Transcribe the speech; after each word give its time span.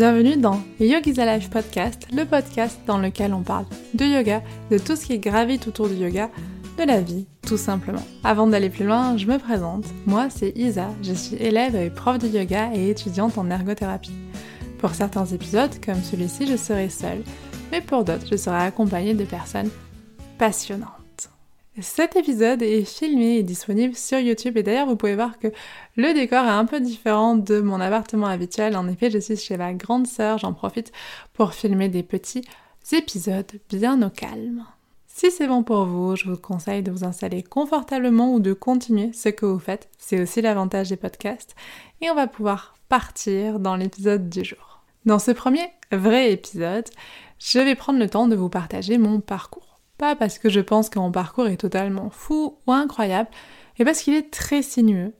Bienvenue 0.00 0.38
dans 0.38 0.58
Yogi's 0.80 1.18
Alive 1.18 1.50
Podcast, 1.50 2.06
le 2.10 2.24
podcast 2.24 2.80
dans 2.86 2.96
lequel 2.96 3.34
on 3.34 3.42
parle 3.42 3.66
de 3.92 4.06
yoga, 4.06 4.42
de 4.70 4.78
tout 4.78 4.96
ce 4.96 5.04
qui 5.04 5.18
gravite 5.18 5.68
autour 5.68 5.90
du 5.90 5.94
yoga, 5.94 6.30
de 6.78 6.84
la 6.84 7.02
vie, 7.02 7.26
tout 7.46 7.58
simplement. 7.58 8.02
Avant 8.24 8.46
d'aller 8.46 8.70
plus 8.70 8.86
loin, 8.86 9.18
je 9.18 9.26
me 9.26 9.36
présente. 9.36 9.84
Moi, 10.06 10.28
c'est 10.30 10.56
Isa, 10.56 10.88
je 11.02 11.12
suis 11.12 11.36
élève 11.36 11.76
et 11.76 11.90
prof 11.90 12.16
de 12.16 12.28
yoga 12.28 12.70
et 12.74 12.88
étudiante 12.88 13.36
en 13.36 13.50
ergothérapie. 13.50 14.14
Pour 14.78 14.94
certains 14.94 15.26
épisodes, 15.26 15.78
comme 15.84 16.02
celui-ci, 16.02 16.46
je 16.46 16.56
serai 16.56 16.88
seule, 16.88 17.22
mais 17.70 17.82
pour 17.82 18.02
d'autres, 18.02 18.26
je 18.30 18.36
serai 18.36 18.56
accompagnée 18.56 19.12
de 19.12 19.24
personnes 19.24 19.68
passionnantes. 20.38 20.99
Cet 21.78 22.16
épisode 22.16 22.62
est 22.62 22.84
filmé 22.84 23.36
et 23.36 23.42
disponible 23.44 23.94
sur 23.94 24.18
YouTube 24.18 24.56
et 24.56 24.62
d'ailleurs 24.62 24.88
vous 24.88 24.96
pouvez 24.96 25.14
voir 25.14 25.38
que 25.38 25.48
le 25.96 26.12
décor 26.12 26.44
est 26.44 26.50
un 26.50 26.64
peu 26.64 26.80
différent 26.80 27.36
de 27.36 27.60
mon 27.60 27.80
appartement 27.80 28.26
habituel. 28.26 28.76
En 28.76 28.88
effet, 28.88 29.08
je 29.08 29.18
suis 29.18 29.36
chez 29.36 29.56
ma 29.56 29.72
grande 29.72 30.08
sœur, 30.08 30.38
j'en 30.38 30.52
profite 30.52 30.92
pour 31.32 31.54
filmer 31.54 31.88
des 31.88 32.02
petits 32.02 32.42
épisodes 32.92 33.52
bien 33.68 34.02
au 34.02 34.10
calme. 34.10 34.66
Si 35.06 35.30
c'est 35.30 35.46
bon 35.46 35.62
pour 35.62 35.84
vous, 35.84 36.16
je 36.16 36.28
vous 36.28 36.36
conseille 36.36 36.82
de 36.82 36.90
vous 36.90 37.04
installer 37.04 37.42
confortablement 37.42 38.34
ou 38.34 38.40
de 38.40 38.52
continuer 38.52 39.12
ce 39.12 39.28
que 39.28 39.46
vous 39.46 39.58
faites. 39.58 39.88
C'est 39.96 40.20
aussi 40.20 40.40
l'avantage 40.40 40.88
des 40.88 40.96
podcasts. 40.96 41.54
Et 42.00 42.10
on 42.10 42.14
va 42.14 42.26
pouvoir 42.26 42.74
partir 42.88 43.60
dans 43.60 43.76
l'épisode 43.76 44.28
du 44.28 44.44
jour. 44.44 44.82
Dans 45.04 45.18
ce 45.18 45.30
premier 45.30 45.68
vrai 45.92 46.32
épisode, 46.32 46.88
je 47.38 47.58
vais 47.58 47.74
prendre 47.74 47.98
le 47.98 48.08
temps 48.08 48.28
de 48.28 48.36
vous 48.36 48.48
partager 48.48 48.98
mon 48.98 49.20
parcours. 49.20 49.69
Pas 50.00 50.16
parce 50.16 50.38
que 50.38 50.48
je 50.48 50.60
pense 50.60 50.88
que 50.88 50.98
mon 50.98 51.12
parcours 51.12 51.48
est 51.48 51.58
totalement 51.58 52.08
fou 52.08 52.56
ou 52.66 52.72
incroyable, 52.72 53.28
mais 53.78 53.84
parce 53.84 54.00
qu'il 54.00 54.14
est 54.14 54.30
très 54.30 54.62
sinueux. 54.62 55.12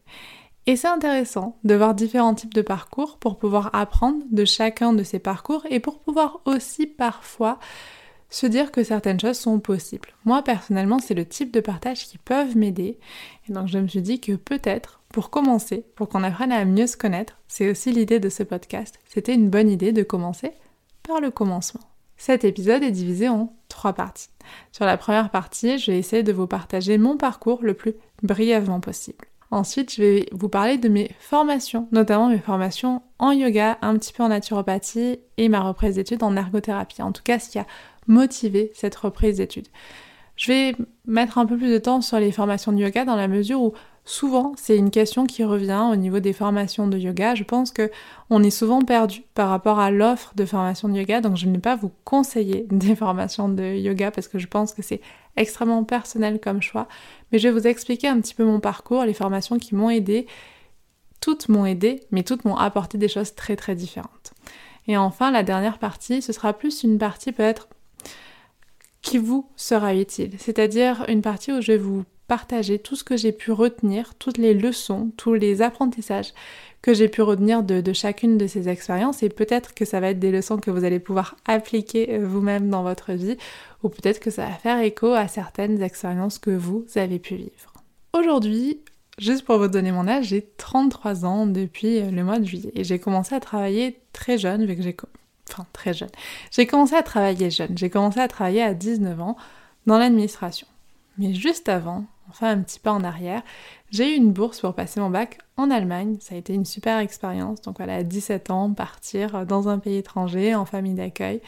Et 0.67 0.75
c'est 0.75 0.89
intéressant 0.89 1.59
de 1.65 1.75
voir 1.75 1.95
différents 1.95 2.35
types 2.35 2.55
de 2.55 2.63
parcours 2.63 3.19
pour 3.19 3.37
pouvoir 3.37 3.69
apprendre 3.75 4.25
de 4.31 4.47
chacun 4.47 4.95
de 4.95 5.03
ces 5.03 5.19
parcours 5.19 5.67
et 5.69 5.81
pour 5.81 5.99
pouvoir 5.99 6.41
aussi 6.47 6.87
parfois 6.87 7.59
se 8.31 8.47
dire 8.47 8.73
que 8.73 8.83
certaines 8.83 9.21
choses 9.21 9.39
sont 9.39 9.61
possibles. 9.61 10.15
Moi 10.25 10.43
personnellement, 10.43 10.99
c'est 10.99 11.13
le 11.13 11.27
type 11.27 11.53
de 11.53 11.61
partage 11.61 12.07
qui 12.07 12.17
peuvent 12.17 12.57
m'aider. 12.57 12.99
Et 13.51 13.53
donc 13.53 13.69
je 13.69 13.79
me 13.79 13.87
suis 13.87 14.01
dit 14.01 14.19
que 14.19 14.33
peut-être, 14.33 15.03
pour 15.11 15.29
commencer, 15.29 15.85
pour 15.95 16.09
qu'on 16.09 16.25
apprenne 16.25 16.53
à 16.53 16.65
mieux 16.65 16.87
se 16.87 16.97
connaître, 16.97 17.37
c'est 17.49 17.71
aussi 17.71 17.93
l'idée 17.93 18.19
de 18.19 18.31
ce 18.31 18.45
podcast. 18.45 18.99
C'était 19.05 19.35
une 19.35 19.51
bonne 19.51 19.69
idée 19.69 19.93
de 19.93 20.03
commencer 20.03 20.53
par 21.03 21.21
le 21.21 21.31
commencement. 21.31 21.83
Cet 22.17 22.45
épisode 22.45 22.83
est 22.83 22.91
divisé 22.91 23.29
en 23.29 23.53
trois 23.71 23.95
parties. 23.95 24.29
Sur 24.73 24.85
la 24.85 24.99
première 24.99 25.31
partie, 25.31 25.79
je 25.79 25.91
vais 25.91 25.99
essayer 25.99 26.23
de 26.23 26.33
vous 26.33 26.47
partager 26.47 26.99
mon 26.99 27.17
parcours 27.17 27.61
le 27.63 27.73
plus 27.73 27.95
brièvement 28.23 28.81
possible. 28.81 29.27
Ensuite, 29.51 29.95
je 29.95 30.03
vais 30.03 30.27
vous 30.33 30.49
parler 30.49 30.79
de 30.79 30.89
mes 30.89 31.11
formations, 31.19 31.89
notamment 31.91 32.29
mes 32.29 32.39
formations 32.39 33.03
en 33.19 33.33
yoga, 33.33 33.79
un 33.83 33.97
petit 33.97 34.13
peu 34.13 34.23
en 34.23 34.29
naturopathie 34.29 35.19
et 35.39 35.49
ma 35.49 35.61
reprise 35.61 35.97
d'études 35.97 36.23
en 36.23 36.37
ergothérapie. 36.37 37.03
En 37.03 37.11
tout 37.11 37.23
cas, 37.25 37.39
ce 37.39 37.51
qui 37.51 37.59
a 37.59 37.67
motivé 38.07 38.71
cette 38.75 38.95
reprise 38.95 39.39
d'études. 39.39 39.69
Je 40.37 40.53
vais 40.53 40.77
mettre 41.05 41.39
un 41.39 41.47
peu 41.47 41.57
plus 41.57 41.71
de 41.71 41.79
temps 41.79 42.01
sur 42.01 42.19
les 42.19 42.33
formations 42.33 42.73
de 42.73 42.79
yoga 42.79 43.05
dans 43.05 43.17
la 43.17 43.29
mesure 43.29 43.61
où 43.61 43.75
souvent 44.11 44.55
c'est 44.57 44.77
une 44.77 44.91
question 44.91 45.25
qui 45.25 45.45
revient 45.45 45.89
au 45.91 45.97
niveau 45.97 46.19
des 46.19 46.33
formations 46.33 46.89
de 46.89 46.99
yoga. 46.99 47.35
Je 47.35 47.45
pense 47.45 47.71
que 47.71 47.91
on 48.29 48.43
est 48.43 48.51
souvent 48.51 48.83
perdu 48.83 49.23
par 49.35 49.49
rapport 49.49 49.79
à 49.79 49.91
l'offre 49.91 50.33
de 50.35 50.45
formation 50.45 50.89
de 50.89 50.99
yoga, 50.99 51.21
donc 51.21 51.37
je 51.37 51.47
ne 51.47 51.53
vais 51.53 51.61
pas 51.61 51.77
vous 51.77 51.93
conseiller 52.05 52.67
des 52.71 52.97
formations 52.97 53.49
de 53.49 53.63
yoga 53.63 54.11
parce 54.11 54.29
que 54.29 54.39
je 54.39 54.49
pense 54.49 54.73
que 54.75 54.83
c'est 54.83 55.01
extrêmement 55.37 55.85
personnel 55.85 56.41
comme 56.41 56.61
choix. 56.61 56.89
Mais 57.31 57.39
je 57.39 57.49
vais 57.49 57.55
vous 57.55 57.67
expliquer 57.67 58.09
un 58.09 58.21
petit 58.21 58.35
peu 58.35 58.45
mon 58.45 58.59
parcours, 58.59 59.05
les 59.05 59.15
formations 59.15 59.59
qui 59.59 59.75
m'ont 59.75 59.91
aidé. 59.91 60.27
Toutes 61.21 61.49
m'ont 61.49 61.67
aidé, 61.67 62.01
mais 62.11 62.25
toutes 62.25 62.45
m'ont 62.45 62.57
apporté 62.57 62.99
des 62.99 63.09
choses 63.09 63.35
très 63.35 63.55
très 63.55 63.75
différentes. 63.75 64.33
Et 64.89 64.97
enfin, 64.97 65.31
la 65.31 65.43
dernière 65.43 65.79
partie, 65.79 66.21
ce 66.21 66.33
sera 66.33 66.53
plus 66.53 66.83
une 66.83 66.99
partie 66.99 67.31
peut-être 67.31 67.69
qui 69.03 69.19
vous 69.19 69.49
sera 69.55 69.95
utile. 69.95 70.33
C'est-à-dire 70.39 71.05
une 71.09 71.23
partie 71.23 71.53
où 71.53 71.61
je 71.61 71.73
vais 71.73 71.79
vous 71.79 72.05
partager 72.31 72.79
tout 72.79 72.95
ce 72.95 73.03
que 73.03 73.17
j'ai 73.17 73.33
pu 73.33 73.51
retenir, 73.51 74.15
toutes 74.15 74.39
les 74.39 74.55
leçons, 74.55 75.11
tous 75.17 75.35
les 75.35 75.63
apprentissages 75.63 76.33
que 76.81 76.95
j'ai 76.95 77.09
pu 77.09 77.23
retenir 77.23 77.65
de, 77.65 77.93
chacune 77.93 78.39
de 78.39 78.47
ces 78.47 78.69
expériences 78.69 79.25
et 79.25 79.29
peut-être 79.29 79.75
que 79.75 79.85
ça 79.85 79.99
va 79.99 80.11
être 80.11 80.21
des 80.21 80.31
leçons 80.31 80.59
que 80.59 80.71
vous 80.71 80.85
allez 80.85 81.01
pouvoir 81.01 81.35
appliquer 81.45 82.15
euh, 82.15 82.25
vous-même 82.25 82.71
dans 82.71 82.85
votre 82.85 83.15
vie 83.15 83.37
ou 83.83 83.89
peut-être 83.89 84.21
que 84.21 84.31
ça 84.31 84.47
va 84.47 84.53
faire 84.53 84.79
écho 84.79 85.13
à 85.13 85.27
certaines 85.27 85.83
expériences 85.83 86.39
que 86.39 86.53
vous 86.53 86.87
avez 86.95 87.19
pu 87.19 87.35
vivre. 87.35 87.73
Aujourd'hui, 88.13 88.79
juste 89.19 89.45
pour 89.45 89.59
vous 89.59 89.67
donner 89.67 89.91
mon 89.91 90.07
âge, 90.07 90.27
j'ai 90.27 90.49
33 90.57 91.25
ans 91.25 91.47
depuis 91.47 91.99
euh, 91.99 92.13
le 92.13 92.23
mois 92.23 92.39
de 92.39 92.45
juillet 92.45 92.71
et 92.77 92.85
j'ai 92.85 93.01
commencé 93.01 93.35
à 93.35 93.41
travailler 93.41 93.99
très 94.13 94.39
jeune 94.39 94.67
vu 94.67 94.77
que 94.77 94.83
j'ai 94.83 94.97
enfin 95.51 95.67
très 95.73 95.95
jeune. 95.95 96.11
J'ai 96.53 96.69
commencé 96.69 96.95
à 96.95 97.03
travailler 97.03 97.51
jeune, 97.51 97.77
j'ai 97.77 97.91
commencé 97.91 98.21
à 98.21 98.29
travailler 98.29 98.63
à 98.63 98.73
19 98.73 99.21
ans 99.21 99.37
dans 99.87 99.99
l'administration. 99.99 100.69
Mais 101.21 101.35
juste 101.35 101.69
avant, 101.69 102.07
enfin 102.31 102.51
un 102.51 102.63
petit 102.63 102.81
peu 102.81 102.91
en 102.91 103.05
arrière, 103.05 103.43
j'ai 103.91 104.13
eu 104.13 104.17
une 104.17 104.33
bourse 104.33 104.61
pour 104.61 104.75
passer 104.75 105.01
mon 105.01 105.11
bac 105.11 105.39
en 105.57 105.71
Allemagne. 105.71 106.17
Ça 106.21 106.35
a 106.35 106.39
été 106.39 106.55
une 106.55 106.65
super 106.65 106.99
expérience. 106.99 107.61
Donc 107.63 107.77
voilà, 107.79 107.97
à 107.97 108.03
17 108.03 108.51
ans, 108.51 108.73
partir 108.73 109.47
dans 109.47 109.69
un 109.69 109.79
pays 109.79 109.97
étranger, 109.97 110.55
en 110.55 110.65
famille 110.65 110.95
d'accueil. 110.95 111.41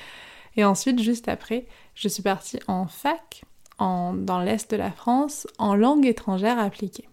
Et 0.56 0.64
ensuite, 0.64 1.00
juste 1.00 1.28
après, 1.28 1.66
je 1.94 2.08
suis 2.08 2.22
partie 2.22 2.58
en 2.68 2.86
fac, 2.86 3.44
en, 3.78 4.12
dans 4.12 4.40
l'est 4.40 4.70
de 4.70 4.76
la 4.76 4.90
France, 4.90 5.46
en 5.58 5.74
langue 5.74 6.06
étrangère 6.06 6.58
appliquée. 6.58 7.08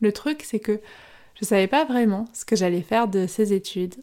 Le 0.00 0.12
truc, 0.12 0.42
c'est 0.42 0.58
que 0.58 0.80
je 1.40 1.44
savais 1.44 1.68
pas 1.68 1.84
vraiment 1.84 2.26
ce 2.32 2.44
que 2.44 2.56
j'allais 2.56 2.82
faire 2.82 3.08
de 3.08 3.26
ces 3.26 3.52
études. 3.52 3.94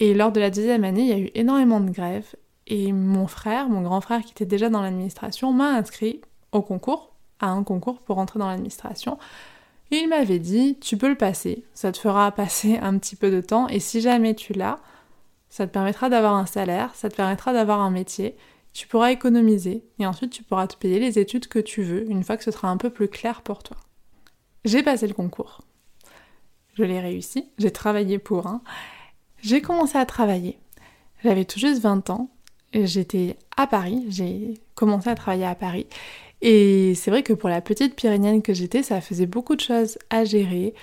Et 0.00 0.14
lors 0.14 0.32
de 0.32 0.40
la 0.40 0.50
deuxième 0.50 0.84
année, 0.84 1.02
il 1.02 1.08
y 1.08 1.12
a 1.12 1.18
eu 1.18 1.30
énormément 1.34 1.80
de 1.80 1.90
grèves. 1.90 2.34
Et 2.66 2.92
mon 2.92 3.26
frère, 3.26 3.68
mon 3.68 3.82
grand 3.82 4.00
frère 4.00 4.22
qui 4.22 4.32
était 4.32 4.46
déjà 4.46 4.68
dans 4.68 4.82
l'administration, 4.82 5.52
m'a 5.52 5.70
inscrit 5.70 6.20
au 6.52 6.62
concours, 6.62 7.12
à 7.40 7.48
un 7.48 7.62
concours 7.62 8.00
pour 8.00 8.18
entrer 8.18 8.38
dans 8.38 8.48
l'administration. 8.48 9.18
Il 9.90 10.08
m'avait 10.08 10.38
dit, 10.38 10.78
tu 10.80 10.96
peux 10.96 11.08
le 11.08 11.16
passer, 11.16 11.64
ça 11.72 11.92
te 11.92 11.98
fera 11.98 12.32
passer 12.32 12.78
un 12.78 12.98
petit 12.98 13.16
peu 13.16 13.30
de 13.30 13.40
temps, 13.40 13.68
et 13.68 13.78
si 13.78 14.00
jamais 14.00 14.34
tu 14.34 14.52
l'as, 14.52 14.80
ça 15.48 15.66
te 15.66 15.72
permettra 15.72 16.08
d'avoir 16.08 16.34
un 16.34 16.46
salaire, 16.46 16.94
ça 16.94 17.08
te 17.08 17.14
permettra 17.14 17.52
d'avoir 17.52 17.80
un 17.80 17.90
métier, 17.90 18.36
tu 18.72 18.88
pourras 18.88 19.12
économiser, 19.12 19.84
et 19.98 20.06
ensuite 20.06 20.32
tu 20.32 20.42
pourras 20.42 20.66
te 20.66 20.76
payer 20.76 20.98
les 20.98 21.18
études 21.18 21.46
que 21.46 21.60
tu 21.60 21.82
veux, 21.82 22.10
une 22.10 22.24
fois 22.24 22.36
que 22.36 22.44
ce 22.44 22.50
sera 22.50 22.68
un 22.68 22.76
peu 22.76 22.90
plus 22.90 23.08
clair 23.08 23.42
pour 23.42 23.62
toi. 23.62 23.76
J'ai 24.64 24.82
passé 24.82 25.06
le 25.06 25.14
concours. 25.14 25.62
Je 26.74 26.82
l'ai 26.82 27.00
réussi, 27.00 27.48
j'ai 27.58 27.70
travaillé 27.70 28.18
pour 28.18 28.48
un, 28.48 28.62
j'ai 29.40 29.60
commencé 29.60 29.96
à 29.96 30.06
travailler. 30.06 30.58
J'avais 31.22 31.44
tout 31.44 31.58
juste 31.58 31.80
20 31.80 32.10
ans. 32.10 32.30
J'étais 32.72 33.36
à 33.56 33.66
Paris. 33.66 34.04
J'ai 34.08 34.54
commencé 34.74 35.08
à 35.08 35.14
travailler 35.14 35.46
à 35.46 35.54
Paris. 35.54 35.86
Et 36.42 36.94
c'est 36.94 37.10
vrai 37.10 37.22
que 37.22 37.32
pour 37.32 37.48
la 37.48 37.60
petite 37.60 37.94
pyrénéenne 37.94 38.42
que 38.42 38.52
j'étais, 38.52 38.82
ça 38.82 39.00
faisait 39.00 39.26
beaucoup 39.26 39.56
de 39.56 39.60
choses 39.60 39.98
à 40.10 40.24
gérer. 40.24 40.74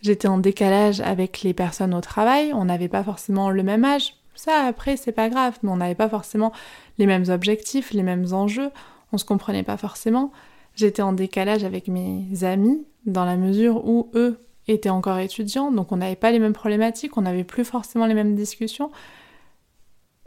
J'étais 0.00 0.28
en 0.28 0.38
décalage 0.38 1.00
avec 1.00 1.42
les 1.42 1.54
personnes 1.54 1.94
au 1.94 2.00
travail. 2.00 2.52
On 2.54 2.64
n'avait 2.64 2.88
pas 2.88 3.04
forcément 3.04 3.50
le 3.50 3.62
même 3.62 3.84
âge. 3.84 4.14
Ça, 4.34 4.64
après, 4.66 4.96
c'est 4.96 5.12
pas 5.12 5.28
grave. 5.28 5.58
Mais 5.62 5.70
on 5.70 5.76
n'avait 5.76 5.94
pas 5.94 6.08
forcément 6.08 6.52
les 6.98 7.06
mêmes 7.06 7.28
objectifs, 7.28 7.92
les 7.92 8.02
mêmes 8.02 8.32
enjeux. 8.32 8.70
On 9.12 9.18
se 9.18 9.24
comprenait 9.24 9.62
pas 9.62 9.76
forcément. 9.76 10.32
J'étais 10.74 11.02
en 11.02 11.12
décalage 11.12 11.64
avec 11.64 11.88
mes 11.88 12.26
amis 12.42 12.84
dans 13.06 13.24
la 13.24 13.36
mesure 13.36 13.86
où 13.86 14.10
eux 14.14 14.38
était 14.68 14.90
encore 14.90 15.18
étudiant, 15.18 15.72
donc 15.72 15.92
on 15.92 15.96
n'avait 15.96 16.16
pas 16.16 16.30
les 16.30 16.38
mêmes 16.38 16.52
problématiques, 16.52 17.16
on 17.16 17.22
n'avait 17.22 17.44
plus 17.44 17.64
forcément 17.64 18.06
les 18.06 18.14
mêmes 18.14 18.34
discussions. 18.34 18.90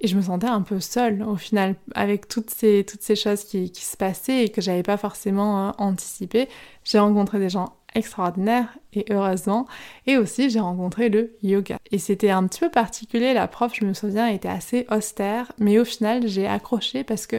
Et 0.06 0.08
je 0.08 0.16
me 0.16 0.22
sentais 0.22 0.46
un 0.46 0.62
peu 0.62 0.80
seule 0.80 1.24
au 1.24 1.36
final, 1.36 1.74
avec 1.96 2.28
toutes 2.28 2.52
ces, 2.52 2.86
toutes 2.88 3.02
ces 3.02 3.16
choses 3.16 3.44
qui, 3.44 3.72
se 3.74 3.98
passaient 3.98 4.44
et 4.44 4.50
que 4.50 4.62
j'avais 4.62 4.84
pas 4.84 4.98
forcément 4.98 5.70
euh, 5.70 5.72
anticipé. 5.80 6.48
J'ai 6.84 7.00
rencontré 7.00 7.40
des 7.40 7.50
gens 7.50 7.74
extraordinaires 7.96 8.78
et 8.94 9.04
heureusement. 9.10 9.66
Et 10.06 10.18
aussi 10.18 10.52
j'ai 10.52 10.60
rencontré 10.60 11.10
le 11.10 11.36
yoga. 11.42 11.78
Et 11.92 11.98
c'était 11.98 12.30
un 12.30 12.46
petit 12.46 12.60
peu 12.60 12.70
particulier, 12.70 13.34
la 13.34 13.48
prof, 13.48 13.74
je 13.74 13.84
me 13.84 13.96
souviens, 13.96 14.28
était 14.28 14.48
assez 14.48 14.86
austère, 14.92 15.52
mais 15.58 15.80
au 15.80 15.86
final 15.86 16.28
j'ai 16.28 16.46
accroché 16.46 17.04
parce 17.04 17.26
que 17.26 17.38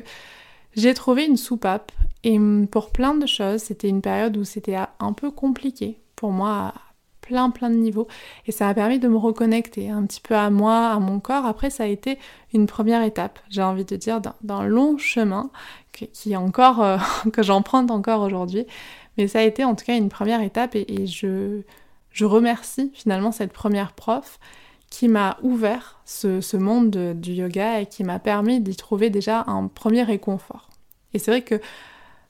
j'ai 0.75 0.93
trouvé 0.93 1.25
une 1.25 1.37
soupape. 1.37 1.93
Et 2.25 2.37
pour 2.69 2.91
plein 2.91 3.15
de 3.15 3.27
choses, 3.27 3.61
c'était 3.61 3.89
une 3.89 4.03
période 4.03 4.37
où 4.37 4.43
c'était 4.43 4.79
un 4.99 5.13
peu 5.13 5.31
compliqué 5.31 6.01
pour 6.17 6.33
moi 6.33 6.75
plein 7.27 7.51
plein 7.51 7.71
de 7.71 7.77
niveaux 7.77 8.07
et 8.47 8.53
ça 8.53 8.69
a 8.69 8.75
permis 8.75 8.99
de 8.99 9.09
me 9.09 9.17
reconnecter 9.17 9.91
un 9.91 10.05
petit 10.07 10.21
peu 10.21 10.35
à 10.35 10.51
moi, 10.51 10.89
à 10.89 10.99
mon 10.99 11.21
corps. 11.21 11.45
Après 11.45 11.71
ça 11.71 11.85
a 11.85 11.87
été 11.87 12.19
une 12.55 12.67
première 12.67 13.03
étape, 13.03 13.39
j'ai 13.51 13.63
envie 13.63 13.85
de 13.85 13.97
dire, 13.97 14.21
d'un 14.43 14.65
long 14.65 14.97
chemin 14.99 15.51
encore 16.37 16.83
euh, 16.83 16.99
que 17.33 17.43
j'emprunte 17.43 17.91
encore 17.91 18.23
aujourd'hui, 18.23 18.67
mais 19.17 19.29
ça 19.29 19.41
a 19.41 19.43
été 19.43 19.65
en 19.65 19.75
tout 19.75 19.85
cas 19.85 19.97
une 19.97 20.09
première 20.09 20.43
étape 20.43 20.75
et, 20.75 21.07
je, 21.07 21.63
je 22.11 22.25
remercie 22.25 22.91
finalement 22.95 23.33
cette 23.33 23.53
première 23.53 23.93
prof 23.93 24.39
qui 24.91 25.09
m'a 25.09 25.37
ouvert 25.43 26.01
ce, 26.05 26.57
monde 26.57 27.15
du 27.15 27.33
yoga 27.33 27.81
et 27.81 27.87
qui 27.87 28.05
m'a 28.05 28.19
permis 28.19 28.61
d'y 28.61 28.77
trouver 28.77 29.11
déjà 29.11 29.45
un 29.47 29.67
premier 29.67 30.05
réconfort. 30.05 30.71
Et 31.13 31.19
c'est 31.19 31.31
vrai 31.31 31.43
que 31.43 31.61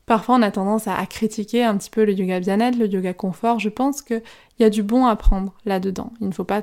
Parfois, 0.07 0.37
on 0.37 0.43
a 0.43 0.53
tendance 0.53 0.87
à, 0.87 1.05
critiquer 1.07 1.65
un 1.65 1.77
petit 1.77 1.91
peu 1.91 2.05
le 2.05 2.13
yoga 2.13 2.39
bien-être, 2.39 2.79
le 2.79 2.87
yoga 2.87 3.13
confort. 3.13 3.59
Je 3.59 3.69
pense 3.69 4.03
qu'il 4.03 4.23
y 4.61 4.65
a 4.65 4.71
du 4.71 4.85
bon 4.85 5.05
à 5.05 5.17
prendre 5.17 5.53
là-dedans. 5.65 6.13
Il 6.21 6.29
ne 6.29 6.33
faut 6.33 6.45
pas 6.45 6.63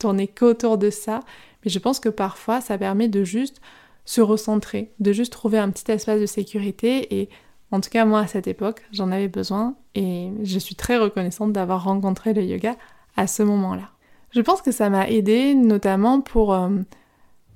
tourner 0.00 0.26
qu'autour 0.26 0.76
de 0.76 0.90
ça, 0.90 1.20
mais 1.64 1.70
je 1.70 1.78
pense 1.78 2.00
que 2.00 2.08
parfois 2.08 2.60
ça 2.60 2.76
permet 2.76 3.08
de 3.08 3.22
juste 3.22 3.60
se 4.04 4.20
recentrer, 4.20 4.92
de 5.00 5.12
juste 5.12 5.32
trouver 5.32 5.58
un 5.58 5.70
petit 5.70 5.90
espace 5.90 6.20
de 6.20 6.26
sécurité 6.26 7.20
et 7.20 7.28
en 7.70 7.80
tout 7.80 7.90
cas 7.90 8.04
moi 8.04 8.20
à 8.20 8.26
cette 8.26 8.46
époque 8.46 8.82
j'en 8.92 9.10
avais 9.10 9.28
besoin 9.28 9.74
et 9.94 10.30
je 10.42 10.58
suis 10.58 10.74
très 10.74 10.98
reconnaissante 10.98 11.52
d'avoir 11.52 11.84
rencontré 11.84 12.34
le 12.34 12.42
yoga 12.42 12.76
à 13.16 13.26
ce 13.26 13.42
moment-là. 13.42 13.88
Je 14.30 14.40
pense 14.40 14.60
que 14.60 14.72
ça 14.72 14.90
m'a 14.90 15.08
aidé 15.08 15.54
notamment 15.54 16.20
pour 16.20 16.52
euh, 16.52 16.68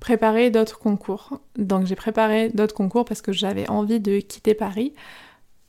préparer 0.01 0.51
d'autres 0.51 0.79
concours. 0.79 1.41
Donc 1.57 1.87
j'ai 1.87 1.97
préparé 1.97 2.51
d'autres 2.51 2.75
concours 2.75 3.05
parce 3.05 3.23
que 3.23 3.33
j'avais 3.33 3.69
envie 3.69 4.01
de 4.01 4.21
quitter 4.21 4.55
Paris 4.55 4.95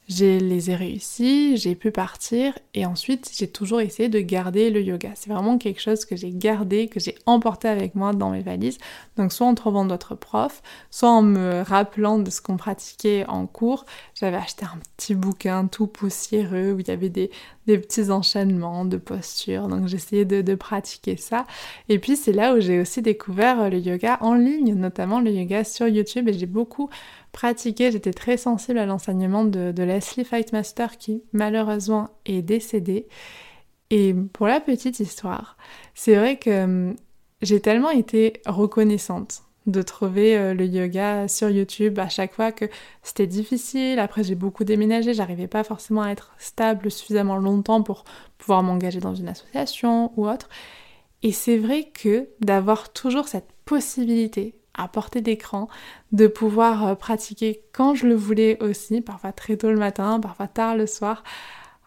je 0.10 0.40
les 0.40 0.72
ai 0.72 0.76
réussis, 0.76 1.56
j'ai 1.58 1.76
pu 1.76 1.92
partir 1.92 2.58
et 2.74 2.84
ensuite 2.88 3.30
j'ai 3.32 3.48
toujours 3.48 3.80
essayé 3.80 4.10
de 4.10 4.20
garder 4.20 4.72
le 4.72 4.82
yoga. 4.82 5.12
C'est 5.14 5.30
vraiment 5.30 5.60
quelque 5.60 5.80
chose 5.80 6.04
que 6.04 6.16
j'ai 6.16 6.32
gardé, 6.32 6.88
que 6.88 7.00
j'ai 7.00 7.14
emporté 7.28 7.68
avec 7.68 7.94
moi 7.94 8.12
dans 8.14 8.32
mes 8.32 8.42
valises. 8.42 8.80
Donc 9.18 9.32
soit 9.32 9.46
en 9.46 9.54
trouvant 9.54 9.86
d'autres 9.86 10.16
profs, 10.16 10.64
soit 10.90 11.12
en 11.12 11.22
me 11.22 11.62
rappelant 11.62 12.18
de 12.18 12.32
ce 12.32 12.42
qu'on 12.42 12.58
pratiquait 12.58 13.24
en 13.28 13.46
cours. 13.46 13.86
J'avais 14.16 14.38
acheté 14.38 14.66
un 14.66 14.80
petit 14.98 15.14
bouquin 15.14 15.68
tout 15.68 15.86
poussiéreux 15.86 16.72
où 16.72 16.80
il 16.80 16.88
y 16.88 16.92
avait 16.92 17.10
des, 17.10 17.30
petits 17.68 18.10
enchaînements 18.10 18.86
de 18.86 18.98
postures. 18.98 19.68
Donc 19.68 19.88
j'essayais 19.88 20.26
de, 20.26 20.42
de 20.42 20.56
pratiquer 20.56 21.18
ça. 21.18 21.46
Et 21.88 22.00
puis 22.00 22.16
c'est 22.16 22.34
là 22.34 22.56
où 22.56 22.60
j'ai 22.60 22.82
aussi 22.82 23.04
découvert 23.04 23.70
le 23.70 23.78
yoga 23.78 24.18
en 24.22 24.34
ligne, 24.34 24.74
notamment 24.74 25.20
le 25.20 25.30
yoga 25.30 25.64
sur 25.64 25.88
YouTube 25.88 26.28
et 26.30 26.34
j'ai 26.34 26.48
beaucoup 26.48 26.90
j'étais 27.34 28.14
très 28.14 28.38
sensible 28.38 28.80
à 28.80 28.86
l'enseignement 28.86 29.44
de, 29.44 29.74
Leslie 29.84 30.26
Fightmaster 30.26 30.98
qui 30.98 31.24
malheureusement 31.34 32.10
est 32.26 32.42
décédée. 32.42 33.08
Et 33.92 34.14
pour 34.34 34.48
la 34.48 34.60
petite 34.60 35.00
histoire, 35.00 35.58
c'est 35.96 36.16
vrai 36.16 36.38
que 36.38 36.64
hum, 36.64 36.96
j'ai 37.42 37.60
tellement 37.60 37.90
été 37.90 38.34
reconnaissante 38.46 39.44
de 39.66 39.82
trouver 39.82 40.38
euh, 40.38 40.54
le 40.54 40.66
yoga 40.66 41.28
sur 41.28 41.50
YouTube 41.50 42.00
à 42.00 42.10
chaque 42.10 42.34
fois 42.34 42.52
que 42.52 42.66
c'était 43.04 43.28
difficile. 43.28 44.00
Après, 44.00 44.24
j'ai 44.24 44.36
beaucoup 44.36 44.64
déménagé, 44.64 45.14
j'arrivais 45.14 45.48
pas 45.48 45.64
forcément 45.64 46.02
à 46.02 46.10
être 46.10 46.34
stable 46.38 46.92
suffisamment 46.92 47.38
longtemps 47.38 47.84
pour 47.84 48.04
pouvoir 48.38 48.64
m'engager 48.64 49.00
dans 49.00 49.16
une 49.16 49.28
association 49.28 50.12
ou 50.18 50.28
autre. 50.28 50.50
Et 51.24 51.32
c'est 51.32 51.58
vrai 51.58 51.92
que 51.94 52.30
d'avoir 52.40 52.92
toujours 52.94 53.28
cette 53.28 53.50
possibilité 53.66 54.56
à 54.80 54.88
portée 54.88 55.22
d'écran, 55.22 55.68
de 56.12 56.28
pouvoir 56.28 56.88
euh, 56.88 56.96
pratiquer 56.96 57.62
quand 57.74 57.96
je 57.96 58.08
le 58.08 58.16
voulais 58.16 58.62
aussi, 58.62 59.02
parfois 59.02 59.32
très 59.32 59.58
tôt 59.58 59.70
le 59.70 59.78
matin, 59.78 60.20
parfois 60.20 60.48
tard 60.48 60.76
le 60.76 60.88
soir. 60.88 61.24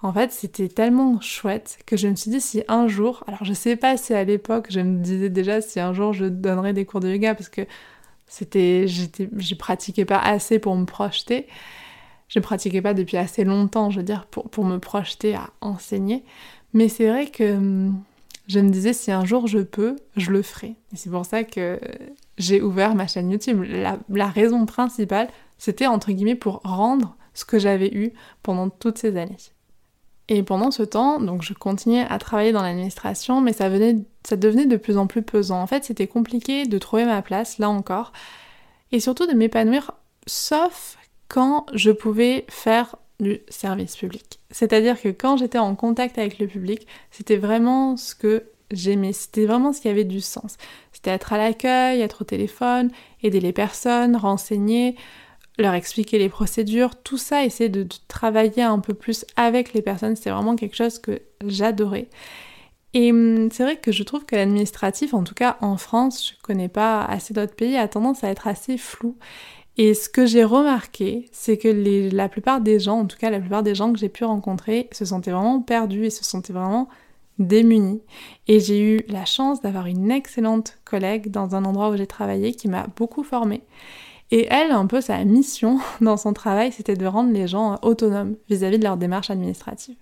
En 0.03 0.13
fait, 0.13 0.33
c'était 0.33 0.69
tellement 0.69 1.21
chouette 1.21 1.79
que 1.87 1.97
je 1.97 2.09
me 2.09 2.17
suis 2.17 2.31
dit 2.31 2.41
si 2.41 2.65
un 2.69 2.89
jour, 2.89 3.23
alors 3.29 3.45
je 3.45 3.53
sais 3.53 3.77
pas 3.77 3.97
si 3.97 4.13
à 4.15 4.25
l'époque 4.25 4.67
je 4.69 4.81
me 4.81 4.99
disais 5.01 5.29
déjà 5.29 5.61
si 5.61 5.79
un 5.79 5.93
jour 5.93 6.13
je 6.13 6.25
donnerais 6.25 6.73
des 6.73 6.85
cours 6.85 7.01
de 7.01 7.09
yoga 7.09 7.35
parce 7.35 7.49
que 7.49 7.63
c'était, 8.27 8.89
je 8.89 9.55
pratiquais 9.55 10.05
pas 10.05 10.19
assez 10.19 10.59
pour 10.59 10.75
me 10.75 10.87
projeter. 10.87 11.47
Je 12.29 12.41
pratiquais 12.41 12.81
pas 12.81 12.95
depuis 12.95 13.19
assez 13.19 13.45
longtemps, 13.45 13.91
je 13.91 13.99
veux 13.99 14.05
dire, 14.05 14.25
pour, 14.27 14.49
pour 14.49 14.65
me 14.65 14.79
projeter 14.79 15.35
à 15.35 15.51
enseigner. 15.61 16.25
Mais 16.73 16.89
c'est 16.89 17.09
vrai 17.09 17.27
que 17.27 17.57
hum, 17.57 18.03
je 18.49 18.59
me 18.61 18.71
disais 18.71 18.95
si 18.95 19.13
un 19.13 19.25
jour 19.25 19.47
je 19.47 19.59
peux, 19.59 19.97
je 20.17 20.31
le 20.31 20.43
ferai. 20.43 20.77
Et 20.93 20.97
c'est 20.97 21.11
pour 21.11 21.27
ça 21.27 21.45
que 21.45 21.79
j'ai 22.39 22.63
ouvert 22.63 22.95
ma 22.95 23.07
chaîne 23.07 23.31
YouTube. 23.31 23.63
La, 24.09 24.27
raison 24.27 24.67
principale, 24.67 25.29
c'était 25.59 25.87
entre 25.87 26.13
guillemets 26.13 26.35
pour 26.35 26.61
rendre 26.65 27.17
ce 27.35 27.45
que 27.45 27.59
j'avais 27.59 27.93
eu 27.93 28.13
pendant 28.43 28.69
toutes 28.69 28.99
ces 28.99 29.17
années. 29.17 29.37
Et 30.29 30.43
pendant 30.43 30.71
ce 30.71 30.83
temps, 30.83 31.21
donc 31.21 31.43
je 31.43 31.53
continuais 31.53 32.07
à 32.09 32.19
travailler 32.19 32.53
dans 32.53 32.63
l'administration, 32.63 33.41
mais 33.41 33.53
ça, 33.53 33.69
ça 34.25 34.37
devenait 34.37 34.67
de 34.67 34.77
plus 34.77 34.97
en 34.97 35.07
plus 35.07 35.23
pesant. 35.23 35.61
En 35.61 35.67
fait, 35.67 35.85
c'était 35.85 36.07
compliqué 36.07 36.65
de 36.65 36.79
trouver 36.79 37.05
ma 37.05 37.23
place, 37.23 37.59
là 37.59 37.69
encore, 37.69 38.13
et 38.93 39.01
surtout 39.01 39.27
de 39.27 39.33
m'épanouir, 39.33 39.93
sauf 40.27 40.97
quand 41.29 41.67
je 41.75 41.91
pouvais 41.91 42.45
faire 42.49 42.97
du 43.21 43.41
service 43.49 43.97
public. 43.97 44.41
C'est-à-dire 44.51 45.01
que 45.01 45.09
quand 45.09 45.37
j'étais 45.37 45.59
en 45.59 45.75
contact 45.75 46.19
avec 46.19 46.39
le 46.39 46.47
public, 46.47 46.87
c'était 47.11 47.37
vraiment 47.37 47.97
ce 47.97 48.15
que 48.15 48.45
j'aimais, 48.71 49.13
c'était 49.13 49.47
vraiment 49.47 49.73
ce 49.73 49.81
qui 49.81 49.89
avait 49.89 50.05
du 50.05 50.21
sens. 50.21 50.57
C'était 51.03 51.17
être 51.17 51.33
à 51.33 51.39
l'accueil, 51.39 52.01
être 52.01 52.23
au 52.23 52.25
téléphone, 52.25 52.93
aider 53.25 53.41
les 53.41 53.53
personnes, 53.53 54.15
renseigner, 54.15 54.95
leur 55.59 55.75
expliquer 55.75 56.17
les 56.17 56.29
procédures, 56.29 56.95
tout 56.95 57.19
ça, 57.19 57.45
essayer 57.45 57.69
de, 57.69 57.89
travailler 58.07 58.63
un 58.63 58.79
peu 58.79 58.95
plus 58.95 59.27
avec 59.35 59.73
les 59.73 59.83
personnes, 59.83 60.15
c'était 60.15 60.31
vraiment 60.31 60.55
quelque 60.55 60.77
chose 60.77 61.01
que 61.01 61.21
j'adorais. 61.45 62.09
Et 62.95 63.11
hum, 63.11 63.51
c'est 63.51 63.65
vrai 63.65 63.79
que 63.79 63.91
je 63.91 64.05
trouve 64.05 64.25
que 64.25 64.37
l'administratif, 64.37 65.13
en 65.13 65.25
tout 65.25 65.35
cas 65.35 65.57
en 65.61 65.77
France, 65.77 66.35
je 66.37 66.41
connais 66.41 66.69
pas 66.69 67.05
assez 67.05 67.35
d'autres 67.35 67.57
pays, 67.57 67.77
a 67.77 67.89
tendance 67.89 68.23
à 68.23 68.29
être 68.29 68.47
assez 68.47 68.79
flou. 68.79 69.17
Et 69.79 69.95
ce 69.95 70.09
que 70.09 70.25
j'ai 70.25 70.45
remarqué, 70.45 71.29
c'est 71.33 71.59
que 71.59 72.15
la 72.15 72.29
plupart 72.29 72.61
des 72.61 72.79
gens, 72.79 73.01
en 73.01 73.07
tout 73.07 73.17
cas 73.17 73.31
la 73.31 73.41
plupart 73.41 73.65
des 73.65 73.75
gens 73.75 73.93
que 73.93 73.99
j'ai 73.99 74.09
pu 74.09 74.23
rencontrer, 74.23 74.89
se 74.93 75.05
sentaient 75.05 75.33
vraiment 75.33 75.63
perdus 75.63 76.05
et 76.05 76.11
se 76.11 76.23
sentaient 76.23 76.53
vraiment 76.53 76.89
démunis. 77.39 78.03
Et 78.49 78.61
j'ai 78.61 78.81
eu 78.81 79.01
la 79.09 79.25
chance 79.25 79.61
d'avoir 79.61 79.87
une 79.87 80.11
excellente 80.11 80.79
collègue 80.85 81.31
dans 81.31 81.55
un 81.55 81.65
endroit 81.65 81.91
où 81.91 81.97
j'ai 81.97 82.07
travaillé 82.07 82.53
qui 82.53 82.69
m'a 82.69 82.87
beaucoup 82.97 83.23
formée. 83.23 83.63
Et 84.31 84.47
elle, 84.51 84.71
un 84.71 84.87
peu 84.87 85.01
sa 85.01 85.23
mission 85.25 85.79
dans 86.01 86.17
son 86.17 86.33
travail, 86.33 86.73
c'était 86.73 86.97
de 86.97 87.07
rendre 87.07 87.33
les 87.33 87.47
gens 87.47 87.79
autonomes 87.83 88.37
vis-à-vis 88.49 88.79
de 88.79 88.85
leur 88.85 88.97
démarche 88.97 89.31
administrative. 89.31 89.97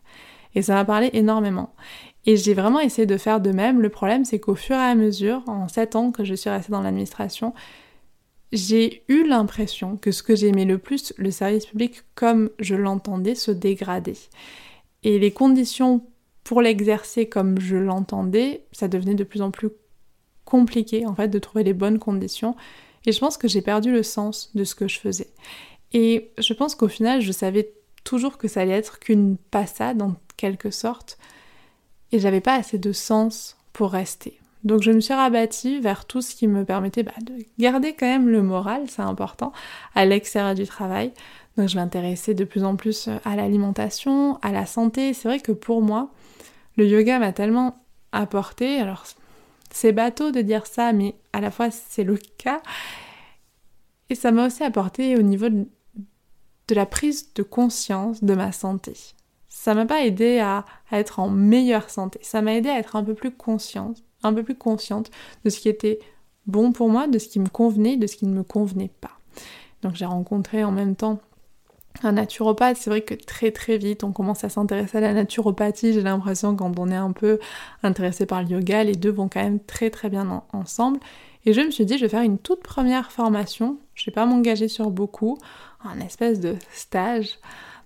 Et 0.54 0.62
ça 0.62 0.74
m'a 0.74 0.84
parlé 0.84 1.10
énormément. 1.12 1.74
Et 2.26 2.36
j'ai 2.36 2.54
vraiment 2.54 2.80
essayé 2.80 3.06
de 3.06 3.16
faire 3.16 3.40
de 3.40 3.50
même. 3.50 3.80
Le 3.80 3.88
problème, 3.88 4.24
c'est 4.24 4.38
qu'au 4.38 4.54
fur 4.54 4.76
et 4.76 4.78
à 4.78 4.94
mesure, 4.94 5.42
en 5.46 5.68
7 5.68 5.96
ans 5.96 6.10
que 6.12 6.24
je 6.24 6.34
suis 6.34 6.50
restée 6.50 6.72
dans 6.72 6.82
l'administration, 6.82 7.54
j'ai 8.52 9.04
eu 9.08 9.26
l'impression 9.26 9.96
que 9.96 10.10
ce 10.10 10.22
que 10.22 10.34
j'aimais 10.34 10.64
le 10.64 10.78
plus, 10.78 11.14
le 11.16 11.30
service 11.30 11.66
public 11.66 12.02
comme 12.14 12.50
je 12.58 12.74
l'entendais, 12.74 13.34
se 13.34 13.50
dégradait. 13.50 14.16
Et 15.02 15.18
les 15.18 15.30
conditions 15.30 16.02
pour 16.50 16.62
l'exercer 16.62 17.28
comme 17.28 17.60
je 17.60 17.76
l'entendais, 17.76 18.64
ça 18.72 18.88
devenait 18.88 19.14
de 19.14 19.22
plus 19.22 19.40
en 19.40 19.52
plus 19.52 19.68
compliqué 20.44 21.06
en 21.06 21.14
fait 21.14 21.28
de 21.28 21.38
trouver 21.38 21.62
les 21.62 21.74
bonnes 21.74 22.00
conditions. 22.00 22.56
Et 23.06 23.12
je 23.12 23.20
pense 23.20 23.36
que 23.36 23.46
j'ai 23.46 23.62
perdu 23.62 23.92
le 23.92 24.02
sens 24.02 24.50
de 24.56 24.64
ce 24.64 24.74
que 24.74 24.88
je 24.88 24.98
faisais. 24.98 25.28
Et 25.92 26.32
je 26.38 26.52
pense 26.52 26.74
qu'au 26.74 26.88
final, 26.88 27.20
je 27.20 27.30
savais 27.30 27.72
toujours 28.02 28.36
que 28.36 28.48
ça 28.48 28.62
allait 28.62 28.72
être 28.72 28.98
qu'une 28.98 29.36
passade 29.36 30.02
en 30.02 30.16
quelque 30.36 30.72
sorte. 30.72 31.18
Et 32.10 32.18
j'avais 32.18 32.40
pas 32.40 32.56
assez 32.56 32.78
de 32.78 32.90
sens 32.90 33.56
pour 33.72 33.92
rester. 33.92 34.40
Donc 34.64 34.82
je 34.82 34.90
me 34.90 34.98
suis 34.98 35.14
rabattie 35.14 35.78
vers 35.78 36.04
tout 36.04 36.20
ce 36.20 36.34
qui 36.34 36.48
me 36.48 36.64
permettait 36.64 37.04
bah, 37.04 37.12
de 37.22 37.34
garder 37.60 37.92
quand 37.92 38.08
même 38.08 38.28
le 38.28 38.42
moral, 38.42 38.86
c'est 38.88 39.02
important, 39.02 39.52
à 39.94 40.04
l'extérieur 40.04 40.56
du 40.56 40.66
travail. 40.66 41.12
Donc 41.56 41.68
je 41.68 41.76
m'intéressais 41.76 42.34
de 42.34 42.42
plus 42.42 42.64
en 42.64 42.74
plus 42.74 43.08
à 43.24 43.36
l'alimentation, 43.36 44.40
à 44.42 44.50
la 44.50 44.66
santé. 44.66 45.14
C'est 45.14 45.28
vrai 45.28 45.38
que 45.38 45.52
pour 45.52 45.80
moi, 45.80 46.10
le 46.76 46.86
yoga 46.86 47.18
m'a 47.18 47.32
tellement 47.32 47.84
apporté, 48.12 48.78
alors 48.78 49.04
c'est 49.70 49.92
bateau 49.92 50.30
de 50.30 50.40
dire 50.40 50.66
ça, 50.66 50.92
mais 50.92 51.14
à 51.32 51.40
la 51.40 51.50
fois 51.50 51.70
c'est 51.70 52.04
le 52.04 52.16
cas. 52.38 52.62
Et 54.08 54.14
ça 54.14 54.32
m'a 54.32 54.46
aussi 54.46 54.64
apporté 54.64 55.16
au 55.16 55.22
niveau 55.22 55.48
de, 55.48 55.66
la 56.70 56.86
prise 56.86 57.32
de 57.34 57.42
conscience 57.42 58.22
de 58.22 58.34
ma 58.34 58.52
santé. 58.52 58.94
Ça 59.48 59.74
m'a 59.74 59.86
pas 59.86 60.04
aidé 60.04 60.38
à, 60.38 60.64
à 60.90 60.98
être 60.98 61.18
en 61.18 61.28
meilleure 61.28 61.90
santé, 61.90 62.18
ça 62.22 62.42
m'a 62.42 62.54
aidé 62.54 62.68
à 62.68 62.78
être 62.78 62.96
un 62.96 63.04
peu 63.04 63.14
plus 63.14 63.32
consciente 63.32 64.02
un 64.22 64.34
peu 64.34 64.42
plus 64.42 64.56
consciente 64.56 65.10
de 65.44 65.50
ce 65.50 65.60
qui 65.60 65.68
était 65.68 65.98
bon 66.46 66.72
pour 66.72 66.88
moi, 66.88 67.06
de 67.06 67.18
ce 67.18 67.28
qui 67.28 67.40
me 67.40 67.48
convenait, 67.48 67.96
de 67.96 68.06
ce 68.06 68.16
qui 68.16 68.26
ne 68.26 68.34
me 68.34 68.42
convenait 68.42 68.92
pas. 69.00 69.18
Donc 69.82 69.94
j'ai 69.94 70.04
rencontré 70.04 70.64
en 70.64 70.72
même 70.72 70.96
temps 70.96 71.20
un 72.02 72.12
naturopathe, 72.12 72.76
c'est 72.76 72.90
vrai 72.90 73.02
que 73.02 73.14
très 73.14 73.50
très 73.50 73.78
vite 73.78 74.04
on 74.04 74.12
commence 74.12 74.44
à 74.44 74.48
s'intéresser 74.48 74.98
à 74.98 75.00
la 75.00 75.12
naturopathie, 75.12 75.92
j'ai 75.92 76.02
l'impression 76.02 76.56
quand 76.56 76.78
on 76.78 76.88
est 76.88 76.96
un 76.96 77.12
peu 77.12 77.38
intéressé 77.82 78.26
par 78.26 78.42
le 78.42 78.48
yoga, 78.48 78.84
les 78.84 78.94
deux 78.96 79.10
vont 79.10 79.28
quand 79.28 79.42
même 79.42 79.60
très 79.60 79.90
très 79.90 80.08
bien 80.08 80.42
ensemble. 80.52 80.98
Et 81.46 81.52
je 81.52 81.60
me 81.60 81.70
suis 81.70 81.86
dit 81.86 81.96
je 81.98 82.04
vais 82.04 82.08
faire 82.08 82.22
une 82.22 82.38
toute 82.38 82.62
première 82.62 83.12
formation, 83.12 83.78
je 83.94 84.06
vais 84.06 84.14
pas 84.14 84.26
m'engager 84.26 84.68
sur 84.68 84.90
beaucoup, 84.90 85.38
un 85.84 86.00
espèce 86.00 86.40
de 86.40 86.56
stage. 86.72 87.38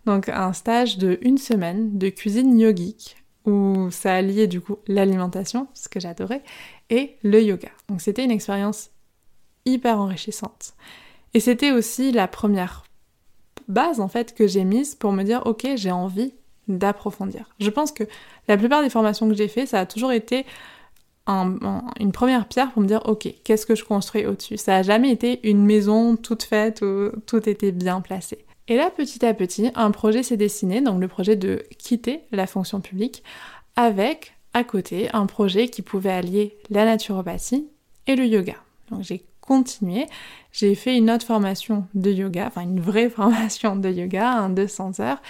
Donc 0.07 0.29
un 0.29 0.53
stage 0.53 0.99
de 0.99 1.19
une 1.23 1.39
semaine 1.39 1.99
de 1.99 2.09
cuisine 2.11 2.59
yogique 2.59 3.17
où 3.47 3.91
ça 3.91 4.15
alliait 4.15 4.47
du 4.47 4.61
coup 4.61 4.79
l'alimentation, 4.87 5.67
ce 5.75 5.89
que 5.89 6.01
j'adorais, 6.01 6.43
et 6.91 7.17
le 7.23 7.43
yoga. 7.43 7.69
Donc 7.89 8.01
c'était 8.01 8.25
une 8.25 8.31
expérience 8.31 8.91
hyper 9.67 9.99
enrichissante. 9.99 10.75
Et 11.35 11.41
c'était 11.41 11.73
aussi 11.73 12.13
la 12.13 12.29
première 12.29 12.84
base 13.69 14.01
en 14.01 14.09
fait 14.09 14.35
que 14.35 14.47
j'ai 14.47 14.65
mise 14.65 14.95
pour 14.95 15.13
me 15.13 15.23
dire 15.23 15.43
ok 15.47 15.67
j'ai 15.77 15.91
envie 15.91 16.35
d'approfondir. 16.69 17.55
Je 17.61 17.71
pense 17.71 17.93
que 17.93 18.05
la 18.49 18.57
plupart 18.57 18.83
des 18.83 18.91
formations 18.91 19.29
que 19.29 19.35
j'ai 19.35 19.49
fait, 19.49 19.67
ça 19.67 19.81
a 19.81 19.87
toujours 19.87 20.13
été 20.13 20.47
une 21.27 22.13
première 22.13 22.47
pierre 22.49 22.71
pour 22.73 22.83
me 22.83 22.87
dire 22.87 23.03
ok 23.07 23.29
qu'est-ce 23.45 23.67
que 23.67 23.75
je 23.75 23.85
construis 23.85 24.27
au-dessus? 24.27 24.57
Ça 24.57 24.77
a 24.77 24.83
jamais 24.83 25.11
été 25.11 25.47
une 25.49 25.65
maison 25.65 26.17
toute 26.17 26.43
faite 26.43 26.83
où 26.83 27.11
tout 27.27 27.49
était 27.49 27.73
bien 27.73 28.01
placé. 28.01 28.45
Et 28.69 28.77
là, 28.77 28.91
petit 28.91 29.25
à 29.27 29.35
petit, 29.35 29.71
un 29.75 29.91
projet 29.91 30.23
s'est 30.23 30.39
dessiné, 30.39 30.81
donc 30.81 31.01
le 31.01 31.09
projet 31.09 31.37
de 31.37 31.65
quitter 31.79 32.23
la 32.33 32.47
fonction 32.47 32.81
publique, 32.81 33.23
avec 33.77 34.37
à 34.55 34.65
côté 34.65 35.11
un 35.13 35.27
projet 35.27 35.69
qui 35.69 35.83
pouvait 35.83 36.13
allier 36.13 36.57
la 36.71 36.85
naturopathie 36.87 37.69
et 38.07 38.17
le 38.17 38.25
yoga. 38.25 38.55
Donc 38.91 39.03
j'ai 39.03 39.25
continué, 39.47 40.07
j'ai 40.53 40.75
fait 40.75 40.97
une 40.97 41.11
autre 41.11 41.27
formation 41.27 41.87
de 41.95 42.11
yoga, 42.11 42.47
enfin 42.47 42.63
une 42.63 42.81
vraie 42.81 43.09
formation 43.11 43.77
de 43.77 43.91
yoga, 43.91 44.31
un 44.31 44.51
200 44.51 45.01
heures, 45.01 45.21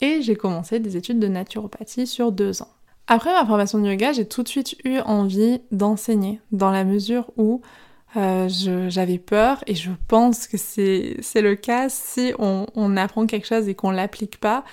et 0.00 0.22
j'ai 0.22 0.36
commencé 0.36 0.80
des 0.80 0.96
études 0.96 1.18
de 1.18 1.28
naturopathie 1.28 2.06
sur 2.06 2.32
deux 2.32 2.62
ans. 2.62 2.68
Après 3.06 3.32
ma 3.32 3.44
formation 3.44 3.78
de 3.78 3.88
yoga, 3.88 4.12
j'ai 4.12 4.26
tout 4.26 4.42
de 4.42 4.48
suite 4.48 4.76
eu 4.84 4.98
envie 5.00 5.60
d'enseigner, 5.72 6.40
dans 6.52 6.70
la 6.70 6.84
mesure 6.84 7.30
où 7.36 7.60
euh, 8.16 8.48
j'avais 8.88 9.18
peur, 9.18 9.62
et 9.66 9.74
je 9.74 9.90
pense 10.08 10.46
que 10.46 10.56
c'est 10.56 11.42
le 11.42 11.54
cas 11.54 11.88
si 11.88 12.32
on, 12.38 12.66
on 12.74 12.96
apprend 12.96 13.26
quelque 13.26 13.46
chose 13.46 13.68
et 13.68 13.74
qu'on 13.74 13.90
l'applique 13.90 14.38
pas, 14.38 14.64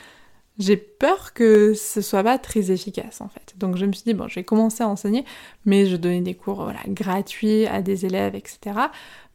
j'ai 0.60 0.78
peur 0.78 1.34
que 1.34 1.74
ce 1.74 2.02
soit 2.02 2.24
pas 2.24 2.38
très 2.38 2.72
efficace 2.72 3.22
en 3.22 3.28
fait. 3.28 3.54
Donc 3.58 3.78
je 3.78 3.86
me 3.86 3.92
suis 3.92 4.04
dit, 4.04 4.14
bon, 4.14 4.28
je 4.28 4.36
vais 4.36 4.44
commencer 4.44 4.84
à 4.84 4.90
enseigner, 4.90 5.24
mais 5.66 5.86
je 5.86 5.96
donnais 5.96 6.22
des 6.22 6.34
cours 6.34 6.64
voilà, 6.64 6.80
gratuits 6.88 7.68
à 7.68 7.82
des 7.82 8.06
élèves, 8.06 8.36
etc. 8.36 8.60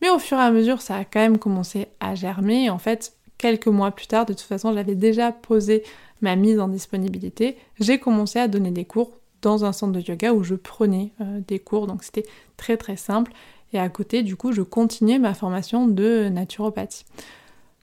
Mais 0.00 0.10
au 0.10 0.18
fur 0.18 0.38
et 0.38 0.42
à 0.42 0.50
mesure, 0.50 0.80
ça 0.80 0.96
a 0.96 1.04
quand 1.04 1.20
même 1.20 1.38
commencé 1.38 1.86
à 2.00 2.14
germer. 2.14 2.70
en 2.70 2.78
fait, 2.78 3.14
quelques 3.38 3.68
mois 3.68 3.90
plus 3.90 4.06
tard, 4.06 4.26
de 4.26 4.32
toute 4.32 4.42
façon, 4.42 4.72
j'avais 4.72 4.94
déjà 4.94 5.32
posé 5.32 5.84
ma 6.20 6.36
mise 6.36 6.60
en 6.60 6.68
disponibilité. 6.68 7.56
J'ai 7.80 7.98
commencé 7.98 8.38
à 8.38 8.48
donner 8.48 8.70
des 8.70 8.84
cours 8.84 9.12
dans 9.42 9.64
un 9.64 9.72
centre 9.72 9.92
de 9.92 10.00
yoga 10.00 10.32
où 10.32 10.44
je 10.44 10.54
prenais 10.54 11.12
euh, 11.20 11.40
des 11.46 11.58
cours, 11.58 11.86
donc 11.86 12.04
c'était 12.04 12.24
très 12.56 12.76
très 12.76 12.96
simple. 12.96 13.32
Et 13.72 13.78
à 13.78 13.88
côté, 13.88 14.22
du 14.22 14.36
coup, 14.36 14.52
je 14.52 14.62
continuais 14.62 15.18
ma 15.18 15.34
formation 15.34 15.88
de 15.88 16.28
naturopathie. 16.28 17.04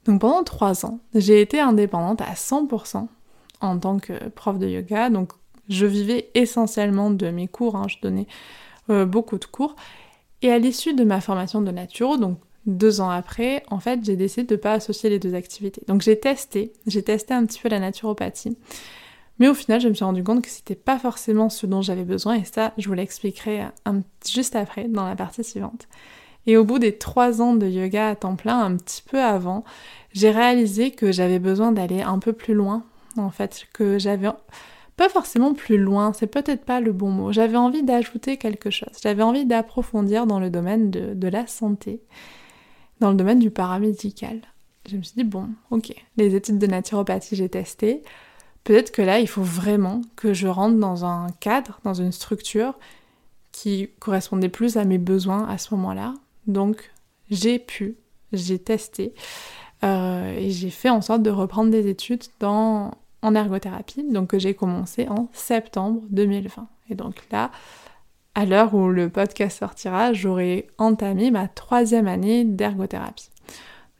Donc 0.05 0.21
pendant 0.21 0.43
trois 0.43 0.85
ans, 0.85 0.99
j'ai 1.13 1.41
été 1.41 1.59
indépendante 1.59 2.21
à 2.21 2.33
100% 2.33 3.07
en 3.61 3.77
tant 3.79 3.99
que 3.99 4.29
prof 4.29 4.57
de 4.57 4.67
yoga. 4.67 5.09
Donc 5.09 5.33
je 5.69 5.85
vivais 5.85 6.29
essentiellement 6.33 7.11
de 7.11 7.29
mes 7.29 7.47
cours, 7.47 7.75
hein. 7.75 7.87
je 7.87 7.97
donnais 8.01 8.27
euh, 8.89 9.05
beaucoup 9.05 9.37
de 9.37 9.45
cours. 9.45 9.75
Et 10.41 10.51
à 10.51 10.57
l'issue 10.57 10.93
de 10.93 11.03
ma 11.03 11.21
formation 11.21 11.61
de 11.61 11.71
naturo, 11.71 12.17
donc 12.17 12.39
deux 12.65 13.01
ans 13.01 13.09
après, 13.09 13.63
en 13.69 13.79
fait, 13.79 14.03
j'ai 14.03 14.15
décidé 14.15 14.45
de 14.45 14.53
ne 14.55 14.59
pas 14.59 14.73
associer 14.73 15.09
les 15.09 15.19
deux 15.19 15.35
activités. 15.35 15.81
Donc 15.87 16.01
j'ai 16.01 16.19
testé, 16.19 16.73
j'ai 16.87 17.03
testé 17.03 17.33
un 17.33 17.45
petit 17.45 17.59
peu 17.59 17.69
la 17.69 17.79
naturopathie. 17.79 18.57
Mais 19.39 19.47
au 19.47 19.53
final, 19.53 19.79
je 19.79 19.87
me 19.87 19.93
suis 19.93 20.03
rendu 20.03 20.23
compte 20.23 20.43
que 20.43 20.49
c'était 20.49 20.75
pas 20.75 20.99
forcément 20.99 21.49
ce 21.49 21.65
dont 21.65 21.81
j'avais 21.81 22.03
besoin, 22.03 22.35
et 22.35 22.43
ça, 22.43 22.73
je 22.77 22.87
vous 22.87 22.93
l'expliquerai 22.93 23.63
juste 24.29 24.55
après, 24.55 24.89
dans 24.89 25.07
la 25.07 25.15
partie 25.15 25.43
suivante. 25.45 25.87
Et 26.45 26.57
au 26.57 26.65
bout 26.65 26.79
des 26.79 26.97
trois 26.97 27.41
ans 27.41 27.53
de 27.53 27.67
yoga 27.67 28.09
à 28.09 28.15
temps 28.15 28.35
plein, 28.35 28.59
un 28.59 28.75
petit 28.75 29.01
peu 29.01 29.21
avant, 29.21 29.63
j'ai 30.13 30.31
réalisé 30.31 30.91
que 30.91 31.11
j'avais 31.11 31.39
besoin 31.39 31.71
d'aller 31.71 32.01
un 32.01 32.19
peu 32.19 32.33
plus 32.33 32.53
loin 32.53 32.83
en 33.19 33.31
fait, 33.31 33.67
que 33.73 33.99
j'avais 33.99 34.29
pas 34.99 35.09
forcément 35.09 35.53
plus 35.53 35.77
loin, 35.77 36.11
c'est 36.11 36.27
peut-être 36.27 36.65
pas 36.65 36.81
le 36.81 36.91
bon 36.91 37.09
mot. 37.09 37.31
J'avais 37.31 37.57
envie 37.57 37.83
d'ajouter 37.83 38.37
quelque 38.37 38.69
chose. 38.69 38.89
J'avais 39.01 39.23
envie 39.23 39.45
d'approfondir 39.45 40.25
dans 40.25 40.39
le 40.39 40.49
domaine 40.49 40.91
de, 40.91 41.27
la 41.27 41.47
santé, 41.47 42.01
dans 42.99 43.11
le 43.11 43.15
domaine 43.15 43.39
du 43.39 43.49
paramédical. 43.49 44.41
Je 44.89 44.97
me 44.97 45.01
suis 45.01 45.15
dit, 45.15 45.23
bon, 45.23 45.47
ok, 45.71 45.93
les 46.17 46.35
études 46.35 46.57
de 46.57 46.67
naturopathie, 46.67 47.37
j'ai 47.37 47.47
testé. 47.47 48.01
Peut-être 48.65 48.91
que 48.91 49.01
là, 49.01 49.19
il 49.19 49.27
faut 49.27 49.41
vraiment 49.41 50.01
que 50.15 50.33
je 50.33 50.47
rentre 50.47 50.77
dans 50.77 51.05
un 51.05 51.27
cadre, 51.39 51.79
dans 51.85 51.93
une 51.93 52.11
structure 52.11 52.77
qui 53.51 53.89
correspondait 53.99 54.49
plus 54.49 54.75
à 54.75 54.83
mes 54.83 54.97
besoins 54.97 55.47
à 55.47 55.57
ce 55.57 55.73
moment-là. 55.75 56.13
Donc, 56.47 56.91
j'ai 57.29 57.57
pu, 57.57 57.95
j'ai 58.33 58.59
testé 58.59 59.13
euh, 59.83 60.37
et 60.37 60.51
j'ai 60.51 60.69
fait 60.71 60.89
en 60.89 61.01
sorte 61.01 61.23
de 61.23 61.29
reprendre 61.29 61.71
des 61.71 61.87
études 61.87 62.23
dans, 62.39 62.91
en 63.21 63.35
ergothérapie, 63.35 64.03
donc 64.03 64.29
que 64.29 64.39
j'ai 64.39 64.53
commencé 64.53 65.07
en 65.09 65.29
septembre 65.33 66.01
2020. 66.09 66.67
Et 66.89 66.95
donc 66.95 67.15
là, 67.31 67.51
à 68.35 68.45
l'heure 68.45 68.73
où 68.73 68.89
le 68.89 69.09
podcast 69.09 69.59
sortira, 69.59 70.13
j'aurai 70.13 70.67
entamé 70.77 71.31
ma 71.31 71.47
troisième 71.47 72.07
année 72.07 72.45
d'ergothérapie. 72.45 73.29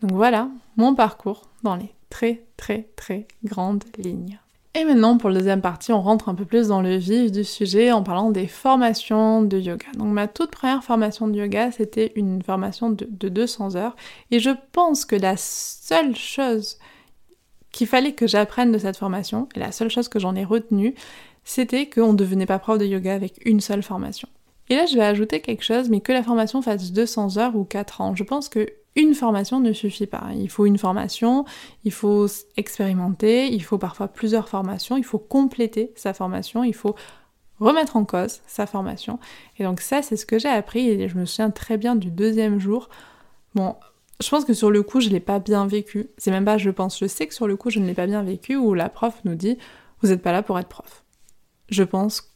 Donc 0.02 0.14
voilà 0.14 0.50
mon 0.78 0.96
parcours 0.96 1.50
dans 1.64 1.76
les 1.76 1.94
très 2.10 2.46
très 2.58 2.90
très 2.96 3.28
grandes 3.44 3.84
lignes. 3.98 4.40
Et 4.76 4.86
maintenant, 4.86 5.18
pour 5.18 5.30
la 5.30 5.40
deuxième 5.40 5.62
partie, 5.62 5.92
on 5.92 6.02
rentre 6.02 6.30
un 6.30 6.36
peu 6.36 6.46
plus 6.46 6.68
dans 6.68 6.82
le 6.82 6.96
vif 6.96 7.32
du 7.32 7.44
sujet 7.44 7.92
en 7.92 8.04
parlant 8.04 8.30
des 8.30 8.46
formations 8.46 9.42
de 9.42 9.58
yoga. 9.58 9.88
Donc 9.98 10.14
ma 10.14 10.28
toute 10.28 10.52
première 10.52 10.84
formation 10.84 11.28
de 11.28 11.36
yoga, 11.36 11.72
c'était 11.72 12.12
une 12.16 12.44
formation 12.44 12.92
de, 12.92 13.30
200 13.30 13.76
heures. 13.76 13.96
Et 14.30 14.40
je 14.40 14.52
pense 14.72 15.06
que 15.06 15.16
la 15.16 15.38
seule 15.38 16.16
chose 16.16 16.78
qu'il 17.72 17.88
fallait 17.88 18.14
que 18.14 18.28
j'apprenne 18.28 18.72
de 18.72 18.78
cette 18.78 18.98
formation, 18.98 19.48
et 19.56 19.60
la 19.60 19.72
seule 19.72 19.90
chose 19.90 20.08
que 20.08 20.20
j'en 20.20 20.36
ai 20.36 20.44
retenue, 20.44 20.96
c'était 21.44 21.90
qu'on 21.90 22.14
ne 22.14 22.18
devenait 22.18 22.46
pas 22.46 22.60
prof 22.60 22.78
de 22.78 22.86
yoga 22.86 23.14
avec 23.14 23.40
une 23.46 23.62
seule 23.62 23.84
formation. 23.84 24.28
Et 24.70 24.76
là, 24.76 24.86
je 24.86 24.96
vais 24.96 25.04
ajouter 25.04 25.42
quelque 25.42 25.64
chose, 25.64 25.90
mais 25.90 26.00
que 26.00 26.12
la 26.12 26.24
formation 26.24 26.62
fasse 26.62 26.92
200 26.92 27.38
heures 27.38 27.56
ou 27.56 27.64
4 27.64 28.02
ans. 28.02 28.16
Je 28.16 28.24
pense 28.24 28.50
que 28.50 28.68
une 28.96 29.16
formation 29.16 29.60
ne 29.60 29.74
suffit 29.74 30.08
pas. 30.08 30.28
Il 30.36 30.50
faut 30.50 30.66
une 30.66 30.78
formation, 30.78 31.46
il 31.86 31.92
faut 31.92 32.28
expérimenter, 32.58 33.48
il 33.48 33.64
faut 33.64 33.78
parfois 33.78 34.08
plusieurs 34.08 34.50
formations, 34.50 34.98
il 34.98 35.04
faut 35.04 35.20
compléter 35.20 35.92
sa 35.96 36.14
formation, 36.14 36.64
il 36.64 36.74
faut 36.74 36.96
remettre 37.60 37.96
en 37.96 38.06
cause 38.06 38.42
sa 38.48 38.66
formation. 38.66 39.20
Et 39.58 39.64
donc 39.64 39.82
ça, 39.82 40.02
c'est 40.02 40.16
ce 40.16 40.26
que 40.26 40.40
j'ai 40.40 40.50
appris 40.50 40.90
et 40.90 41.08
je 41.08 41.18
me 41.18 41.26
souviens 41.26 41.52
très 41.52 41.78
bien 41.78 41.96
du 41.96 42.10
deuxième 42.10 42.60
jour. 42.60 42.90
Bon, 43.56 43.76
je 44.22 44.30
pense 44.30 44.46
que 44.46 44.54
sur 44.54 44.72
le 44.72 44.84
coup, 44.84 45.00
je 45.00 45.10
l'ai 45.10 45.20
pas 45.20 45.40
bien 45.40 45.66
vécu. 45.66 46.10
C'est 46.18 46.32
même 46.32 46.46
pas 46.46 46.58
je 46.58 46.70
pense, 46.70 47.00
je 47.00 47.06
sais 47.06 47.28
que 47.28 47.34
sur 47.34 47.48
le 47.48 47.56
coup, 47.56 47.70
je 47.70 47.80
ne 47.80 47.86
l'ai 47.86 47.94
pas 47.94 48.08
bien 48.08 48.24
vécu 48.24 48.56
où 48.56 48.74
la 48.74 48.90
prof 48.90 49.20
nous 49.26 49.36
dit 49.36 49.58
"Vous 50.02 50.10
n'êtes 50.10 50.22
pas 50.22 50.32
là 50.32 50.44
pour 50.44 50.60
être 50.60 50.70
prof." 50.70 51.04
Je 51.70 51.84
pense 51.84 52.30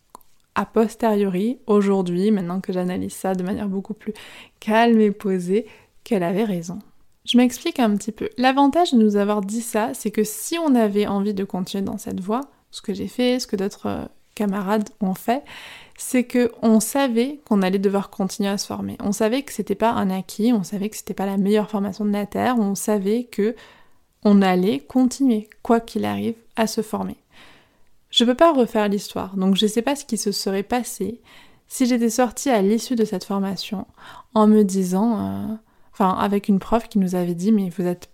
a 0.55 0.65
posteriori, 0.65 1.59
aujourd'hui, 1.67 2.31
maintenant 2.31 2.61
que 2.61 2.73
j'analyse 2.73 3.13
ça 3.13 3.33
de 3.33 3.43
manière 3.43 3.67
beaucoup 3.67 3.93
plus 3.93 4.13
calme 4.59 5.01
et 5.01 5.11
posée, 5.11 5.65
qu'elle 6.03 6.23
avait 6.23 6.43
raison. 6.43 6.79
Je 7.25 7.37
m'explique 7.37 7.79
un 7.79 7.95
petit 7.95 8.11
peu. 8.11 8.29
L'avantage 8.37 8.91
de 8.91 8.97
nous 8.97 9.15
avoir 9.15 9.41
dit 9.41 9.61
ça, 9.61 9.91
c'est 9.93 10.11
que 10.11 10.23
si 10.23 10.57
on 10.59 10.75
avait 10.75 11.07
envie 11.07 11.33
de 11.33 11.43
continuer 11.43 11.83
dans 11.83 11.97
cette 11.97 12.19
voie, 12.19 12.41
ce 12.71 12.81
que 12.81 12.93
j'ai 12.93 13.07
fait, 13.07 13.39
ce 13.39 13.47
que 13.47 13.55
d'autres 13.55 13.87
euh, 13.87 14.05
camarades 14.35 14.89
ont 15.01 15.13
fait, 15.13 15.43
c'est 15.97 16.23
que 16.23 16.51
on 16.61 16.79
savait 16.79 17.39
qu'on 17.45 17.61
allait 17.61 17.79
devoir 17.79 18.09
continuer 18.09 18.49
à 18.49 18.57
se 18.57 18.65
former. 18.65 18.97
On 18.99 19.11
savait 19.11 19.43
que 19.43 19.53
c'était 19.53 19.75
pas 19.75 19.91
un 19.91 20.09
acquis, 20.09 20.53
on 20.53 20.63
savait 20.63 20.89
que 20.89 20.97
c'était 20.97 21.13
pas 21.13 21.25
la 21.25 21.37
meilleure 21.37 21.69
formation 21.69 22.05
de 22.05 22.11
la 22.11 22.25
terre, 22.25 22.57
on 22.59 22.75
savait 22.75 23.25
que 23.25 23.55
on 24.23 24.41
allait 24.41 24.79
continuer, 24.79 25.49
quoi 25.61 25.79
qu'il 25.79 26.05
arrive, 26.05 26.35
à 26.55 26.67
se 26.67 26.81
former. 26.81 27.17
Je 28.09 28.23
peux 28.23 28.35
pas 28.35 28.53
refaire 28.53 28.87
l'histoire, 28.87 29.35
donc 29.35 29.55
je 29.55 29.67
sais 29.67 29.81
pas 29.81 29.95
ce 29.95 30.05
qui 30.05 30.17
se 30.17 30.31
serait 30.31 30.63
passé 30.63 31.19
si 31.67 31.87
j'étais 31.87 32.11
sortie 32.11 32.49
à 32.49 32.61
l'issue 32.61 32.95
de 32.95 33.05
cette 33.05 33.23
formation 33.23 33.87
en 34.35 34.45
me 34.45 34.63
disant 34.63 35.19
euh, 35.19 35.55
enfin 35.91 36.11
avec 36.19 36.47
une 36.47 36.59
prof 36.59 36.87
qui 36.87 36.99
nous 36.99 37.15
avait 37.15 37.33
dit 37.33 37.51
mais 37.51 37.69
vous 37.69 37.87
êtes 37.87 38.09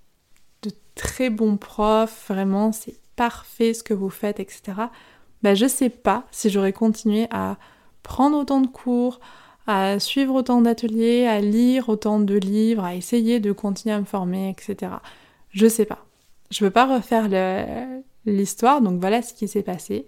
de 0.61 0.71
très 0.95 1.29
bons 1.29 1.57
profs, 1.57 2.27
vraiment 2.29 2.71
c'est 2.71 2.95
parfait 3.17 3.73
ce 3.73 3.83
que 3.83 3.93
vous 3.93 4.09
faites, 4.09 4.39
etc. 4.39 4.61
Ben 5.43 5.55
je 5.55 5.67
sais 5.67 5.89
pas 5.89 6.25
si 6.31 6.49
j'aurais 6.49 6.73
continué 6.73 7.27
à 7.31 7.57
prendre 8.03 8.37
autant 8.37 8.61
de 8.61 8.67
cours, 8.67 9.19
à 9.67 9.99
suivre 9.99 10.33
autant 10.33 10.61
d'ateliers, 10.61 11.27
à 11.27 11.39
lire 11.41 11.89
autant 11.89 12.19
de 12.19 12.35
livres, 12.35 12.83
à 12.83 12.95
essayer 12.95 13.39
de 13.39 13.51
continuer 13.51 13.93
à 13.93 13.99
me 13.99 14.05
former, 14.05 14.49
etc. 14.49 14.93
Je 15.51 15.67
sais 15.67 15.85
pas. 15.85 16.05
Je 16.49 16.65
veux 16.65 16.71
pas 16.71 16.87
refaire 16.87 17.29
l'histoire, 18.25 18.81
donc 18.81 18.99
voilà 18.99 19.21
ce 19.21 19.33
qui 19.33 19.47
s'est 19.47 19.63
passé. 19.63 20.07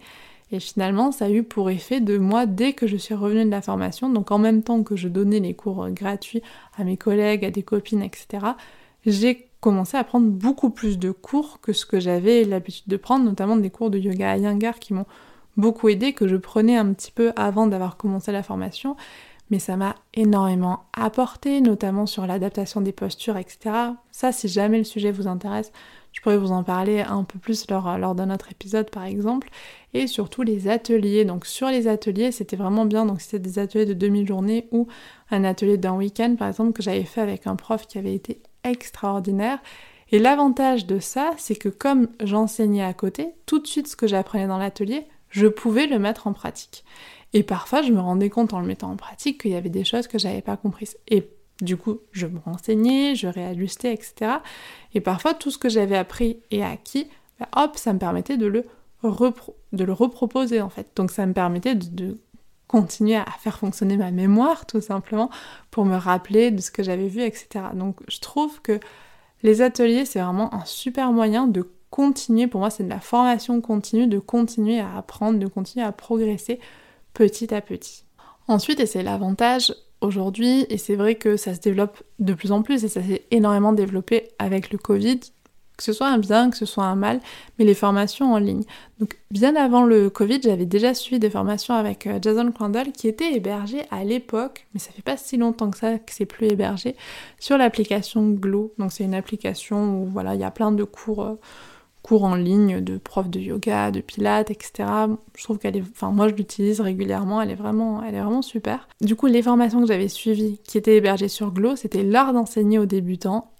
Et 0.52 0.60
finalement, 0.60 1.12
ça 1.12 1.26
a 1.26 1.30
eu 1.30 1.44
pour 1.44 1.70
effet 1.70 2.02
de 2.02 2.18
moi, 2.18 2.46
dès 2.46 2.74
que 2.74 2.88
je 2.88 2.98
suis 2.98 3.14
revenue 3.14 3.46
de 3.46 3.52
la 3.52 3.62
formation, 3.62 4.10
donc 4.10 4.32
en 4.32 4.38
même 4.38 4.64
temps 4.64 4.84
que 4.84 4.96
je 4.96 5.08
donnais 5.08 5.40
les 5.40 5.54
cours 5.54 5.90
gratuits 5.92 6.42
à 6.76 6.84
mes 6.84 6.98
collègues, 6.98 7.46
à 7.46 7.52
des 7.52 7.64
copines, 7.64 8.02
etc., 8.02 8.48
j'ai 9.06 9.51
commencé 9.62 9.96
à 9.96 10.04
prendre 10.04 10.28
beaucoup 10.28 10.72
plus 10.72 11.00
de 11.00 11.12
cours 11.12 11.62
que 11.62 11.72
ce 11.72 11.86
que 11.86 12.00
j'avais 12.00 12.44
l'habitude 12.44 12.88
de 12.88 12.98
prendre, 12.98 13.24
notamment 13.24 13.56
des 13.56 13.70
cours 13.70 13.92
de 13.92 14.00
yoga 14.00 14.32
à 14.32 14.38
Yangar 14.38 14.80
qui 14.80 14.94
m'ont 14.94 15.06
beaucoup 15.56 15.88
aidé, 15.88 16.14
que 16.14 16.28
je 16.28 16.36
prenais 16.36 16.76
un 16.76 16.94
petit 16.94 17.12
peu 17.12 17.32
avant 17.36 17.68
d'avoir 17.68 17.96
commencé 17.96 18.32
la 18.32 18.44
formation, 18.44 18.96
mais 19.52 19.60
ça 19.60 19.78
m'a 19.78 19.96
énormément 20.14 20.86
apporté, 20.94 21.62
notamment 21.62 22.06
sur 22.06 22.26
l'adaptation 22.26 22.82
des 22.82 22.94
postures, 22.94 23.38
etc. 23.38 23.76
Ça, 24.12 24.32
si 24.32 24.48
jamais 24.48 24.78
le 24.78 24.84
sujet 24.84 25.12
vous 25.12 25.28
intéresse, 25.28 25.72
je 26.14 26.22
pourrais 26.22 26.38
vous 26.38 26.52
en 26.52 26.64
parler 26.64 27.02
un 27.02 27.24
peu 27.24 27.38
plus 27.38 27.70
lors, 27.70 27.98
lors 27.98 28.16
d'un 28.16 28.34
autre 28.34 28.52
épisode 28.52 28.90
par 28.90 29.04
exemple. 29.04 29.50
Et 29.94 30.08
surtout 30.08 30.42
les 30.42 30.68
ateliers. 30.68 31.26
Donc 31.26 31.46
sur 31.46 31.68
les 31.68 31.88
ateliers, 31.88 32.32
c'était 32.32 32.56
vraiment 32.56 32.86
bien. 32.86 33.06
Donc 33.06 33.22
c'était 33.22 33.40
des 33.40 33.60
ateliers 33.60 33.86
de 33.86 33.94
demi-journée 33.94 34.68
ou 34.72 34.88
un 35.30 35.44
atelier 35.44 35.78
d'un 35.78 35.96
week-end 35.96 36.36
par 36.38 36.48
exemple 36.48 36.74
que 36.74 36.82
j'avais 36.82 37.04
fait 37.04 37.22
avec 37.22 37.48
un 37.48 37.56
prof 37.56 37.88
qui 37.88 37.98
avait 37.98 38.16
été 38.16 38.42
extraordinaire. 38.64 39.60
Et 40.12 40.20
l'avantage 40.20 40.86
de 40.86 41.00
ça, 41.00 41.32
c'est 41.38 41.56
que 41.56 41.70
comme 41.70 42.08
j'enseignais 42.22 42.84
à 42.84 42.94
côté, 42.94 43.30
tout 43.46 43.60
de 43.60 43.68
suite 43.68 43.88
ce 43.88 43.96
que 43.96 44.08
j'apprenais 44.08 44.48
dans 44.48 44.58
l'atelier, 44.58 45.08
je 45.30 45.48
pouvais 45.48 45.88
le 45.88 46.00
mettre 46.00 46.28
en 46.28 46.34
pratique. 46.34 46.84
Et 47.34 47.44
parfois, 47.44 47.82
je 47.82 47.94
me 47.94 48.00
rendais 48.00 48.30
compte 48.30 48.54
en 48.54 48.60
le 48.60 48.68
mettant 48.68 48.92
en 48.92 48.98
pratique 48.98 49.42
qu'il 49.42 49.52
y 49.52 49.56
avait 49.56 49.70
des 49.70 49.86
choses 49.86 50.08
que 50.08 50.20
j'avais 50.20 50.42
pas 50.42 50.58
comprises. 50.58 50.98
Et 51.08 51.30
du 51.62 51.78
coup, 51.78 52.00
je 52.12 52.28
me 52.28 52.40
renseignais, 52.40 53.16
je 53.16 53.28
réajustais, 53.28 53.94
etc. 53.94 54.34
Et 54.94 55.00
parfois, 55.00 55.34
tout 55.34 55.52
ce 55.52 55.58
que 55.58 55.70
j'avais 55.70 55.98
appris 55.98 56.40
et 56.52 56.64
acquis, 56.64 57.08
bah, 57.40 57.48
hop, 57.56 57.78
ça 57.78 57.94
me 57.94 58.00
permettait 58.00 58.38
de 58.38 58.48
le, 58.48 58.66
de 59.04 59.84
le 59.84 59.94
reproposer 59.94 60.62
en 60.62 60.70
fait. 60.70 60.88
Donc 60.96 61.12
ça 61.12 61.26
me 61.26 61.34
permettait 61.34 61.76
de, 61.76 62.18
continuer 62.72 63.18
à 63.18 63.26
faire 63.40 63.58
fonctionner 63.58 63.98
ma 63.98 64.12
mémoire 64.12 64.66
tout 64.66 64.80
simplement, 64.80 65.30
pour 65.72 65.86
me 65.86 65.98
rappeler 65.98 66.52
de 66.52 66.62
ce 66.62 66.72
que 66.72 66.84
j'avais 66.84 67.10
vu, 67.10 67.22
etc. 67.22 67.66
Donc 67.74 67.98
je 68.08 68.20
trouve 68.20 68.62
que 68.62 68.80
les 69.44 69.62
ateliers, 69.62 70.06
c'est 70.06 70.22
vraiment 70.22 70.54
un 70.54 70.64
super 70.66 71.12
moyen 71.12 71.48
de 71.48 71.70
continuer, 71.90 72.48
pour 72.48 72.62
moi 72.62 72.70
c'est 72.70 72.86
de 72.86 72.90
la 72.90 73.02
formation 73.02 73.60
continue, 73.60 74.08
de 74.08 74.20
continuer 74.20 74.80
à 74.80 74.96
apprendre, 74.96 75.38
de 75.38 75.48
continuer 75.48 75.86
à 75.86 75.92
progresser 75.92 76.60
petit 77.14 77.54
à 77.54 77.60
petit. 77.60 78.06
Ensuite, 78.48 78.80
et 78.80 78.86
c'est 78.86 79.04
l'avantage 79.04 79.74
aujourd'hui, 80.00 80.66
et 80.70 80.78
c'est 80.78 80.96
vrai 80.96 81.16
que 81.16 81.38
ça 81.38 81.54
se 81.54 81.60
développe 81.60 82.02
de 82.20 82.34
plus 82.34 82.52
en 82.52 82.62
plus, 82.62 82.84
et 82.84 82.88
ça 82.88 83.04
s'est 83.04 83.26
énormément 83.32 83.74
développé 83.74 84.30
avec 84.40 84.72
le 84.72 84.78
Covid, 84.78 85.20
que 85.82 85.86
ce 85.86 85.94
soit 85.94 86.08
un 86.08 86.20
bien, 86.20 86.52
que 86.52 86.58
ce 86.58 86.66
soit 86.68 86.84
un 86.84 86.96
mal, 86.96 87.20
mais 87.58 87.66
les 87.66 87.74
formations 87.74 88.34
en 88.34 88.38
ligne. 88.38 88.64
Donc 89.00 89.18
bien 89.32 89.56
avant 89.56 89.84
le 89.84 90.12
Covid, 90.12 90.40
j'avais 90.44 90.68
déjà 90.68 90.94
suivi 90.94 91.20
des 91.20 91.32
formations 91.32 91.74
avec 91.74 92.06
euh, 92.06 92.20
Jason 92.22 92.52
Crandall 92.52 92.92
qui 92.92 93.08
était 93.08 93.34
hébergé 93.34 93.82
à 93.90 94.04
l'époque, 94.04 94.68
mais 94.74 94.80
ça 94.80 94.92
fait 94.92 95.02
pas 95.02 95.18
si 95.18 95.38
longtemps 95.38 95.72
que 95.72 95.80
ça 95.80 95.98
que 95.98 96.14
c'est 96.14 96.28
plus 96.28 96.48
hébergé, 96.48 96.96
sur 97.40 97.58
l'application 97.58 98.30
Glow. 98.30 98.74
Donc 98.78 98.92
c'est 98.92 99.04
une 99.04 99.16
application 99.16 100.04
où 100.04 100.06
voilà, 100.06 100.36
il 100.36 100.42
y 100.42 100.44
a 100.44 100.52
plein 100.52 100.72
de 100.72 100.84
cours. 100.84 101.24
Euh, 101.24 101.40
cours 102.04 102.24
en 102.24 102.34
ligne 102.34 102.82
de 102.82 102.98
profs 102.98 103.30
de 103.30 103.40
yoga, 103.40 103.92
de 103.92 104.02
pilates, 104.02 104.50
etc. 104.50 104.90
Je 105.36 105.44
trouve 105.44 105.60
qu'elle 105.60 105.78
est, 105.78 105.84
enfin 105.84 106.10
moi 106.10 106.28
je 106.30 106.34
l'utilise 106.34 106.82
régulièrement, 106.82 107.44
elle 107.44 107.52
est 107.52 107.56
vraiment, 107.56 108.02
elle 108.02 108.16
est 108.16 108.22
vraiment 108.22 108.42
super. 108.42 108.88
Du 109.02 109.16
coup, 109.16 109.28
les 109.28 109.44
formations 109.44 109.82
que 109.82 109.88
j'avais 109.88 110.08
suivies, 110.08 110.60
qui 110.64 110.80
étaient 110.80 110.98
hébergées 110.98 111.28
sur 111.28 111.52
Glow, 111.52 111.76
c'était 111.76 112.02
l'art 112.02 112.34
d'enseigner 112.34 112.80
aux 112.80 112.88
débutants 112.88 113.51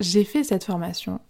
j'ai 0.00 0.24
fait 0.24 0.44
cette 0.44 0.64
formation 0.64 1.20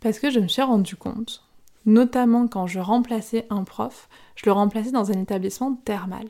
parce 0.00 0.18
que 0.18 0.30
je 0.30 0.40
me 0.40 0.48
suis 0.48 0.62
rendu 0.62 0.96
compte, 0.96 1.44
notamment 1.84 2.48
quand 2.48 2.66
je 2.66 2.80
remplaçais 2.80 3.46
un 3.50 3.64
prof, 3.64 4.08
je 4.34 4.46
le 4.46 4.52
remplaçais 4.52 4.90
dans 4.90 5.10
un 5.10 5.20
établissement 5.20 5.74
thermal. 5.84 6.28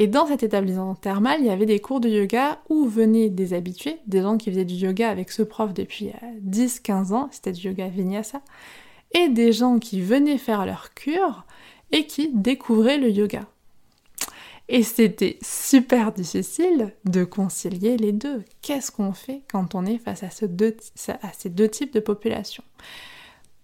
Et 0.00 0.06
dans 0.06 0.26
cet 0.26 0.44
établissement 0.44 0.94
thermal, 0.94 1.40
il 1.40 1.46
y 1.46 1.50
avait 1.50 1.66
des 1.66 1.80
cours 1.80 2.00
de 2.00 2.08
yoga 2.08 2.60
où 2.68 2.86
venaient 2.86 3.30
des 3.30 3.52
habitués, 3.52 3.98
des 4.06 4.22
gens 4.22 4.38
qui 4.38 4.50
faisaient 4.50 4.64
du 4.64 4.74
yoga 4.74 5.10
avec 5.10 5.30
ce 5.32 5.42
prof 5.42 5.74
depuis 5.74 6.12
10-15 6.46 7.12
euh, 7.12 7.16
ans, 7.16 7.28
c'était 7.32 7.52
du 7.52 7.66
yoga 7.66 7.88
vinyasa, 7.88 8.40
et 9.12 9.28
des 9.28 9.52
gens 9.52 9.78
qui 9.78 10.00
venaient 10.00 10.38
faire 10.38 10.66
leur 10.66 10.94
cure 10.94 11.44
et 11.90 12.06
qui 12.06 12.30
découvraient 12.32 12.98
le 12.98 13.10
yoga. 13.10 13.46
Et 14.68 14.82
c'était 14.82 15.38
super 15.40 16.12
difficile 16.12 16.92
de 17.06 17.24
concilier 17.24 17.96
les 17.96 18.12
deux. 18.12 18.44
Qu'est-ce 18.60 18.92
qu'on 18.92 19.12
fait 19.12 19.42
quand 19.50 19.74
on 19.74 19.86
est 19.86 19.98
face 19.98 20.22
à, 20.22 20.30
ces 20.30 20.48
deux 20.48 21.68
types 21.68 21.94
de 21.94 22.00
population 22.00 22.62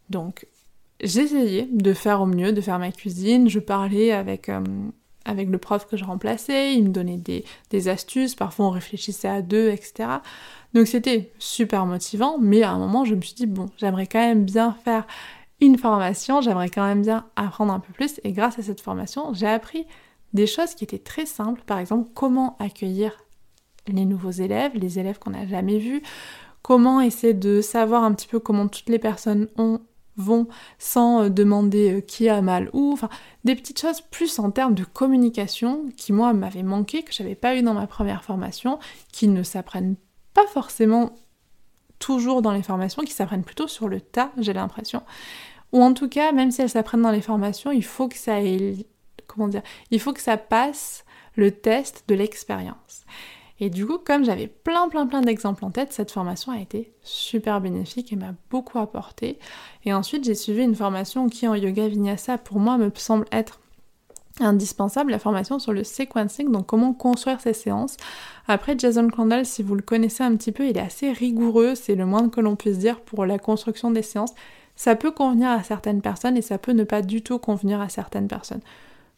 Donc, 0.08 0.46
j'essayais 1.02 1.68
de 1.70 1.92
faire 1.92 2.22
au 2.22 2.26
mieux, 2.26 2.52
de 2.52 2.60
faire 2.62 2.78
ma 2.78 2.90
cuisine. 2.90 3.50
Je 3.50 3.58
parlais 3.58 4.12
avec, 4.12 4.48
euh, 4.48 4.64
avec 5.26 5.50
le 5.50 5.58
prof 5.58 5.86
que 5.86 5.98
je 5.98 6.04
remplaçais, 6.04 6.74
il 6.74 6.84
me 6.84 6.88
donnait 6.88 7.18
des, 7.18 7.44
des 7.68 7.88
astuces, 7.88 8.34
parfois 8.34 8.66
on 8.66 8.70
réfléchissait 8.70 9.28
à 9.28 9.42
deux, 9.42 9.68
etc. 9.70 10.08
Donc 10.72 10.86
c'était 10.86 11.32
super 11.38 11.84
motivant, 11.84 12.38
mais 12.40 12.62
à 12.62 12.70
un 12.70 12.78
moment 12.78 13.04
je 13.04 13.14
me 13.14 13.20
suis 13.20 13.34
dit, 13.34 13.46
bon, 13.46 13.66
j'aimerais 13.76 14.06
quand 14.06 14.20
même 14.20 14.44
bien 14.44 14.74
faire 14.84 15.06
une 15.60 15.78
formation, 15.78 16.40
j'aimerais 16.40 16.68
quand 16.68 16.86
même 16.86 17.02
bien 17.02 17.26
apprendre 17.36 17.72
un 17.74 17.80
peu 17.80 17.92
plus, 17.92 18.20
et 18.24 18.32
grâce 18.32 18.58
à 18.58 18.62
cette 18.62 18.80
formation, 18.80 19.32
j'ai 19.34 19.46
appris 19.46 19.86
des 20.34 20.46
choses 20.46 20.74
qui 20.74 20.84
étaient 20.84 20.98
très 20.98 21.26
simples, 21.26 21.62
par 21.64 21.78
exemple 21.78 22.10
comment 22.14 22.56
accueillir 22.58 23.12
les 23.86 24.04
nouveaux 24.04 24.30
élèves, 24.30 24.72
les 24.74 24.98
élèves 24.98 25.18
qu'on 25.18 25.30
n'a 25.30 25.46
jamais 25.46 25.78
vus, 25.78 26.02
comment 26.62 27.00
essayer 27.00 27.34
de 27.34 27.60
savoir 27.60 28.04
un 28.04 28.12
petit 28.12 28.26
peu 28.26 28.40
comment 28.40 28.68
toutes 28.68 28.88
les 28.88 28.98
personnes 28.98 29.48
ont, 29.56 29.80
vont 30.16 30.48
sans 30.78 31.24
euh, 31.24 31.28
demander 31.28 31.94
euh, 31.94 32.00
qui 32.00 32.28
a 32.28 32.40
mal 32.42 32.70
où, 32.72 32.92
enfin 32.92 33.08
des 33.44 33.54
petites 33.54 33.80
choses 33.80 34.00
plus 34.00 34.38
en 34.38 34.50
termes 34.50 34.74
de 34.74 34.84
communication 34.84 35.84
qui 35.96 36.12
moi 36.12 36.32
m'avaient 36.32 36.62
manqué, 36.62 37.02
que 37.02 37.12
j'avais 37.12 37.34
pas 37.34 37.56
eu 37.56 37.62
dans 37.62 37.74
ma 37.74 37.86
première 37.86 38.24
formation, 38.24 38.78
qui 39.12 39.28
ne 39.28 39.42
s'apprennent 39.42 39.96
pas 40.32 40.46
forcément 40.46 41.14
toujours 41.98 42.42
dans 42.42 42.52
les 42.52 42.62
formations, 42.62 43.02
qui 43.02 43.12
s'apprennent 43.12 43.44
plutôt 43.44 43.68
sur 43.68 43.88
le 43.88 44.00
tas, 44.00 44.32
j'ai 44.38 44.52
l'impression. 44.52 45.02
Ou 45.72 45.82
en 45.82 45.92
tout 45.92 46.08
cas, 46.08 46.32
même 46.32 46.50
si 46.50 46.62
elles 46.62 46.70
s'apprennent 46.70 47.02
dans 47.02 47.10
les 47.10 47.20
formations, 47.20 47.72
il 47.72 47.84
faut 47.84 48.08
que 48.08 48.16
ça 48.16 48.40
ait 48.40 48.86
comment 49.26 49.48
dire, 49.48 49.62
il 49.90 50.00
faut 50.00 50.12
que 50.12 50.20
ça 50.20 50.36
passe 50.36 51.04
le 51.36 51.50
test 51.50 52.04
de 52.08 52.14
l'expérience. 52.14 53.04
Et 53.60 53.70
du 53.70 53.86
coup, 53.86 53.98
comme 53.98 54.24
j'avais 54.24 54.48
plein 54.48 54.88
plein 54.88 55.06
plein 55.06 55.20
d'exemples 55.20 55.64
en 55.64 55.70
tête, 55.70 55.92
cette 55.92 56.10
formation 56.10 56.52
a 56.52 56.58
été 56.58 56.92
super 57.02 57.60
bénéfique 57.60 58.12
et 58.12 58.16
m'a 58.16 58.34
beaucoup 58.50 58.78
apporté. 58.78 59.38
Et 59.84 59.92
ensuite, 59.92 60.24
j'ai 60.24 60.34
suivi 60.34 60.62
une 60.62 60.74
formation 60.74 61.28
qui 61.28 61.46
en 61.46 61.54
yoga 61.54 61.86
vinyasa 61.86 62.36
pour 62.38 62.58
moi 62.58 62.78
me 62.78 62.90
semble 62.94 63.26
être 63.30 63.60
indispensable, 64.40 65.12
la 65.12 65.20
formation 65.20 65.58
sur 65.58 65.72
le 65.72 65.84
sequencing, 65.84 66.50
donc 66.50 66.66
comment 66.66 66.92
construire 66.92 67.40
ces 67.40 67.52
séances. 67.52 67.96
Après, 68.48 68.74
Jason 68.76 69.08
Crandall, 69.08 69.46
si 69.46 69.62
vous 69.62 69.76
le 69.76 69.82
connaissez 69.82 70.24
un 70.24 70.36
petit 70.36 70.50
peu, 70.50 70.66
il 70.66 70.76
est 70.76 70.80
assez 70.80 71.12
rigoureux, 71.12 71.74
c'est 71.74 71.94
le 71.94 72.06
moins 72.06 72.28
que 72.28 72.40
l'on 72.40 72.56
puisse 72.56 72.78
dire 72.78 73.00
pour 73.00 73.26
la 73.26 73.38
construction 73.38 73.90
des 73.90 74.02
séances. 74.02 74.34
Ça 74.76 74.96
peut 74.96 75.12
convenir 75.12 75.50
à 75.50 75.62
certaines 75.62 76.02
personnes 76.02 76.36
et 76.36 76.42
ça 76.42 76.58
peut 76.58 76.72
ne 76.72 76.82
pas 76.82 77.00
du 77.00 77.22
tout 77.22 77.38
convenir 77.38 77.80
à 77.80 77.88
certaines 77.88 78.26
personnes. 78.26 78.62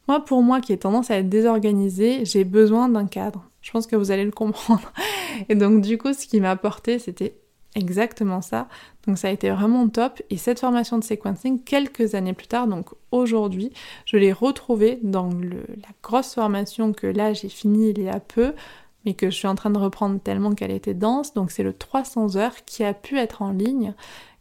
Moi, 0.09 0.25
pour 0.25 0.42
moi 0.42 0.61
qui 0.61 0.73
ai 0.73 0.79
tendance 0.79 1.11
à 1.11 1.16
être 1.19 1.29
désorganisée, 1.29 2.25
j'ai 2.25 2.45
besoin 2.45 2.88
d'un 2.88 3.07
cadre. 3.07 3.45
Je 3.61 3.71
pense 3.73 3.87
que 3.87 3.97
vous 3.97 4.11
allez 4.11 4.25
le 4.25 4.31
comprendre. 4.31 4.92
Et 5.49 5.55
donc, 5.55 5.81
du 5.81 5.99
coup, 5.99 6.12
ce 6.12 6.27
qui 6.27 6.40
m'a 6.40 6.51
apporté, 6.51 6.99
c'était 6.99 7.35
exactement 7.75 8.40
ça. 8.40 8.69
Donc, 9.07 9.19
ça 9.19 9.29
a 9.29 9.31
été 9.33 9.51
vraiment 9.51 9.88
top. 9.88 10.23
Et 10.31 10.37
cette 10.37 10.61
formation 10.61 10.99
de 10.99 11.05
sequencing, 11.05 11.62
quelques 11.62 12.14
années 12.14 12.33
plus 12.33 12.47
tard, 12.47 12.69
donc 12.69 12.87
aujourd'hui, 13.11 13.73
je 14.05 14.16
l'ai 14.16 14.33
retrouvée 14.33 15.01
dans 15.03 15.29
la 15.31 15.88
grosse 16.03 16.35
formation 16.35 16.92
que 16.92 17.07
là, 17.07 17.33
j'ai 17.33 17.49
fini 17.49 17.90
il 17.90 18.03
y 18.03 18.09
a 18.09 18.21
peu 18.21 18.55
mais 19.07 19.14
que 19.14 19.31
je 19.31 19.37
suis 19.37 19.47
en 19.47 19.55
train 19.55 19.71
de 19.71 19.79
reprendre 19.79 20.21
tellement 20.21 20.53
qu'elle 20.53 20.73
était 20.73 20.92
dense. 20.92 21.33
Donc 21.33 21.53
c'est 21.53 21.62
le 21.62 21.73
300 21.73 22.37
heures 22.37 22.64
qui 22.66 22.83
a 22.83 22.92
pu 22.92 23.16
être 23.19 23.40
en 23.40 23.53
ligne 23.53 23.95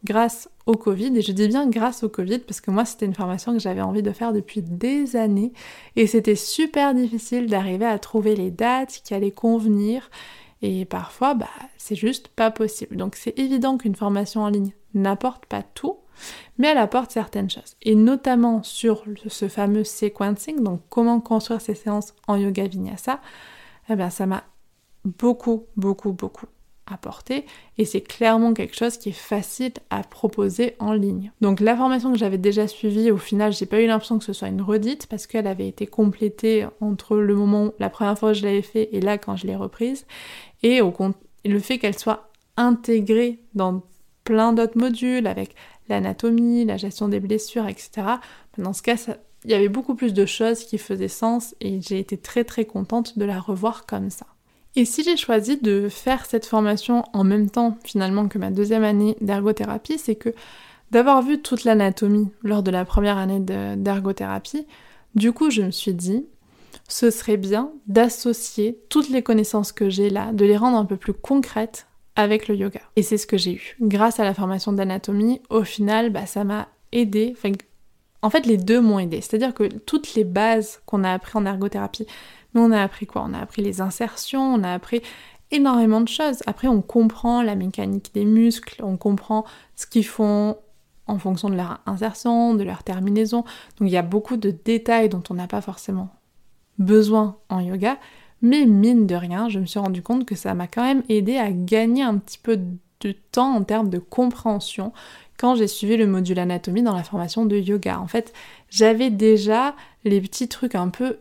grâce 0.05 0.49
au 0.65 0.73
Covid. 0.73 1.17
Et 1.17 1.21
je 1.21 1.31
dis 1.33 1.47
bien 1.47 1.67
grâce 1.67 2.03
au 2.03 2.09
Covid 2.09 2.39
parce 2.39 2.61
que 2.61 2.71
moi 2.71 2.85
c'était 2.85 3.05
une 3.05 3.13
formation 3.13 3.51
que 3.51 3.59
j'avais 3.59 3.81
envie 3.81 4.03
de 4.03 4.11
faire 4.11 4.31
depuis 4.31 4.61
des 4.61 5.15
années 5.17 5.51
et 5.95 6.07
c'était 6.07 6.35
super 6.35 6.93
difficile 6.93 7.47
d'arriver 7.47 7.85
à 7.85 7.99
trouver 7.99 8.35
les 8.35 8.51
dates 8.51 9.01
qui 9.03 9.13
allaient 9.13 9.31
convenir. 9.31 10.09
Et 10.61 10.85
parfois, 10.85 11.33
bah, 11.33 11.49
c'est 11.77 11.95
juste 11.95 12.29
pas 12.29 12.49
possible. 12.49 12.95
Donc 12.95 13.15
c'est 13.15 13.37
évident 13.37 13.77
qu'une 13.77 13.95
formation 13.95 14.41
en 14.41 14.49
ligne 14.49 14.71
n'apporte 14.93 15.45
pas 15.45 15.61
tout, 15.61 15.97
mais 16.57 16.69
elle 16.69 16.77
apporte 16.77 17.11
certaines 17.11 17.49
choses. 17.49 17.75
Et 17.81 17.95
notamment 17.95 18.63
sur 18.63 19.03
ce 19.27 19.49
fameux 19.49 19.83
sequencing, 19.83 20.63
donc 20.63 20.81
comment 20.89 21.19
construire 21.19 21.61
ces 21.61 21.75
séances 21.75 22.13
en 22.27 22.37
yoga 22.37 22.67
vinyasa, 22.67 23.19
eh 23.89 23.95
bien 23.95 24.09
ça 24.09 24.25
m'a 24.25 24.43
beaucoup, 25.03 25.65
beaucoup, 25.75 26.13
beaucoup 26.13 26.47
apporté 26.87 27.45
et 27.77 27.85
c'est 27.85 28.01
clairement 28.01 28.53
quelque 28.53 28.75
chose 28.75 28.97
qui 28.97 29.09
est 29.09 29.11
facile 29.11 29.73
à 29.89 30.03
proposer 30.03 30.75
en 30.79 30.93
ligne. 30.93 31.31
Donc 31.41 31.59
la 31.59 31.75
formation 31.75 32.11
que 32.11 32.17
j'avais 32.17 32.37
déjà 32.37 32.67
suivie, 32.67 33.11
au 33.11 33.17
final, 33.17 33.53
j'ai 33.53 33.65
pas 33.65 33.81
eu 33.81 33.87
l'impression 33.87 34.19
que 34.19 34.25
ce 34.25 34.33
soit 34.33 34.47
une 34.47 34.61
redite 34.61 35.07
parce 35.07 35.27
qu'elle 35.27 35.47
avait 35.47 35.67
été 35.67 35.87
complétée 35.87 36.67
entre 36.81 37.17
le 37.17 37.35
moment 37.35 37.71
la 37.79 37.89
première 37.89 38.17
fois 38.17 38.33
que 38.33 38.37
je 38.37 38.43
l'avais 38.43 38.61
fait 38.61 38.89
et 38.91 39.01
là 39.01 39.17
quand 39.17 39.35
je 39.35 39.47
l'ai 39.47 39.55
reprise 39.55 40.05
et 40.63 40.81
au 40.81 40.93
le 41.43 41.59
fait 41.59 41.77
qu'elle 41.77 41.97
soit 41.97 42.29
intégrée 42.57 43.39
dans 43.53 43.83
plein 44.23 44.53
d'autres 44.53 44.77
modules 44.77 45.27
avec 45.27 45.55
l'anatomie, 45.89 46.65
la 46.65 46.77
gestion 46.77 47.07
des 47.07 47.19
blessures, 47.19 47.67
etc. 47.67 48.07
Dans 48.57 48.73
ce 48.73 48.81
cas, 48.81 48.95
il 49.43 49.51
y 49.51 49.53
avait 49.53 49.69
beaucoup 49.69 49.95
plus 49.95 50.13
de 50.13 50.25
choses 50.25 50.63
qui 50.63 50.77
faisaient 50.77 51.07
sens 51.07 51.55
et 51.61 51.79
j'ai 51.81 51.99
été 51.99 52.17
très 52.17 52.43
très 52.43 52.65
contente 52.65 53.19
de 53.19 53.25
la 53.25 53.39
revoir 53.39 53.85
comme 53.85 54.09
ça. 54.09 54.25
Et 54.75 54.85
si 54.85 55.03
j'ai 55.03 55.15
choisi 55.15 55.57
de 55.57 55.87
faire 55.89 56.25
cette 56.25 56.45
formation 56.45 57.03
en 57.13 57.23
même 57.23 57.49
temps 57.49 57.77
finalement 57.83 58.27
que 58.27 58.37
ma 58.37 58.51
deuxième 58.51 58.83
année 58.83 59.15
d'ergothérapie, 59.21 59.97
c'est 59.97 60.15
que 60.15 60.33
d'avoir 60.91 61.21
vu 61.21 61.41
toute 61.41 61.63
l'anatomie 61.63 62.29
lors 62.43 62.61
de 62.61 62.71
la 62.71 62.85
première 62.85 63.17
année 63.17 63.39
d'ergothérapie, 63.39 64.67
du 65.15 65.31
coup 65.31 65.49
je 65.49 65.61
me 65.61 65.71
suis 65.71 65.93
dit, 65.93 66.25
ce 66.87 67.09
serait 67.09 67.37
bien 67.37 67.71
d'associer 67.87 68.79
toutes 68.89 69.09
les 69.09 69.23
connaissances 69.23 69.71
que 69.71 69.89
j'ai 69.89 70.09
là, 70.09 70.31
de 70.33 70.45
les 70.45 70.57
rendre 70.57 70.77
un 70.77 70.85
peu 70.85 70.97
plus 70.97 71.13
concrètes 71.13 71.87
avec 72.15 72.47
le 72.47 72.55
yoga. 72.55 72.81
Et 72.95 73.03
c'est 73.03 73.17
ce 73.17 73.27
que 73.27 73.37
j'ai 73.37 73.53
eu. 73.53 73.75
Grâce 73.81 74.19
à 74.19 74.23
la 74.23 74.33
formation 74.33 74.71
d'anatomie, 74.71 75.41
au 75.49 75.63
final, 75.63 76.11
bah, 76.11 76.25
ça 76.25 76.43
m'a 76.43 76.69
aidé. 76.91 77.35
En 78.25 78.29
fait, 78.31 78.47
les 78.47 78.57
deux 78.57 78.81
m'ont 78.81 78.97
aidé. 78.97 79.21
C'est-à-dire 79.21 79.53
que 79.53 79.65
toutes 79.65 80.15
les 80.15 80.23
bases 80.23 80.81
qu'on 80.87 81.03
a 81.03 81.11
appris 81.11 81.37
en 81.37 81.45
ergothérapie, 81.45 82.07
mais 82.53 82.61
on 82.61 82.71
a 82.71 82.81
appris 82.81 83.05
quoi? 83.05 83.23
On 83.23 83.33
a 83.35 83.39
appris 83.39 83.61
les 83.61 83.81
insertions, 83.81 84.55
on 84.55 84.63
a 84.63 84.73
appris 84.73 85.03
énormément 85.51 86.01
de 86.01 86.07
choses. 86.07 86.41
Après, 86.47 86.67
on 86.67 86.81
comprend 86.81 87.43
la 87.43 87.53
mécanique 87.53 88.09
des 88.15 88.25
muscles, 88.25 88.83
on 88.83 88.97
comprend 88.97 89.45
ce 89.75 89.85
qu'ils 89.85 90.07
font 90.07 90.57
en 91.05 91.19
fonction 91.19 91.51
de 91.51 91.55
leur 91.55 91.81
insertion, 91.85 92.55
de 92.55 92.63
leur 92.63 92.81
terminaison. 92.81 93.43
Donc 93.77 93.89
il 93.89 93.89
y 93.89 93.97
a 93.97 94.01
beaucoup 94.01 94.37
de 94.37 94.49
détails 94.49 95.07
dont 95.07 95.21
on 95.29 95.35
n'a 95.35 95.45
pas 95.45 95.61
forcément 95.61 96.09
besoin 96.79 97.37
en 97.49 97.59
yoga. 97.59 97.99
Mais 98.41 98.65
mine 98.65 99.05
de 99.05 99.13
rien, 99.13 99.49
je 99.49 99.59
me 99.59 99.67
suis 99.67 99.77
rendu 99.77 100.01
compte 100.01 100.25
que 100.25 100.35
ça 100.35 100.55
m'a 100.55 100.65
quand 100.65 100.81
même 100.81 101.03
aidé 101.09 101.37
à 101.37 101.51
gagner 101.51 102.01
un 102.01 102.17
petit 102.17 102.39
peu 102.39 102.57
de 102.57 103.11
temps 103.31 103.55
en 103.55 103.63
termes 103.63 103.89
de 103.89 103.99
compréhension 103.99 104.93
quand 105.37 105.55
j'ai 105.55 105.67
suivi 105.67 105.97
le 105.97 106.07
module 106.07 106.39
anatomie 106.39 106.83
dans 106.83 106.95
la 106.95 107.03
formation 107.03 107.45
de 107.45 107.57
yoga. 107.57 107.99
En 107.99 108.07
fait, 108.07 108.33
j'avais 108.69 109.09
déjà 109.09 109.75
les 110.03 110.21
petits 110.21 110.47
trucs 110.47 110.75
un 110.75 110.89
peu 110.89 111.17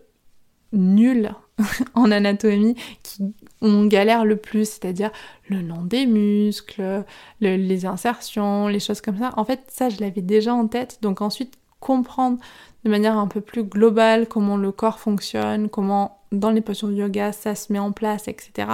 nuls 0.72 1.32
en 1.94 2.10
anatomie, 2.10 2.74
qui 3.02 3.34
on 3.60 3.86
galère 3.86 4.24
le 4.24 4.36
plus, 4.36 4.68
c'est-à-dire 4.68 5.10
le 5.48 5.62
nom 5.62 5.82
des 5.82 6.06
muscles, 6.06 7.04
les 7.40 7.86
insertions, 7.86 8.68
les 8.68 8.80
choses 8.80 9.00
comme 9.00 9.18
ça. 9.18 9.32
En 9.36 9.44
fait, 9.44 9.60
ça, 9.68 9.88
je 9.88 10.00
l'avais 10.00 10.20
déjà 10.20 10.54
en 10.54 10.66
tête. 10.66 10.98
Donc 11.00 11.20
ensuite, 11.20 11.54
comprendre 11.80 12.38
de 12.84 12.90
manière 12.90 13.16
un 13.16 13.26
peu 13.26 13.40
plus 13.40 13.64
globale 13.64 14.26
comment 14.26 14.56
le 14.56 14.72
corps 14.72 14.98
fonctionne, 14.98 15.68
comment 15.68 16.18
dans 16.32 16.50
les 16.50 16.60
postures 16.60 16.88
de 16.88 16.94
yoga 16.94 17.32
ça 17.32 17.54
se 17.54 17.72
met 17.72 17.78
en 17.78 17.92
place, 17.92 18.28
etc. 18.28 18.68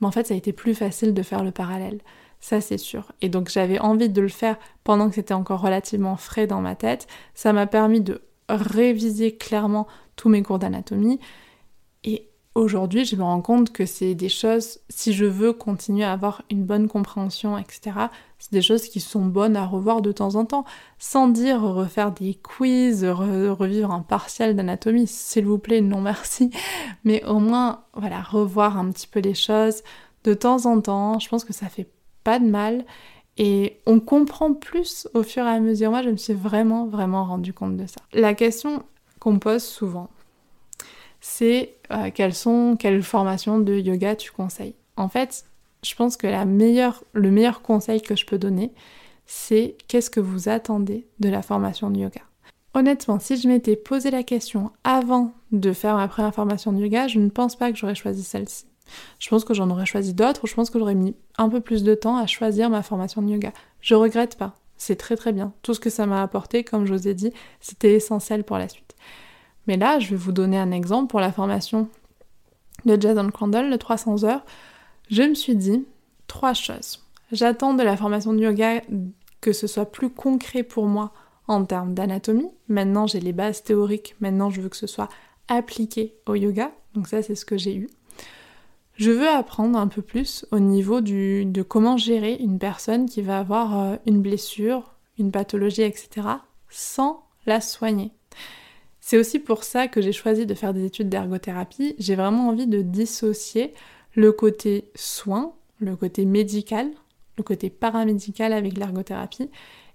Mais 0.00 0.06
en 0.06 0.10
fait, 0.10 0.26
ça 0.26 0.34
a 0.34 0.36
été 0.36 0.52
plus 0.52 0.74
facile 0.74 1.12
de 1.12 1.22
faire 1.22 1.44
le 1.44 1.50
parallèle. 1.50 2.00
Ça, 2.40 2.60
c'est 2.60 2.78
sûr. 2.78 3.12
Et 3.20 3.28
donc, 3.28 3.50
j'avais 3.50 3.78
envie 3.78 4.08
de 4.08 4.20
le 4.20 4.28
faire 4.28 4.56
pendant 4.82 5.08
que 5.08 5.14
c'était 5.14 5.34
encore 5.34 5.60
relativement 5.60 6.16
frais 6.16 6.46
dans 6.46 6.60
ma 6.60 6.74
tête. 6.74 7.06
Ça 7.34 7.52
m'a 7.52 7.66
permis 7.66 8.00
de 8.00 8.22
réviser 8.48 9.36
clairement 9.36 9.86
tous 10.16 10.28
mes 10.28 10.42
cours 10.42 10.58
d'anatomie. 10.58 11.20
Et 12.02 12.28
aujourd'hui, 12.54 13.04
je 13.04 13.14
me 13.16 13.22
rends 13.22 13.42
compte 13.42 13.72
que 13.72 13.84
c'est 13.84 14.14
des 14.14 14.30
choses, 14.30 14.80
si 14.88 15.12
je 15.12 15.26
veux 15.26 15.52
continuer 15.52 16.02
à 16.04 16.12
avoir 16.12 16.42
une 16.50 16.64
bonne 16.64 16.88
compréhension, 16.88 17.58
etc., 17.58 17.92
c'est 18.38 18.52
des 18.52 18.62
choses 18.62 18.88
qui 18.88 19.00
sont 19.00 19.26
bonnes 19.26 19.54
à 19.54 19.66
revoir 19.66 20.00
de 20.00 20.10
temps 20.10 20.34
en 20.34 20.46
temps, 20.46 20.64
sans 20.98 21.28
dire 21.28 21.60
refaire 21.60 22.10
des 22.10 22.34
quiz, 22.34 23.04
revivre 23.04 23.92
un 23.92 24.00
partiel 24.00 24.56
d'anatomie, 24.56 25.06
s'il 25.06 25.44
vous 25.44 25.58
plaît, 25.58 25.82
non 25.82 26.00
merci, 26.00 26.50
mais 27.04 27.22
au 27.24 27.38
moins, 27.38 27.84
voilà, 27.94 28.22
revoir 28.22 28.78
un 28.78 28.90
petit 28.90 29.06
peu 29.06 29.20
les 29.20 29.34
choses 29.34 29.82
de 30.24 30.34
temps 30.34 30.64
en 30.66 30.80
temps, 30.80 31.18
je 31.18 31.28
pense 31.28 31.44
que 31.44 31.52
ça 31.52 31.68
fait 31.68 31.88
pas 32.24 32.38
de 32.38 32.46
mal, 32.46 32.84
et 33.36 33.78
on 33.86 34.00
comprend 34.00 34.52
plus 34.52 35.08
au 35.14 35.22
fur 35.22 35.44
et 35.44 35.48
à 35.48 35.60
mesure. 35.60 35.90
Moi, 35.90 36.02
je 36.02 36.10
me 36.10 36.16
suis 36.16 36.34
vraiment, 36.34 36.86
vraiment 36.86 37.24
rendu 37.24 37.52
compte 37.52 37.76
de 37.76 37.86
ça. 37.86 38.00
La 38.12 38.34
question 38.34 38.82
qu'on 39.18 39.38
pose 39.38 39.62
souvent, 39.62 40.10
c'est 41.20 41.74
euh, 41.90 42.10
quelles 42.12 42.34
sont, 42.34 42.76
quelles 42.78 43.02
formations 43.02 43.58
de 43.58 43.74
yoga 43.74 44.16
tu 44.16 44.30
conseilles? 44.30 44.74
En 44.96 45.08
fait, 45.08 45.44
je 45.82 45.94
pense 45.94 46.16
que 46.16 46.26
la 46.26 46.44
meilleure, 46.44 47.02
le 47.12 47.30
meilleur 47.30 47.62
conseil 47.62 48.02
que 48.02 48.16
je 48.16 48.26
peux 48.26 48.38
donner, 48.38 48.72
c'est 49.26 49.76
qu'est-ce 49.88 50.10
que 50.10 50.20
vous 50.20 50.48
attendez 50.48 51.06
de 51.20 51.28
la 51.28 51.42
formation 51.42 51.90
de 51.90 51.98
yoga? 51.98 52.20
Honnêtement, 52.74 53.18
si 53.18 53.36
je 53.36 53.48
m'étais 53.48 53.76
posé 53.76 54.10
la 54.10 54.22
question 54.22 54.70
avant 54.84 55.32
de 55.50 55.72
faire 55.72 55.96
ma 55.96 56.08
première 56.08 56.34
formation 56.34 56.72
de 56.72 56.80
yoga, 56.80 57.08
je 57.08 57.18
ne 57.18 57.28
pense 57.28 57.56
pas 57.56 57.72
que 57.72 57.78
j'aurais 57.78 57.94
choisi 57.94 58.22
celle-ci. 58.22 58.66
Je 59.18 59.28
pense 59.28 59.44
que 59.44 59.54
j'en 59.54 59.70
aurais 59.70 59.86
choisi 59.86 60.14
d'autres, 60.14 60.46
je 60.46 60.54
pense 60.54 60.70
que 60.70 60.78
j'aurais 60.78 60.94
mis 60.94 61.14
un 61.38 61.48
peu 61.48 61.60
plus 61.60 61.82
de 61.82 61.94
temps 61.94 62.16
à 62.16 62.26
choisir 62.26 62.70
ma 62.70 62.82
formation 62.82 63.22
de 63.22 63.30
yoga. 63.30 63.52
Je 63.80 63.94
regrette 63.94 64.36
pas, 64.36 64.54
c'est 64.76 64.96
très 64.96 65.16
très 65.16 65.32
bien. 65.32 65.52
Tout 65.62 65.74
ce 65.74 65.80
que 65.80 65.90
ça 65.90 66.06
m'a 66.06 66.22
apporté, 66.22 66.64
comme 66.64 66.86
je 66.86 66.94
vous 66.94 67.08
ai 67.08 67.14
dit, 67.14 67.32
c'était 67.60 67.94
essentiel 67.94 68.44
pour 68.44 68.58
la 68.58 68.68
suite. 68.68 68.94
Mais 69.66 69.76
là, 69.76 69.98
je 69.98 70.10
vais 70.10 70.16
vous 70.16 70.32
donner 70.32 70.58
un 70.58 70.72
exemple 70.72 71.08
pour 71.08 71.20
la 71.20 71.32
formation 71.32 71.88
de 72.84 73.00
Jason 73.00 73.28
Crandall, 73.30 73.70
de 73.70 73.76
300 73.76 74.24
heures. 74.24 74.44
Je 75.10 75.22
me 75.22 75.34
suis 75.34 75.56
dit 75.56 75.84
trois 76.26 76.54
choses. 76.54 77.04
J'attends 77.32 77.74
de 77.74 77.82
la 77.82 77.96
formation 77.96 78.32
de 78.32 78.40
yoga 78.40 78.80
que 79.40 79.52
ce 79.52 79.66
soit 79.66 79.86
plus 79.86 80.10
concret 80.10 80.62
pour 80.62 80.86
moi 80.86 81.12
en 81.46 81.64
termes 81.64 81.94
d'anatomie. 81.94 82.50
Maintenant, 82.68 83.06
j'ai 83.06 83.20
les 83.20 83.32
bases 83.32 83.62
théoriques. 83.62 84.14
Maintenant, 84.20 84.50
je 84.50 84.60
veux 84.60 84.68
que 84.68 84.76
ce 84.76 84.86
soit 84.86 85.08
appliqué 85.48 86.14
au 86.26 86.34
yoga. 86.34 86.70
Donc 86.94 87.08
ça, 87.08 87.22
c'est 87.22 87.34
ce 87.34 87.44
que 87.44 87.58
j'ai 87.58 87.74
eu. 87.74 87.88
Je 89.00 89.10
veux 89.10 89.30
apprendre 89.30 89.78
un 89.78 89.88
peu 89.88 90.02
plus 90.02 90.44
au 90.50 90.58
niveau 90.58 91.00
de 91.00 91.62
comment 91.62 91.96
gérer 91.96 92.34
une 92.34 92.58
personne 92.58 93.08
qui 93.08 93.22
va 93.22 93.38
avoir 93.38 93.80
euh, 93.80 93.96
une 94.04 94.20
blessure, 94.20 94.92
une 95.18 95.32
pathologie, 95.32 95.80
etc., 95.80 96.26
sans 96.68 97.24
la 97.46 97.62
soigner. 97.62 98.10
C'est 99.00 99.16
aussi 99.16 99.38
pour 99.38 99.64
ça 99.64 99.88
que 99.88 100.02
j'ai 100.02 100.12
choisi 100.12 100.44
de 100.44 100.52
faire 100.52 100.74
des 100.74 100.84
études 100.84 101.08
d'ergothérapie. 101.08 101.94
J'ai 101.98 102.14
vraiment 102.14 102.48
envie 102.48 102.66
de 102.66 102.82
dissocier 102.82 103.72
le 104.12 104.32
côté 104.32 104.90
soin, 104.94 105.54
le 105.78 105.96
côté 105.96 106.26
médical, 106.26 106.90
le 107.38 107.42
côté 107.42 107.70
paramédical 107.70 108.52
avec 108.52 108.76
l'ergothérapie 108.76 109.48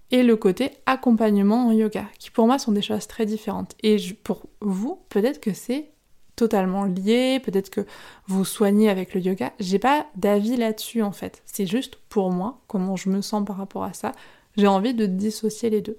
et 0.10 0.24
le 0.24 0.36
côté 0.36 0.72
accompagnement 0.88 1.68
en 1.68 1.72
yoga, 1.74 2.08
qui 2.18 2.32
pour 2.32 2.48
moi 2.48 2.58
sont 2.58 2.72
des 2.72 2.82
choses 2.82 3.06
très 3.06 3.28
différentes. 3.28 3.76
Et 3.84 3.98
pour 4.24 4.48
vous, 4.62 5.00
peut-être 5.10 5.40
que 5.40 5.54
c'est 5.54 5.92
totalement 6.36 6.86
lié, 6.86 7.40
peut-être 7.44 7.70
que 7.70 7.82
vous 8.28 8.46
soignez 8.46 8.90
avec 8.90 9.14
le 9.14 9.22
yoga. 9.22 9.54
J'ai 9.60 9.80
pas 9.80 10.06
d'avis 10.16 10.58
là-dessus 10.58 11.02
en 11.02 11.12
fait. 11.12 11.42
C'est 11.46 11.66
juste 11.66 11.98
pour 12.10 12.32
moi, 12.32 12.60
comment 12.68 12.96
je 12.96 13.10
me 13.10 13.22
sens 13.22 13.46
par 13.46 13.58
rapport 13.58 13.84
à 13.84 13.94
ça. 13.94 14.12
J'ai 14.58 14.68
envie 14.68 14.94
de 14.94 15.06
dissocier 15.06 15.70
les 15.70 15.82
deux. 15.82 15.98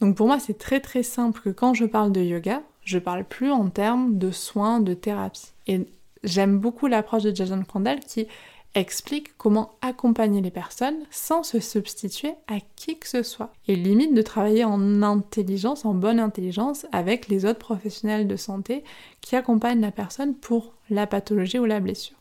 Donc 0.00 0.16
pour 0.16 0.26
moi, 0.26 0.38
c'est 0.38 0.58
très 0.58 0.80
très 0.80 1.02
simple 1.02 1.40
que 1.40 1.50
quand 1.50 1.74
je 1.74 1.84
parle 1.84 2.12
de 2.12 2.22
yoga, 2.22 2.62
je 2.84 2.98
parle 2.98 3.24
plus 3.24 3.50
en 3.50 3.68
termes 3.68 4.18
de 4.18 4.30
soins, 4.30 4.80
de 4.80 4.94
thérapie. 4.94 5.52
Et 5.66 5.86
j'aime 6.24 6.58
beaucoup 6.58 6.86
l'approche 6.86 7.22
de 7.22 7.34
Jason 7.34 7.62
Crandall 7.62 8.00
qui 8.00 8.26
explique 8.74 9.36
comment 9.36 9.72
accompagner 9.82 10.40
les 10.40 10.50
personnes 10.50 10.98
sans 11.10 11.42
se 11.42 11.60
substituer 11.60 12.34
à 12.48 12.56
qui 12.76 12.98
que 12.98 13.08
ce 13.08 13.22
soit. 13.22 13.52
Et 13.68 13.76
limite 13.76 14.14
de 14.14 14.22
travailler 14.22 14.64
en 14.64 15.02
intelligence, 15.02 15.84
en 15.84 15.94
bonne 15.94 16.20
intelligence 16.20 16.86
avec 16.92 17.28
les 17.28 17.44
autres 17.44 17.58
professionnels 17.58 18.26
de 18.26 18.36
santé 18.36 18.84
qui 19.20 19.36
accompagnent 19.36 19.80
la 19.80 19.92
personne 19.92 20.34
pour 20.34 20.74
la 20.90 21.06
pathologie 21.06 21.58
ou 21.58 21.64
la 21.64 21.80
blessure. 21.80 22.16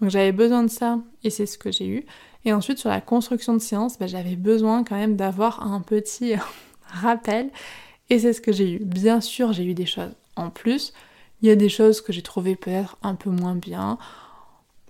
Donc 0.00 0.10
j'avais 0.10 0.32
besoin 0.32 0.62
de 0.62 0.70
ça 0.70 1.00
et 1.22 1.30
c'est 1.30 1.46
ce 1.46 1.58
que 1.58 1.72
j'ai 1.72 1.86
eu. 1.86 2.04
Et 2.44 2.52
ensuite 2.52 2.78
sur 2.78 2.90
la 2.90 3.00
construction 3.00 3.54
de 3.54 3.60
séance, 3.60 3.98
bah, 3.98 4.06
j'avais 4.06 4.36
besoin 4.36 4.84
quand 4.84 4.96
même 4.96 5.16
d'avoir 5.16 5.66
un 5.66 5.80
petit 5.80 6.34
rappel. 6.86 7.50
Et 8.10 8.18
c'est 8.18 8.34
ce 8.34 8.40
que 8.40 8.52
j'ai 8.52 8.72
eu. 8.72 8.78
Bien 8.80 9.20
sûr, 9.20 9.52
j'ai 9.52 9.64
eu 9.64 9.74
des 9.74 9.86
choses 9.86 10.14
en 10.36 10.50
plus. 10.50 10.92
Il 11.40 11.48
y 11.48 11.50
a 11.50 11.56
des 11.56 11.68
choses 11.68 12.00
que 12.00 12.12
j'ai 12.12 12.22
trouvées 12.22 12.56
peut-être 12.56 12.96
un 13.02 13.14
peu 13.14 13.30
moins 13.30 13.54
bien, 13.54 13.98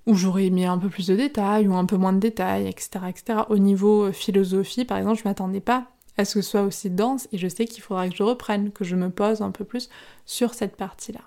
où 0.07 0.15
j'aurais 0.15 0.51
mis 0.51 0.67
un 0.67 0.79
peu 0.79 0.89
plus 0.89 1.07
de 1.07 1.17
détails, 1.17 1.67
ou 1.69 1.75
un 1.75 1.87
peu 1.87 1.97
moins 1.97 2.13
de 2.13 2.19
détails, 2.19 2.67
etc. 2.67 3.07
etc. 3.09 3.39
Au 3.49 3.59
niveau 3.59 4.05
euh, 4.05 4.13
philosophie, 4.13 4.85
par 4.85 4.99
exemple, 4.99 5.19
je 5.19 5.29
m'attendais 5.29 5.61
pas 5.61 5.87
à 6.17 6.25
ce 6.25 6.35
que 6.35 6.43
ce 6.43 6.51
soit 6.51 6.63
aussi 6.63 6.91
dense, 6.91 7.27
et 7.33 7.39
je 7.39 7.49
sais 7.49 7.65
qu'il 7.65 7.83
faudra 7.83 8.09
que 8.09 8.15
je 8.15 8.23
reprenne, 8.23 8.71
que 8.71 8.85
je 8.85 8.97
me 8.97 9.11
pose 9.11 9.43
un 9.43 9.51
peu 9.51 9.65
plus 9.65 9.89
sur 10.27 10.55
cette 10.55 10.77
partie-là. 10.77 11.23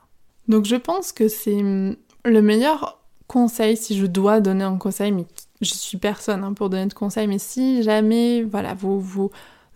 Donc 0.47 0.65
je 0.65 0.75
pense 0.75 1.11
que 1.11 1.27
c'est 1.27 1.59
hum, 1.59 1.95
le 2.23 2.41
meilleur 2.41 2.99
conseil, 3.27 3.75
si 3.75 3.97
je 3.97 4.05
dois 4.05 4.39
donner 4.39 4.63
un 4.63 4.77
conseil, 4.77 5.11
mais 5.11 5.25
je 5.61 5.73
suis 5.73 5.97
personne 5.97 6.43
hein, 6.43 6.53
pour 6.53 6.69
donner 6.69 6.85
de 6.85 6.93
conseils, 6.93 7.27
mais 7.27 7.39
si 7.39 7.83
jamais, 7.83 8.43
voilà, 8.43 8.73
vous 8.73 9.01
vous 9.01 9.31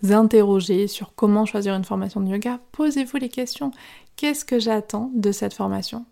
interroger 0.09 0.87
sur 0.87 1.13
comment 1.15 1.45
choisir 1.45 1.75
une 1.75 1.83
formation 1.83 2.21
de 2.21 2.29
yoga, 2.29 2.59
posez-vous 2.71 3.17
les 3.17 3.29
questions. 3.29 3.71
Qu'est-ce 4.15 4.45
que 4.45 4.59
j'attends 4.59 5.11
de 5.13 5.31
cette 5.31 5.53
formation? 5.53 6.05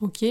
Ok, 0.00 0.24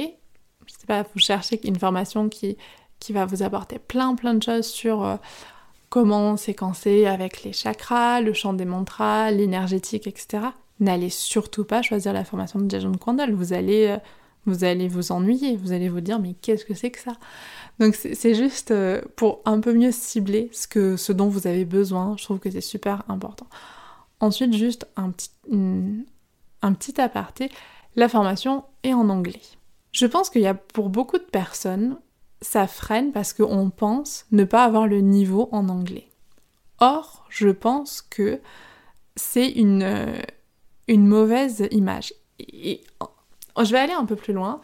je 0.67 0.73
sais 0.73 0.87
pas, 0.87 1.03
vous 1.03 1.19
cherchez 1.19 1.59
une 1.67 1.77
formation 1.77 2.29
qui, 2.29 2.57
qui 2.99 3.13
va 3.13 3.25
vous 3.25 3.43
apporter 3.43 3.79
plein 3.79 4.15
plein 4.15 4.33
de 4.33 4.43
choses 4.43 4.65
sur 4.65 5.03
euh, 5.03 5.17
comment 5.89 6.37
séquencer 6.37 7.05
avec 7.05 7.43
les 7.43 7.53
chakras, 7.53 8.21
le 8.21 8.33
chant 8.33 8.53
des 8.53 8.65
mantras, 8.65 9.31
l'énergétique, 9.31 10.07
etc. 10.07 10.47
N'allez 10.79 11.09
surtout 11.09 11.63
pas 11.63 11.81
choisir 11.81 12.13
la 12.13 12.25
formation 12.25 12.59
de 12.59 12.69
Jason 12.69 12.93
Kwandal. 12.93 13.33
Vous 13.33 13.53
allez, 13.53 13.87
euh, 13.87 13.97
vous 14.45 14.63
allez 14.63 14.87
vous 14.87 15.11
ennuyer, 15.11 15.55
vous 15.55 15.71
allez 15.71 15.89
vous 15.89 16.01
dire 16.01 16.19
mais 16.19 16.33
qu'est-ce 16.33 16.65
que 16.65 16.73
c'est 16.73 16.91
que 16.91 16.99
ça? 16.99 17.13
Donc 17.79 17.95
c'est 17.95 18.35
juste 18.35 18.71
euh, 18.71 19.01
pour 19.15 19.41
un 19.45 19.59
peu 19.59 19.73
mieux 19.73 19.91
cibler 19.91 20.49
ce, 20.53 20.67
que, 20.67 20.97
ce 20.97 21.11
dont 21.11 21.27
vous 21.27 21.47
avez 21.47 21.65
besoin. 21.65 22.15
Je 22.17 22.23
trouve 22.23 22.39
que 22.39 22.51
c'est 22.51 22.61
super 22.61 23.03
important. 23.09 23.47
Ensuite, 24.21 24.53
juste 24.53 24.87
un 24.95 25.11
petit, 25.11 25.29
un 26.61 26.73
petit 26.73 26.99
aparté, 27.01 27.51
la 27.95 28.07
formation 28.07 28.63
est 28.83 28.93
en 28.93 29.09
anglais. 29.09 29.41
Je 29.95 30.05
pense 30.05 30.29
qu'il 30.29 30.41
y 30.41 30.47
a 30.47 30.53
pour 30.53 30.89
beaucoup 30.89 31.17
de 31.17 31.23
personnes, 31.23 31.95
ça 32.41 32.67
freine 32.67 33.13
parce 33.13 33.31
qu'on 33.31 33.69
pense 33.69 34.25
ne 34.33 34.43
pas 34.43 34.65
avoir 34.65 34.87
le 34.87 34.99
niveau 34.99 35.47
en 35.53 35.69
anglais. 35.69 36.09
Or, 36.79 37.25
je 37.29 37.47
pense 37.47 38.01
que 38.01 38.41
c'est 39.15 39.49
une, 39.49 39.83
euh, 39.83 40.17
mauvaise 40.89 41.69
image. 41.71 42.13
Et, 42.39 42.83
je 43.57 43.71
vais 43.71 43.79
aller 43.79 43.93
un 43.93 44.03
peu 44.03 44.17
plus 44.17 44.33
loin. 44.33 44.59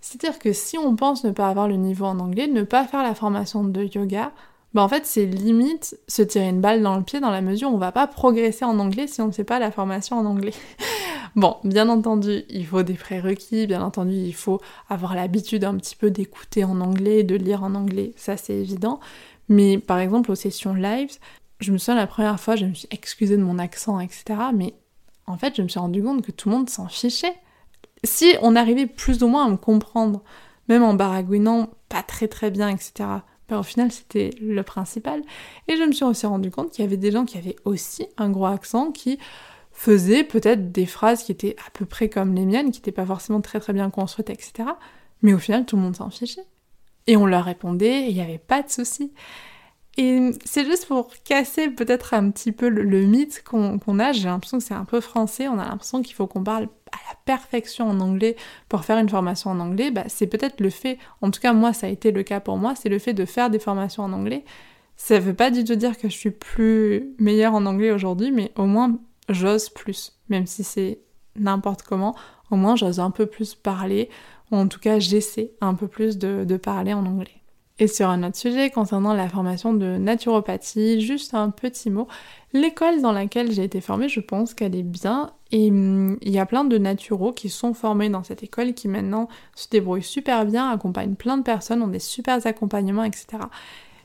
C'est-à-dire 0.00 0.40
que 0.40 0.52
si 0.52 0.76
on 0.76 0.96
pense 0.96 1.22
ne 1.22 1.30
pas 1.30 1.48
avoir 1.48 1.68
le 1.68 1.76
niveau 1.76 2.06
en 2.06 2.18
anglais, 2.18 2.48
ne 2.48 2.64
pas 2.64 2.84
faire 2.84 3.04
la 3.04 3.14
formation 3.14 3.62
de 3.62 3.84
yoga, 3.84 4.32
bah 4.72 4.82
en 4.82 4.88
fait 4.88 5.06
c'est 5.06 5.24
limite 5.24 5.96
se 6.08 6.22
tirer 6.22 6.48
une 6.48 6.60
balle 6.60 6.82
dans 6.82 6.96
le 6.96 7.04
pied 7.04 7.20
dans 7.20 7.30
la 7.30 7.42
mesure 7.42 7.70
où 7.70 7.74
on 7.74 7.78
va 7.78 7.92
pas 7.92 8.08
progresser 8.08 8.64
en 8.64 8.80
anglais 8.80 9.06
si 9.06 9.20
on 9.20 9.28
ne 9.28 9.32
fait 9.32 9.44
pas 9.44 9.60
la 9.60 9.70
formation 9.70 10.18
en 10.18 10.26
anglais. 10.26 10.52
bon, 11.36 11.56
bien 11.64 11.88
entendu, 11.88 12.44
il 12.48 12.66
faut 12.66 12.82
des 12.82 12.94
prérequis, 12.94 13.66
bien 13.66 13.82
entendu, 13.82 14.14
il 14.14 14.34
faut 14.34 14.60
avoir 14.88 15.14
l'habitude 15.14 15.64
un 15.64 15.76
petit 15.76 15.96
peu 15.96 16.10
d'écouter 16.10 16.64
en 16.64 16.80
anglais, 16.80 17.22
de 17.22 17.34
lire 17.34 17.62
en 17.62 17.74
anglais, 17.74 18.12
ça 18.16 18.36
c'est 18.36 18.54
évident. 18.54 19.00
Mais 19.48 19.78
par 19.78 19.98
exemple 19.98 20.30
aux 20.30 20.36
sessions 20.36 20.74
live, 20.74 21.10
je 21.60 21.72
me 21.72 21.78
souviens 21.78 21.96
la 21.96 22.06
première 22.06 22.40
fois, 22.40 22.56
je 22.56 22.66
me 22.66 22.74
suis 22.74 22.88
excusée 22.90 23.36
de 23.36 23.42
mon 23.42 23.58
accent, 23.58 24.00
etc. 24.00 24.24
Mais 24.54 24.74
en 25.26 25.36
fait, 25.36 25.56
je 25.56 25.62
me 25.62 25.68
suis 25.68 25.80
rendu 25.80 26.02
compte 26.02 26.22
que 26.22 26.32
tout 26.32 26.48
le 26.48 26.56
monde 26.56 26.70
s'en 26.70 26.88
fichait 26.88 27.34
si 28.04 28.36
on 28.42 28.54
arrivait 28.54 28.86
plus 28.86 29.22
ou 29.22 29.28
moins 29.28 29.46
à 29.46 29.48
me 29.48 29.56
comprendre, 29.56 30.22
même 30.68 30.82
en 30.82 30.94
baragouinant 30.94 31.70
pas 31.88 32.02
très 32.02 32.28
très 32.28 32.50
bien, 32.50 32.68
etc., 32.68 33.08
ben, 33.48 33.58
au 33.58 33.62
final 33.62 33.90
c'était 33.90 34.30
le 34.40 34.62
principal. 34.62 35.22
Et 35.68 35.76
je 35.76 35.82
me 35.82 35.92
suis 35.92 36.04
aussi 36.04 36.26
rendu 36.26 36.50
compte 36.50 36.70
qu'il 36.70 36.84
y 36.84 36.86
avait 36.86 36.96
des 36.96 37.10
gens 37.10 37.24
qui 37.24 37.36
avaient 37.36 37.56
aussi 37.64 38.06
un 38.16 38.30
gros 38.30 38.46
accent 38.46 38.90
qui 38.90 39.18
faisait 39.74 40.24
peut-être 40.24 40.72
des 40.72 40.86
phrases 40.86 41.24
qui 41.24 41.32
étaient 41.32 41.56
à 41.66 41.70
peu 41.70 41.84
près 41.84 42.08
comme 42.08 42.34
les 42.34 42.46
miennes, 42.46 42.70
qui 42.70 42.78
n'étaient 42.78 42.92
pas 42.92 43.04
forcément 43.04 43.42
très 43.42 43.60
très 43.60 43.74
bien 43.74 43.90
construites, 43.90 44.30
etc. 44.30 44.70
Mais 45.20 45.34
au 45.34 45.38
final, 45.38 45.66
tout 45.66 45.76
le 45.76 45.82
monde 45.82 45.96
s'en 45.96 46.08
fichait. 46.08 46.46
Et 47.06 47.16
on 47.18 47.26
leur 47.26 47.44
répondait 47.44 48.08
il 48.08 48.14
n'y 48.14 48.22
avait 48.22 48.38
pas 48.38 48.62
de 48.62 48.70
souci. 48.70 49.12
Et 49.96 50.30
c'est 50.44 50.64
juste 50.64 50.86
pour 50.86 51.10
casser 51.22 51.68
peut-être 51.68 52.14
un 52.14 52.30
petit 52.30 52.50
peu 52.50 52.68
le, 52.68 53.00
mythe 53.02 53.44
qu'on 53.44 53.98
a. 53.98 54.12
J'ai 54.12 54.24
l'impression 54.24 54.58
que 54.58 54.64
c'est 54.64 54.74
un 54.74 54.84
peu 54.84 55.00
français. 55.00 55.46
On 55.48 55.58
a 55.58 55.68
l'impression 55.68 56.02
qu'il 56.02 56.14
faut 56.14 56.26
qu'on 56.26 56.42
parle 56.42 56.64
à 56.90 56.98
la 57.10 57.16
perfection 57.24 57.88
en 57.88 58.00
anglais 58.00 58.36
pour 58.68 58.84
faire 58.84 58.98
une 58.98 59.08
formation 59.08 59.50
en 59.50 59.60
anglais. 59.60 59.90
Bah, 59.90 60.04
c'est 60.08 60.26
peut-être 60.26 60.60
le 60.60 60.70
fait, 60.70 60.98
en 61.20 61.30
tout 61.30 61.40
cas 61.40 61.52
moi 61.52 61.72
ça 61.72 61.86
a 61.86 61.90
été 61.90 62.10
le 62.10 62.22
cas 62.22 62.40
pour 62.40 62.56
moi, 62.56 62.74
c'est 62.74 62.88
le 62.88 62.98
fait 62.98 63.14
de 63.14 63.24
faire 63.24 63.50
des 63.50 63.58
formations 63.58 64.02
en 64.02 64.12
anglais. 64.12 64.44
Ça 64.96 65.18
veut 65.18 65.34
pas 65.34 65.50
du 65.50 65.64
tout 65.64 65.74
dire 65.74 65.98
que 65.98 66.08
je 66.08 66.16
suis 66.16 66.30
plus 66.30 67.14
meilleure 67.18 67.54
en 67.54 67.66
anglais 67.66 67.90
aujourd'hui, 67.90 68.30
mais 68.30 68.52
au 68.56 68.66
moins 68.66 68.98
j'ose 69.28 69.68
plus. 69.68 70.12
Même 70.28 70.46
si 70.46 70.64
c'est 70.64 71.00
n'importe 71.36 71.82
comment, 71.82 72.14
au 72.50 72.56
moins 72.56 72.76
j'ose 72.76 73.00
un 73.00 73.10
peu 73.10 73.26
plus 73.26 73.54
parler, 73.54 74.08
ou 74.50 74.56
en 74.56 74.68
tout 74.68 74.80
cas 74.80 74.98
j'essaie 74.98 75.52
un 75.60 75.74
peu 75.74 75.88
plus 75.88 76.18
de 76.18 76.56
parler 76.56 76.92
en 76.92 77.04
anglais. 77.06 77.44
Et 77.80 77.88
sur 77.88 78.08
un 78.08 78.22
autre 78.22 78.36
sujet 78.36 78.70
concernant 78.70 79.14
la 79.14 79.28
formation 79.28 79.74
de 79.74 79.96
naturopathie, 79.96 81.00
juste 81.00 81.34
un 81.34 81.50
petit 81.50 81.90
mot. 81.90 82.06
L'école 82.52 83.02
dans 83.02 83.10
laquelle 83.10 83.50
j'ai 83.50 83.64
été 83.64 83.80
formée, 83.80 84.08
je 84.08 84.20
pense 84.20 84.54
qu'elle 84.54 84.76
est 84.76 84.84
bien. 84.84 85.32
Et 85.50 85.70
hum, 85.70 86.16
il 86.22 86.30
y 86.30 86.38
a 86.38 86.46
plein 86.46 86.64
de 86.64 86.78
naturaux 86.78 87.32
qui 87.32 87.48
sont 87.48 87.74
formés 87.74 88.08
dans 88.08 88.22
cette 88.22 88.44
école 88.44 88.74
qui 88.74 88.86
maintenant 88.86 89.28
se 89.56 89.68
débrouillent 89.68 90.04
super 90.04 90.46
bien, 90.46 90.70
accompagnent 90.70 91.16
plein 91.16 91.36
de 91.36 91.42
personnes, 91.42 91.82
ont 91.82 91.88
des 91.88 91.98
super 91.98 92.46
accompagnements, 92.46 93.02
etc. 93.02 93.26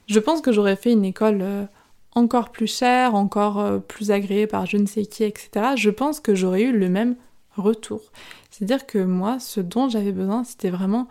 Je 0.07 0.19
pense 0.19 0.41
que 0.41 0.51
j'aurais 0.51 0.75
fait 0.75 0.91
une 0.91 1.05
école 1.05 1.39
euh, 1.41 1.65
encore 2.15 2.51
plus 2.51 2.67
chère, 2.67 3.15
encore 3.15 3.59
euh, 3.59 3.79
plus 3.79 4.11
agréée 4.11 4.47
par 4.47 4.65
je 4.65 4.77
ne 4.77 4.85
sais 4.85 5.05
qui, 5.05 5.23
etc. 5.23 5.73
Je 5.75 5.89
pense 5.89 6.19
que 6.19 6.35
j'aurais 6.35 6.63
eu 6.63 6.77
le 6.77 6.89
même 6.89 7.15
retour. 7.55 8.01
C'est-à-dire 8.49 8.85
que 8.85 8.99
moi, 8.99 9.39
ce 9.39 9.61
dont 9.61 9.89
j'avais 9.89 10.11
besoin, 10.11 10.43
c'était 10.43 10.69
vraiment 10.69 11.07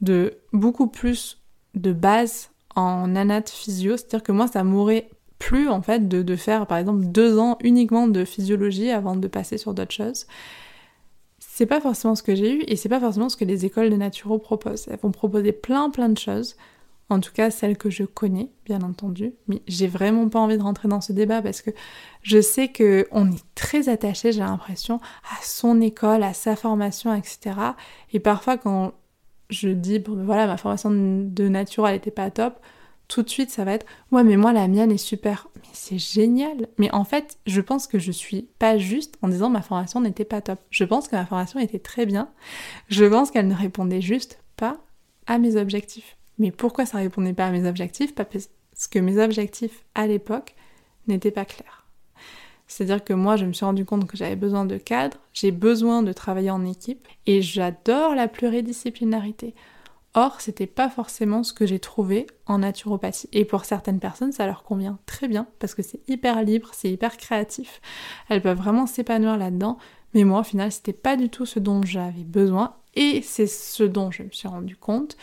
de 0.00 0.34
beaucoup 0.52 0.86
plus 0.86 1.40
de 1.74 1.92
base 1.92 2.50
en 2.76 3.14
anat 3.16 3.44
physio, 3.46 3.96
c'est-à-dire 3.96 4.22
que 4.22 4.32
moi 4.32 4.46
ça 4.46 4.64
m'aurait 4.64 5.08
plu 5.38 5.68
en 5.68 5.82
fait 5.82 6.08
de, 6.08 6.36
faire 6.36 6.66
par 6.66 6.78
exemple 6.78 7.04
deux 7.06 7.38
ans 7.38 7.58
uniquement 7.62 8.08
de 8.08 8.24
physiologie 8.24 8.90
avant 8.90 9.16
de 9.16 9.28
passer 9.28 9.58
sur 9.58 9.74
d'autres 9.74 9.92
choses. 9.92 10.26
C'est 11.38 11.66
pas 11.66 11.80
forcément 11.80 12.14
ce 12.14 12.22
que 12.22 12.34
j'ai 12.34 12.52
eu 12.52 12.64
et 12.66 12.76
c'est 12.76 12.88
pas 12.88 13.00
forcément 13.00 13.28
ce 13.28 13.36
que 13.36 13.44
les 13.44 13.64
écoles 13.64 13.90
de 13.90 13.96
naturo 13.96 14.38
proposent. 14.38 14.88
Elles 14.88 14.98
vont 14.98 15.12
proposer 15.12 15.52
plein 15.52 15.90
plein 15.90 16.08
de 16.08 16.18
choses, 16.18 16.56
en 17.10 17.20
tout 17.20 17.32
cas 17.32 17.50
celles 17.50 17.76
que 17.76 17.90
je 17.90 18.04
connais 18.04 18.50
bien 18.64 18.82
entendu, 18.82 19.34
mais 19.46 19.62
j'ai 19.66 19.86
vraiment 19.86 20.28
pas 20.28 20.40
envie 20.40 20.56
de 20.58 20.62
rentrer 20.62 20.88
dans 20.88 21.00
ce 21.00 21.12
débat 21.12 21.42
parce 21.42 21.62
que 21.62 21.70
je 22.22 22.40
sais 22.40 22.68
que 22.68 23.06
on 23.10 23.30
est 23.30 23.44
très 23.54 23.88
attaché, 23.88 24.32
j'ai 24.32 24.40
l'impression, 24.40 25.00
à 25.24 25.42
son 25.42 25.80
école, 25.80 26.22
à 26.22 26.34
sa 26.34 26.56
formation, 26.56 27.14
etc. 27.14 27.56
Et 28.12 28.20
parfois 28.20 28.56
quand 28.56 28.92
je 29.50 29.68
dis, 29.68 29.98
ben 29.98 30.24
voilà, 30.24 30.46
ma 30.46 30.56
formation 30.56 30.90
de 30.90 31.48
nature, 31.48 31.86
elle 31.86 31.96
était 31.96 32.10
pas 32.10 32.30
top, 32.30 32.58
tout 33.08 33.22
de 33.22 33.28
suite, 33.28 33.50
ça 33.50 33.64
va 33.64 33.72
être, 33.72 33.86
ouais, 34.12 34.24
mais 34.24 34.36
moi, 34.36 34.52
la 34.52 34.66
mienne 34.66 34.90
est 34.90 34.96
super. 34.96 35.48
Mais 35.56 35.68
c'est 35.72 35.98
génial. 35.98 36.68
Mais 36.78 36.90
en 36.92 37.04
fait, 37.04 37.38
je 37.46 37.60
pense 37.60 37.86
que 37.86 37.98
je 37.98 38.10
suis 38.10 38.48
pas 38.58 38.78
juste 38.78 39.16
en 39.22 39.28
disant 39.28 39.50
ma 39.50 39.62
formation 39.62 40.00
n'était 40.00 40.24
pas 40.24 40.40
top. 40.40 40.58
Je 40.70 40.84
pense 40.84 41.08
que 41.08 41.16
ma 41.16 41.26
formation 41.26 41.60
était 41.60 41.78
très 41.78 42.06
bien. 42.06 42.30
Je 42.88 43.04
pense 43.04 43.30
qu'elle 43.30 43.48
ne 43.48 43.54
répondait 43.54 44.00
juste 44.00 44.40
pas 44.56 44.78
à 45.26 45.38
mes 45.38 45.56
objectifs. 45.56 46.16
Mais 46.38 46.50
pourquoi 46.50 46.86
ça 46.86 46.98
répondait 46.98 47.32
pas 47.32 47.46
à 47.46 47.50
mes 47.50 47.68
objectifs? 47.68 48.14
Parce 48.14 48.48
que 48.90 48.98
mes 48.98 49.22
objectifs 49.22 49.84
à 49.94 50.06
l'époque 50.06 50.54
n'étaient 51.06 51.30
pas 51.30 51.44
clairs. 51.44 51.86
C'est-à-dire 52.66 53.04
que 53.04 53.12
moi, 53.12 53.36
je 53.36 53.44
me 53.44 53.52
suis 53.52 53.64
rendu 53.64 53.84
compte 53.84 54.06
que 54.06 54.16
j'avais 54.16 54.36
besoin 54.36 54.64
de 54.64 54.78
cadre, 54.78 55.18
j'ai 55.32 55.50
besoin 55.50 56.02
de 56.02 56.12
travailler 56.12 56.50
en 56.50 56.64
équipe, 56.64 57.06
et 57.26 57.42
j'adore 57.42 58.14
la 58.14 58.26
pluridisciplinarité. 58.26 59.54
Or, 60.14 60.40
c'était 60.40 60.66
pas 60.66 60.88
forcément 60.88 61.42
ce 61.42 61.52
que 61.52 61.66
j'ai 61.66 61.78
trouvé 61.78 62.26
en 62.46 62.58
naturopathie. 62.58 63.28
Et 63.32 63.44
pour 63.44 63.64
certaines 63.64 64.00
personnes, 64.00 64.32
ça 64.32 64.46
leur 64.46 64.62
convient 64.62 64.98
très 65.06 65.28
bien, 65.28 65.46
parce 65.58 65.74
que 65.74 65.82
c'est 65.82 66.00
hyper 66.08 66.42
libre, 66.42 66.70
c'est 66.72 66.90
hyper 66.90 67.16
créatif. 67.16 67.80
Elles 68.28 68.42
peuvent 68.42 68.58
vraiment 68.58 68.86
s'épanouir 68.86 69.36
là-dedans. 69.36 69.76
Mais 70.14 70.24
moi, 70.24 70.40
au 70.40 70.44
final, 70.44 70.72
c'était 70.72 70.92
pas 70.92 71.16
du 71.16 71.28
tout 71.28 71.46
ce 71.46 71.58
dont 71.58 71.82
j'avais 71.82 72.24
besoin, 72.24 72.76
et 72.94 73.22
c'est 73.22 73.48
ce 73.48 73.82
dont 73.82 74.10
je 74.10 74.22
me 74.22 74.30
suis 74.30 74.48
rendu 74.48 74.76
compte 74.76 75.16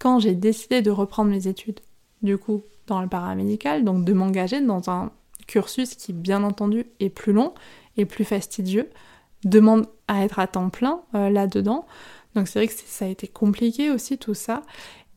quand 0.00 0.18
j'ai 0.18 0.34
décidé 0.34 0.82
de 0.82 0.90
reprendre 0.90 1.30
mes 1.30 1.46
études. 1.46 1.80
Du 2.22 2.36
coup, 2.36 2.62
dans 2.88 3.00
le 3.00 3.08
paramédical, 3.08 3.84
donc 3.84 4.04
de 4.04 4.12
m'engager 4.12 4.60
dans 4.60 4.90
un 4.90 5.12
cursus 5.46 5.94
qui, 5.94 6.12
bien 6.12 6.42
entendu, 6.42 6.86
est 6.98 7.08
plus 7.08 7.32
long 7.32 7.54
et 7.96 8.04
plus 8.04 8.24
fastidieux, 8.24 8.90
demande 9.44 9.86
à 10.08 10.24
être 10.24 10.38
à 10.38 10.46
temps 10.46 10.70
plein 10.70 11.00
euh, 11.14 11.30
là-dedans. 11.30 11.86
Donc 12.34 12.48
c'est 12.48 12.58
vrai 12.58 12.68
que 12.68 12.74
ça 12.74 13.04
a 13.04 13.08
été 13.08 13.28
compliqué 13.28 13.90
aussi 13.90 14.18
tout 14.18 14.34
ça. 14.34 14.62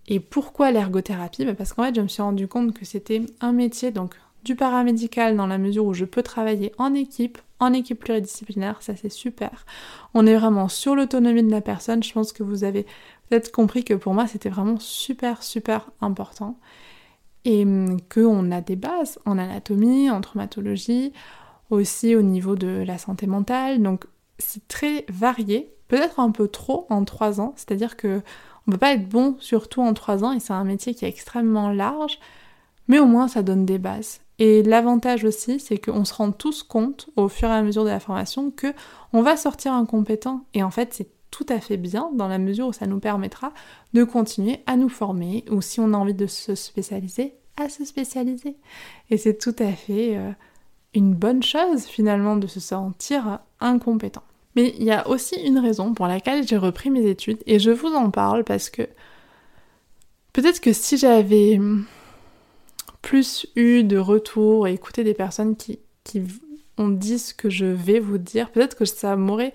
Et 0.07 0.19
pourquoi 0.19 0.71
l'ergothérapie? 0.71 1.45
Bah, 1.45 1.55
Parce 1.55 1.73
qu'en 1.73 1.83
fait, 1.83 1.95
je 1.95 2.01
me 2.01 2.07
suis 2.07 2.21
rendu 2.21 2.47
compte 2.47 2.73
que 2.73 2.85
c'était 2.85 3.21
un 3.41 3.53
métier, 3.53 3.91
donc 3.91 4.15
du 4.43 4.55
paramédical 4.55 5.35
dans 5.35 5.47
la 5.47 5.57
mesure 5.57 5.85
où 5.85 5.93
je 5.93 6.05
peux 6.05 6.23
travailler 6.23 6.73
en 6.77 6.93
équipe, 6.93 7.37
en 7.59 7.73
équipe 7.73 7.99
pluridisciplinaire, 7.99 8.81
ça 8.81 8.95
c'est 8.95 9.09
super. 9.09 9.65
On 10.13 10.25
est 10.25 10.35
vraiment 10.35 10.67
sur 10.67 10.95
l'autonomie 10.95 11.43
de 11.43 11.51
la 11.51 11.61
personne, 11.61 12.03
je 12.03 12.13
pense 12.13 12.33
que 12.33 12.43
vous 12.43 12.63
avez 12.63 12.85
peut-être 13.29 13.51
compris 13.51 13.83
que 13.83 13.93
pour 13.93 14.13
moi 14.13 14.27
c'était 14.27 14.49
vraiment 14.49 14.79
super 14.79 15.43
super 15.43 15.89
important 16.01 16.57
et 17.45 17.63
hum, 17.63 17.99
qu'on 18.13 18.51
a 18.51 18.61
des 18.61 18.75
bases 18.75 19.19
en 19.25 19.37
anatomie, 19.37 20.09
en 20.09 20.21
traumatologie, 20.21 21.13
aussi 21.69 22.15
au 22.15 22.21
niveau 22.21 22.55
de 22.55 22.83
la 22.85 22.97
santé 22.97 23.27
mentale. 23.27 23.81
Donc 23.81 24.05
c'est 24.39 24.67
très 24.67 25.05
varié, 25.09 25.73
peut-être 25.87 26.19
un 26.19 26.31
peu 26.31 26.47
trop 26.47 26.85
en 26.89 27.05
trois 27.05 27.41
ans, 27.41 27.53
c'est-à-dire 27.55 27.97
que 27.97 28.21
on 28.67 28.71
peut 28.71 28.77
pas 28.77 28.93
être 28.93 29.09
bon 29.09 29.35
surtout 29.39 29.81
en 29.81 29.93
trois 29.93 30.23
ans 30.23 30.31
et 30.31 30.39
c'est 30.39 30.53
un 30.53 30.63
métier 30.63 30.95
qui 30.95 31.05
est 31.05 31.09
extrêmement 31.09 31.69
large, 31.69 32.19
mais 32.87 32.99
au 32.99 33.05
moins 33.05 33.27
ça 33.27 33.43
donne 33.43 33.65
des 33.65 33.77
bases. 33.77 34.22
Et 34.39 34.63
l'avantage 34.63 35.23
aussi, 35.25 35.59
c'est 35.59 35.77
qu'on 35.77 36.05
se 36.05 36.13
rend 36.13 36.31
tous 36.31 36.63
compte 36.63 37.09
au 37.15 37.27
fur 37.27 37.49
et 37.49 37.53
à 37.53 37.61
mesure 37.61 37.83
de 37.83 37.89
la 37.89 37.99
formation 37.99 38.51
que 38.51 38.73
on 39.13 39.21
va 39.21 39.37
sortir 39.37 39.73
incompétent 39.73 40.45
et 40.53 40.63
en 40.63 40.71
fait 40.71 40.93
c'est 40.93 41.07
tout 41.29 41.45
à 41.49 41.59
fait 41.59 41.77
bien 41.77 42.11
dans 42.13 42.27
la 42.27 42.37
mesure 42.37 42.67
où 42.67 42.73
ça 42.73 42.85
nous 42.85 42.99
permettra 42.99 43.53
de 43.93 44.03
continuer 44.03 44.59
à 44.67 44.75
nous 44.75 44.89
former 44.89 45.45
ou 45.49 45.61
si 45.61 45.79
on 45.79 45.93
a 45.93 45.97
envie 45.97 46.13
de 46.13 46.27
se 46.27 46.53
spécialiser, 46.53 47.33
à 47.57 47.69
se 47.69 47.85
spécialiser. 47.85 48.55
Et 49.09 49.17
c'est 49.17 49.37
tout 49.37 49.55
à 49.57 49.71
fait 49.71 50.15
euh, 50.15 50.31
une 50.93 51.15
bonne 51.15 51.41
chose 51.41 51.85
finalement 51.85 52.35
de 52.35 52.45
se 52.45 52.59
sentir 52.59 53.39
incompétent. 53.59 54.23
Mais 54.55 54.75
il 54.77 54.83
y 54.83 54.91
a 54.91 55.07
aussi 55.07 55.35
une 55.41 55.57
raison 55.57 55.93
pour 55.93 56.05
laquelle 56.05 56.47
j'ai 56.47 56.57
repris 56.57 56.91
mes 56.91 57.07
études 57.09 57.41
et 57.47 57.57
je 57.57 57.71
vous 57.71 57.93
en 57.93 58.11
parle 58.11 58.43
parce 58.43 58.69
que 58.69 58.87
peut-être 60.33 60.61
que 60.61 60.71
si 60.71 60.97
j'avais 60.97 61.59
plus 63.03 63.45
eu 63.55 63.83
de 63.83 63.97
retours 63.97 64.65
et 64.65 64.73
écouté 64.73 65.03
des 65.03 65.13
personnes 65.13 65.55
qui, 65.55 65.79
qui 66.03 66.23
ont 66.79 66.89
dit 66.89 67.19
ce 67.19 67.35
que 67.35 67.49
je 67.49 67.65
vais 67.65 67.99
vous 67.99 68.17
dire, 68.17 68.49
peut-être 68.49 68.75
que 68.75 68.85
ça 68.85 69.15
m'aurait 69.15 69.53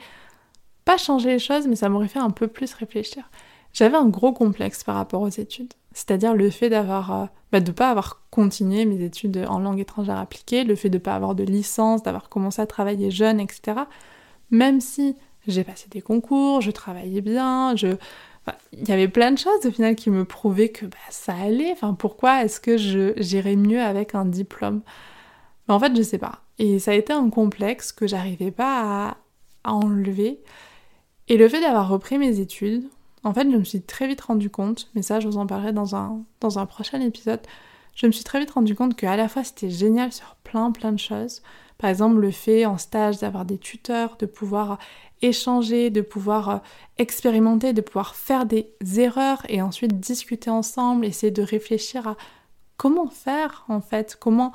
pas 0.84 0.98
changer 0.98 1.30
les 1.30 1.38
choses, 1.40 1.66
mais 1.66 1.74
ça 1.74 1.88
m'aurait 1.88 2.08
fait 2.08 2.20
un 2.20 2.30
peu 2.30 2.46
plus 2.46 2.72
réfléchir. 2.74 3.28
J'avais 3.72 3.96
un 3.96 4.08
gros 4.08 4.32
complexe 4.32 4.84
par 4.84 4.94
rapport 4.94 5.22
aux 5.22 5.28
études, 5.28 5.72
c'est-à-dire 5.92 6.34
le 6.34 6.50
fait 6.50 6.68
d'avoir, 6.68 7.22
euh, 7.22 7.26
bah, 7.50 7.60
de 7.60 7.72
pas 7.72 7.90
avoir 7.90 8.22
continué 8.30 8.84
mes 8.84 9.02
études 9.02 9.44
en 9.48 9.58
langue 9.58 9.80
étrangère 9.80 10.18
appliquée, 10.18 10.62
le 10.64 10.76
fait 10.76 10.90
de 10.90 10.98
pas 10.98 11.14
avoir 11.14 11.34
de 11.34 11.42
licence, 11.42 12.02
d'avoir 12.02 12.28
commencé 12.28 12.60
à 12.60 12.66
travailler 12.66 13.10
jeune, 13.10 13.40
etc. 13.40 13.80
Même 14.50 14.80
si 14.80 15.16
j'ai 15.46 15.64
passé 15.64 15.88
des 15.90 16.02
concours, 16.02 16.60
je 16.60 16.70
travaillais 16.70 17.22
bien, 17.22 17.74
je, 17.76 17.96
il 18.72 18.88
y 18.88 18.92
avait 18.92 19.08
plein 19.08 19.32
de 19.32 19.38
choses 19.38 19.64
au 19.64 19.70
final 19.70 19.96
qui 19.96 20.10
me 20.10 20.24
prouvaient 20.24 20.70
que 20.70 20.86
bah, 20.86 20.96
ça 21.10 21.34
allait. 21.34 21.74
Pourquoi 21.98 22.44
est-ce 22.44 22.60
que 22.60 22.76
j'irais 22.76 23.56
mieux 23.56 23.80
avec 23.80 24.14
un 24.14 24.24
diplôme? 24.24 24.82
Mais 25.66 25.74
en 25.74 25.80
fait, 25.80 25.96
je 25.96 26.02
sais 26.02 26.18
pas. 26.18 26.42
Et 26.58 26.78
ça 26.78 26.92
a 26.92 26.94
été 26.94 27.12
un 27.12 27.30
complexe 27.30 27.92
que 27.92 28.06
j'arrivais 28.06 28.50
pas 28.50 29.16
à 29.64 29.72
enlever. 29.72 30.40
Et 31.28 31.36
le 31.36 31.48
fait 31.48 31.60
d'avoir 31.60 31.88
repris 31.88 32.18
mes 32.18 32.40
études, 32.40 32.88
en 33.24 33.34
fait, 33.34 33.50
je 33.50 33.56
me 33.56 33.64
suis 33.64 33.82
très 33.82 34.06
vite 34.06 34.20
rendu 34.20 34.50
compte, 34.50 34.88
mais 34.94 35.02
ça, 35.02 35.20
je 35.20 35.28
vous 35.28 35.38
en 35.38 35.46
parlerai 35.46 35.72
dans 35.72 35.94
un, 35.94 36.22
dans 36.40 36.58
un 36.58 36.66
prochain 36.66 37.00
épisode, 37.00 37.40
je 37.94 38.06
me 38.06 38.12
suis 38.12 38.22
très 38.22 38.38
vite 38.38 38.52
rendu 38.52 38.76
compte 38.76 38.94
qu'à 38.94 39.16
la 39.16 39.28
fois 39.28 39.42
c'était 39.42 39.70
génial 39.70 40.12
sur 40.12 40.36
plein 40.44 40.70
plein 40.70 40.92
de 40.92 41.00
choses. 41.00 41.42
Par 41.78 41.90
exemple, 41.90 42.18
le 42.20 42.30
fait 42.30 42.64
en 42.64 42.78
stage 42.78 43.18
d'avoir 43.18 43.44
des 43.44 43.58
tuteurs, 43.58 44.16
de 44.18 44.26
pouvoir 44.26 44.78
échanger, 45.22 45.90
de 45.90 46.00
pouvoir 46.00 46.48
euh, 46.48 46.58
expérimenter, 46.98 47.72
de 47.72 47.80
pouvoir 47.80 48.14
faire 48.14 48.46
des 48.46 48.72
erreurs 48.96 49.42
et 49.48 49.62
ensuite 49.62 49.98
discuter 49.98 50.50
ensemble, 50.50 51.04
essayer 51.04 51.30
de 51.30 51.42
réfléchir 51.42 52.06
à 52.06 52.16
comment 52.76 53.08
faire 53.08 53.64
en 53.68 53.80
fait, 53.80 54.16
comment 54.20 54.52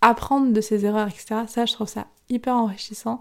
apprendre 0.00 0.52
de 0.52 0.60
ces 0.60 0.86
erreurs, 0.86 1.08
etc. 1.08 1.42
Ça, 1.46 1.66
je 1.66 1.72
trouve 1.74 1.88
ça 1.88 2.06
hyper 2.28 2.56
enrichissant 2.56 3.20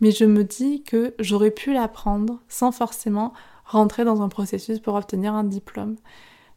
mais 0.00 0.10
je 0.10 0.24
me 0.24 0.44
dis 0.44 0.82
que 0.82 1.14
j'aurais 1.18 1.50
pu 1.50 1.72
l'apprendre 1.72 2.40
sans 2.48 2.72
forcément 2.72 3.32
rentrer 3.64 4.04
dans 4.04 4.22
un 4.22 4.28
processus 4.28 4.80
pour 4.80 4.94
obtenir 4.94 5.34
un 5.34 5.44
diplôme. 5.44 5.96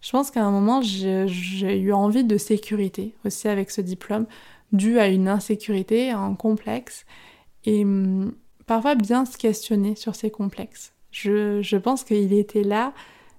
Je 0.02 0.12
pense 0.12 0.32
qu'à 0.32 0.44
un 0.44 0.52
moment, 0.52 0.82
j'ai 0.82 1.78
eu 1.78 1.94
envie 1.94 2.24
de 2.24 2.38
sécurité 2.38 3.16
aussi 3.26 3.48
avec 3.48 3.72
ce 3.72 3.82
diplôme, 3.82 4.26
dû 4.72 5.00
à 5.00 5.08
une 5.08 5.28
insécurité, 5.28 6.12
un 6.12 6.34
complexe. 6.36 7.06
et 7.66 7.84
hum, 7.84 8.34
parfois 8.66 8.96
bien 8.96 9.26
se 9.26 9.38
questionner 9.38 9.96
sur 9.96 10.16
ses 10.16 10.32
complexes. 10.32 10.94
Je, 11.12 11.62
je 11.62 11.78
pense 11.78 12.04
qu'il 12.04 12.34
était 12.34 12.64
là, 12.64 12.94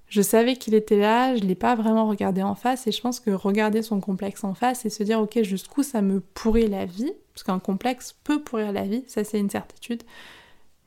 je 0.07 0.21
savais 0.21 0.55
qu'il 0.55 0.75
était 0.75 0.99
là, 0.99 1.35
je 1.35 1.43
ne 1.43 1.47
l'ai 1.47 1.55
pas 1.55 1.75
vraiment 1.75 2.07
regardé 2.07 2.43
en 2.43 2.55
face 2.55 2.87
et 2.87 2.91
je 2.91 3.01
pense 3.01 3.19
que 3.19 3.31
regarder 3.31 3.81
son 3.81 3.99
complexe 3.99 4.43
en 4.43 4.53
face 4.53 4.85
et 4.85 4.89
se 4.89 5.03
dire 5.03 5.19
ok 5.19 5.41
jusqu'où 5.41 5.83
ça 5.83 6.01
me 6.01 6.19
pourrit 6.19 6.67
la 6.67 6.85
vie, 6.85 7.11
parce 7.33 7.43
qu'un 7.43 7.59
complexe 7.59 8.15
peut 8.23 8.41
pourrir 8.41 8.71
la 8.71 8.83
vie, 8.83 9.03
ça 9.07 9.23
c'est 9.23 9.39
une 9.39 9.49
certitude, 9.49 10.03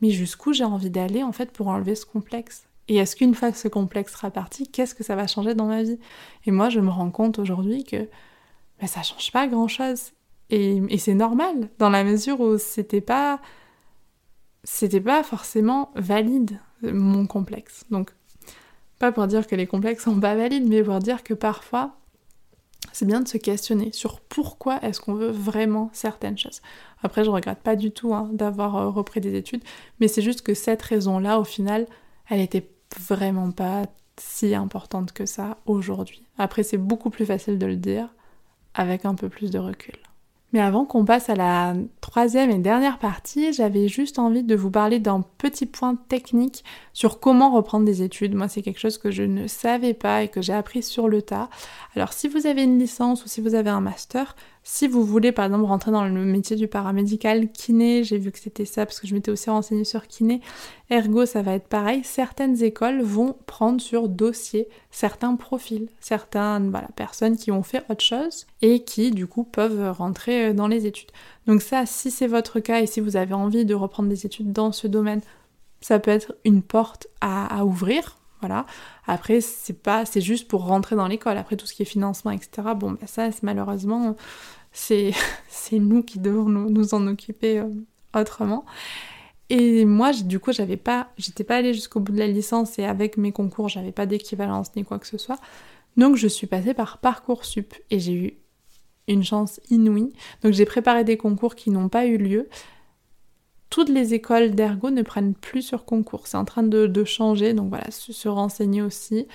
mais 0.01 0.11
jusqu'où 0.11 0.53
j'ai 0.53 0.65
envie 0.65 0.91
d'aller 0.91 1.23
en 1.23 1.33
fait 1.33 1.51
pour 1.51 1.69
enlever 1.69 1.95
ce 1.95 2.07
complexe? 2.07 2.65
Et 2.87 2.97
est-ce 2.97 3.17
qu'une 3.17 3.35
fois 3.35 3.53
que 3.53 3.59
ce 3.59 3.69
complexe 3.69 4.13
sera 4.13 4.31
parti, 4.31 4.67
qu'est-ce 4.67 4.95
que 4.95 5.05
ça 5.05 5.15
va 5.15 5.27
changer 5.27 5.55
dans 5.55 5.67
ma 5.67 5.83
vie? 5.83 5.99
Et 6.47 6.51
moi 6.51 6.71
je 6.71 6.81
me 6.81 6.89
rends 6.91 7.11
compte 7.11 7.39
aujourd'hui 7.39 7.85
que 7.85 8.09
ben, 8.81 8.87
ça 8.87 9.03
change 9.03 9.31
pas 9.33 9.47
grand 9.47 9.69
chose. 9.69 10.13
Et, 10.51 10.81
et 10.89 10.97
c'est 10.97 11.15
normal, 11.15 11.69
dans 11.79 11.91
la 11.91 12.05
mesure 12.05 12.41
où 12.41 12.57
c'était 12.57 13.03
pas 13.03 13.41
c'était 14.71 15.01
pas 15.01 15.23
forcément 15.23 15.91
valide 15.95 16.61
mon 16.83 17.27
complexe. 17.27 17.85
Donc 17.91 18.11
pas 18.99 19.13
pour 19.13 19.27
dire 19.27 19.47
que 19.47 19.57
les 19.57 19.67
complexes 19.67 20.05
sont 20.05 20.21
pas 20.21 20.35
valides, 20.35 20.69
mais 20.69 20.83
pour 20.83 20.99
dire 20.99 21.25
que 21.25 21.33
parfois, 21.33 21.97
c'est 22.93 23.07
bien 23.07 23.23
de 23.23 23.29
se 23.29 23.39
questionner 23.39 23.93
sur 23.93 24.21
pourquoi 24.21 24.79
est-ce 24.85 25.01
qu'on 25.01 25.15
veut 25.15 25.31
vraiment 25.31 25.89
certaines 25.95 26.37
choses. 26.37 26.61
Après, 27.03 27.25
je 27.25 27.31
regrette 27.31 27.61
pas 27.61 27.77
du 27.77 27.93
tout 27.93 28.15
hein, 28.15 28.29
d'avoir 28.33 28.77
euh, 28.77 28.91
repris 28.91 29.21
des 29.21 29.35
études, 29.37 29.65
mais 30.01 30.09
c'est 30.09 30.23
juste 30.23 30.43
que 30.43 30.53
cette 30.53 30.83
raison-là, 30.83 31.41
au 31.41 31.45
final, 31.45 31.87
elle 32.29 32.41
était 32.41 32.69
vraiment 33.01 33.51
pas 33.53 33.87
si 34.19 34.55
importante 34.55 35.13
que 35.13 35.25
ça 35.25 35.57
aujourd'hui. 35.65 36.27
Après, 36.37 36.63
c'est 36.63 36.77
beaucoup 36.77 37.09
plus 37.09 37.25
facile 37.25 37.59
de 37.59 37.67
le 37.67 37.77
dire 37.77 38.15
avec 38.75 39.07
un 39.07 39.15
peu 39.15 39.31
plus 39.31 39.51
de 39.51 39.59
recul. 39.59 39.97
Mais 40.53 40.61
avant 40.61 40.87
qu'on 40.87 41.05
passe 41.05 41.29
à 41.29 41.35
la 41.35 41.75
troisième 42.01 42.51
et 42.51 42.59
dernière 42.59 42.99
partie, 42.99 43.53
j'avais 43.53 43.87
juste 43.87 44.19
envie 44.19 44.43
de 44.43 44.55
vous 44.55 44.71
parler 44.71 44.99
d'un 44.99 45.23
petit 45.37 45.67
point 45.67 45.95
technique 46.09 46.65
sur 46.95 47.21
comment 47.21 47.51
reprendre 47.51 47.85
des 47.85 48.03
études. 48.03 48.35
Moi, 48.35 48.49
c'est 48.49 48.63
quelque 48.63 48.81
chose 48.81 48.97
que 48.97 49.11
je 49.11 49.25
ne 49.25 49.47
savais 49.47 49.93
pas 49.93 50.23
et 50.23 50.29
que 50.29 50.41
j'ai 50.41 50.55
appris 50.55 50.83
sur 50.83 51.09
le 51.09 51.21
tas. 51.21 51.51
Alors, 51.95 52.15
si 52.15 52.29
vous 52.29 52.47
avez 52.47 52.63
une 52.63 52.79
licence 52.79 53.25
ou 53.27 53.29
si 53.29 53.43
vous 53.43 53.55
avez 53.55 53.69
un 53.69 53.83
master, 53.83 54.37
si 54.71 54.87
vous 54.87 55.03
voulez 55.03 55.33
par 55.33 55.47
exemple 55.47 55.65
rentrer 55.65 55.91
dans 55.91 56.05
le 56.05 56.11
métier 56.11 56.55
du 56.55 56.69
paramédical, 56.69 57.51
kiné, 57.51 58.05
j'ai 58.05 58.19
vu 58.19 58.31
que 58.31 58.39
c'était 58.39 58.67
ça 58.67 58.85
parce 58.85 59.01
que 59.01 59.07
je 59.07 59.15
m'étais 59.15 59.31
aussi 59.31 59.49
renseignée 59.49 59.85
sur 59.85 60.07
kiné, 60.07 60.43
ergo 60.91 61.25
ça 61.25 61.41
va 61.41 61.55
être 61.55 61.69
pareil, 61.69 62.03
certaines 62.05 62.63
écoles 62.63 63.01
vont 63.01 63.35
prendre 63.47 63.81
sur 63.81 64.11
dossier 64.11 64.69
certains 64.91 65.37
profils, 65.37 65.89
certaines 66.01 66.71
personnes 66.97 67.39
qui 67.39 67.51
ont 67.51 67.63
fait 67.63 67.83
autre 67.89 68.05
chose 68.05 68.47
et 68.61 68.85
qui 68.85 69.11
du 69.11 69.27
coup 69.27 69.43
peuvent 69.43 69.91
rentrer 69.91 70.49
euh, 70.49 70.53
dans 70.53 70.69
les 70.69 70.85
études. 70.85 71.13
Donc 71.47 71.63
ça, 71.63 71.87
si 71.87 72.11
c'est 72.11 72.27
votre 72.27 72.61
cas 72.61 72.83
et 72.83 72.87
si 72.87 73.01
vous 73.01 73.17
avez 73.17 73.33
envie 73.33 73.65
de 73.65 73.75
reprendre 73.75 74.11
des 74.11 74.27
études 74.27 74.53
dans 74.53 74.73
ce 74.73 74.87
domaine, 74.87 75.23
ça 75.81 75.99
peut 75.99 76.11
être 76.11 76.35
une 76.45 76.61
porte 76.63 77.07
à, 77.23 77.65
ouvrir, 77.65 78.19
voilà. 78.41 78.67
Après, 79.07 79.41
c'est 79.41 79.83
pas, 79.83 80.05
c'est 80.05 80.21
juste 80.21 80.47
pour 80.47 80.67
rentrer 80.67 80.95
dans 80.95 81.09
l'école. 81.09 81.39
Après, 81.39 81.57
tout 81.57 81.67
ce 81.67 81.73
qui 81.73 81.83
est 81.83 81.87
financement, 81.87 82.31
etc. 82.31 82.69
Bon, 82.77 82.93
bah 82.93 83.07
ça, 83.07 83.31
malheureusement, 83.43 84.15
c'est 85.49 85.79
nous 85.79 86.03
qui 86.03 86.19
devons 86.19 86.49
nous, 86.49 86.95
en 86.95 87.07
occuper 87.07 87.59
euh, 87.59 87.69
autrement. 88.15 88.65
Et 89.51 89.85
moi, 89.85 90.13
du 90.13 90.39
coup, 90.39 90.53
j'avais 90.53 90.77
pas, 90.77 91.09
j'étais 91.17 91.45
pas 91.45 91.57
allée 91.57 91.75
jusqu'au 91.75 92.01
bout 92.01 92.13
de 92.13 92.19
la 92.19 92.27
licence 92.27 92.79
et 92.79 92.85
avec 92.85 93.17
mes 93.17 93.33
concours, 93.33 93.69
j'avais 93.69 93.93
pas 93.93 94.07
d'équivalence 94.07 94.75
ni 94.77 94.85
quoi 94.85 94.99
que 94.99 95.07
ce 95.07 95.19
soit. 95.19 95.39
Donc, 95.97 96.17
je 96.17 96.29
suis 96.29 96.47
passée 96.47 96.75
par 96.75 96.99
Parcoursup 96.99 97.75
et 97.91 97.99
j'ai 97.99 98.13
eu 98.13 98.35
une 99.09 99.25
chance 99.25 99.61
inouïe. 99.71 100.13
Donc, 100.43 100.53
j'ai 100.53 100.67
préparé 100.67 101.03
des 101.03 101.17
concours 101.17 101.55
qui 101.55 101.71
n'ont 101.71 101.89
pas 101.89 102.07
eu 102.07 102.19
lieu. 102.19 102.49
Toutes 103.71 103.89
les 103.89 104.15
écoles 104.15 104.55
d'ergo 104.55 104.91
ne 104.91 105.03
prennent 105.03 105.35
plus 105.35 105.63
sur 105.63 105.85
concours. 105.85 106.27
C'est 106.27 106.37
en 106.37 106.45
train 106.45 106.63
de, 106.63 106.87
de, 106.87 107.05
changer, 107.05 107.55
donc 107.55 107.71
voilà, 107.71 107.91
se 107.91 108.29
renseigner 108.29 108.83
aussi. 108.83 109.27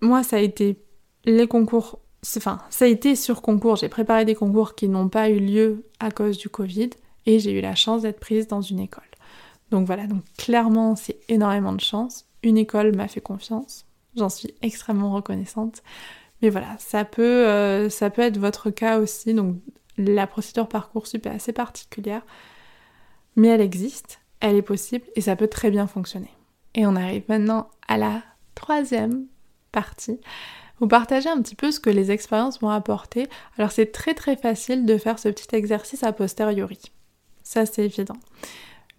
Moi, 0.00 0.22
ça 0.22 0.36
a 0.36 0.40
été 0.40 0.76
les 1.24 1.46
concours 1.46 1.98
enfin, 2.36 2.58
ça 2.70 2.84
a 2.84 2.88
été 2.88 3.16
sur 3.16 3.42
concours. 3.42 3.76
J'ai 3.76 3.88
préparé 3.88 4.24
des 4.24 4.34
concours 4.34 4.74
qui 4.74 4.88
n'ont 4.88 5.08
pas 5.08 5.30
eu 5.30 5.38
lieu 5.38 5.84
à 6.00 6.10
cause 6.10 6.38
du 6.38 6.48
Covid 6.48 6.90
et 7.26 7.38
j'ai 7.38 7.52
eu 7.52 7.60
la 7.60 7.74
chance 7.74 8.02
d'être 8.02 8.20
prise 8.20 8.46
dans 8.48 8.60
une 8.60 8.80
école. 8.80 9.02
Donc 9.70 9.86
voilà, 9.86 10.06
donc 10.06 10.22
clairement, 10.36 10.96
c'est 10.96 11.18
énormément 11.28 11.72
de 11.72 11.80
chance. 11.80 12.26
Une 12.42 12.58
école 12.58 12.94
m'a 12.94 13.08
fait 13.08 13.20
confiance. 13.20 13.86
J'en 14.16 14.28
suis 14.28 14.54
extrêmement 14.62 15.12
reconnaissante. 15.12 15.82
Mais 16.42 16.50
voilà, 16.50 16.76
ça 16.78 17.04
peut, 17.04 17.22
euh, 17.22 17.88
ça 17.88 18.10
peut 18.10 18.22
être 18.22 18.38
votre 18.38 18.70
cas 18.70 18.98
aussi. 18.98 19.34
Donc 19.34 19.56
la 19.96 20.26
procédure 20.26 20.68
Parcoursup 20.68 21.26
est 21.26 21.30
assez 21.30 21.52
particulière, 21.52 22.22
mais 23.36 23.48
elle 23.48 23.60
existe, 23.60 24.20
elle 24.40 24.56
est 24.56 24.62
possible 24.62 25.06
et 25.14 25.20
ça 25.20 25.36
peut 25.36 25.48
très 25.48 25.70
bien 25.70 25.86
fonctionner. 25.86 26.30
Et 26.74 26.86
on 26.86 26.96
arrive 26.96 27.24
maintenant 27.28 27.68
à 27.88 27.96
la 27.96 28.22
troisième 28.54 29.26
partie 29.72 30.20
vous 30.80 30.88
partagez 30.88 31.28
un 31.28 31.40
petit 31.40 31.54
peu 31.54 31.70
ce 31.70 31.80
que 31.80 31.90
les 31.90 32.10
expériences 32.10 32.62
m'ont 32.62 32.70
apporté. 32.70 33.28
Alors 33.58 33.70
c'est 33.70 33.92
très 33.92 34.14
très 34.14 34.36
facile 34.36 34.86
de 34.86 34.98
faire 34.98 35.18
ce 35.18 35.28
petit 35.28 35.54
exercice 35.54 36.02
a 36.02 36.12
posteriori. 36.12 36.80
Ça 37.42 37.66
c'est 37.66 37.84
évident. 37.84 38.16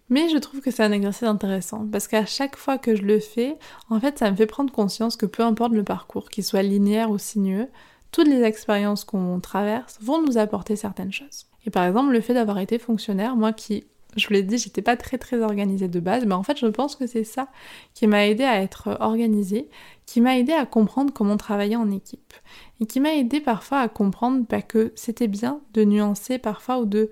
Mais 0.08 0.28
je 0.28 0.38
trouve 0.38 0.60
que 0.60 0.70
c'est 0.70 0.84
un 0.84 0.92
exercice 0.92 1.24
intéressant 1.24 1.86
parce 1.90 2.06
qu'à 2.06 2.26
chaque 2.26 2.56
fois 2.56 2.78
que 2.78 2.94
je 2.94 3.02
le 3.02 3.18
fais, 3.18 3.58
en 3.90 3.98
fait, 3.98 4.18
ça 4.18 4.30
me 4.30 4.36
fait 4.36 4.46
prendre 4.46 4.72
conscience 4.72 5.16
que 5.16 5.26
peu 5.26 5.42
importe 5.42 5.72
le 5.72 5.82
parcours, 5.82 6.28
qu'il 6.28 6.44
soit 6.44 6.62
linéaire 6.62 7.10
ou 7.10 7.18
sinueux, 7.18 7.68
toutes 8.12 8.28
les 8.28 8.42
expériences 8.42 9.04
qu'on 9.04 9.40
traverse 9.40 9.98
vont 10.00 10.22
nous 10.22 10.38
apporter 10.38 10.76
certaines 10.76 11.12
choses. 11.12 11.46
Et 11.66 11.70
par 11.70 11.84
exemple, 11.84 12.12
le 12.12 12.20
fait 12.20 12.34
d'avoir 12.34 12.58
été 12.58 12.78
fonctionnaire, 12.78 13.34
moi 13.34 13.52
qui 13.52 13.84
je 14.16 14.26
vous 14.26 14.34
l'ai 14.34 14.42
dit, 14.42 14.58
j'étais 14.58 14.82
pas 14.82 14.96
très 14.96 15.18
très 15.18 15.42
organisée 15.42 15.88
de 15.88 16.00
base, 16.00 16.24
mais 16.24 16.34
en 16.34 16.42
fait, 16.42 16.58
je 16.58 16.66
pense 16.66 16.96
que 16.96 17.06
c'est 17.06 17.24
ça 17.24 17.48
qui 17.94 18.06
m'a 18.06 18.26
aidé 18.26 18.44
à 18.44 18.62
être 18.62 18.96
organisée, 19.00 19.68
qui 20.06 20.20
m'a 20.20 20.38
aidé 20.38 20.52
à 20.52 20.66
comprendre 20.66 21.12
comment 21.12 21.36
travailler 21.36 21.76
en 21.76 21.90
équipe, 21.90 22.34
et 22.80 22.86
qui 22.86 23.00
m'a 23.00 23.14
aidé 23.14 23.40
parfois 23.40 23.80
à 23.80 23.88
comprendre 23.88 24.44
bah, 24.48 24.62
que 24.62 24.92
c'était 24.94 25.28
bien 25.28 25.60
de 25.74 25.84
nuancer 25.84 26.38
parfois 26.38 26.78
ou 26.78 26.86
de 26.86 27.10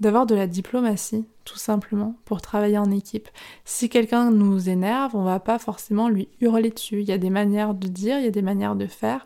d'avoir 0.00 0.26
de 0.26 0.34
la 0.34 0.48
diplomatie, 0.48 1.24
tout 1.44 1.56
simplement, 1.56 2.16
pour 2.24 2.40
travailler 2.40 2.78
en 2.78 2.90
équipe. 2.90 3.28
Si 3.64 3.88
quelqu'un 3.88 4.32
nous 4.32 4.68
énerve, 4.68 5.14
on 5.14 5.22
va 5.22 5.38
pas 5.38 5.60
forcément 5.60 6.08
lui 6.08 6.28
hurler 6.40 6.70
dessus. 6.70 7.00
Il 7.00 7.08
y 7.08 7.12
a 7.12 7.18
des 7.18 7.30
manières 7.30 7.74
de 7.74 7.86
dire, 7.86 8.18
il 8.18 8.24
y 8.24 8.28
a 8.28 8.32
des 8.32 8.42
manières 8.42 8.74
de 8.74 8.86
faire. 8.86 9.22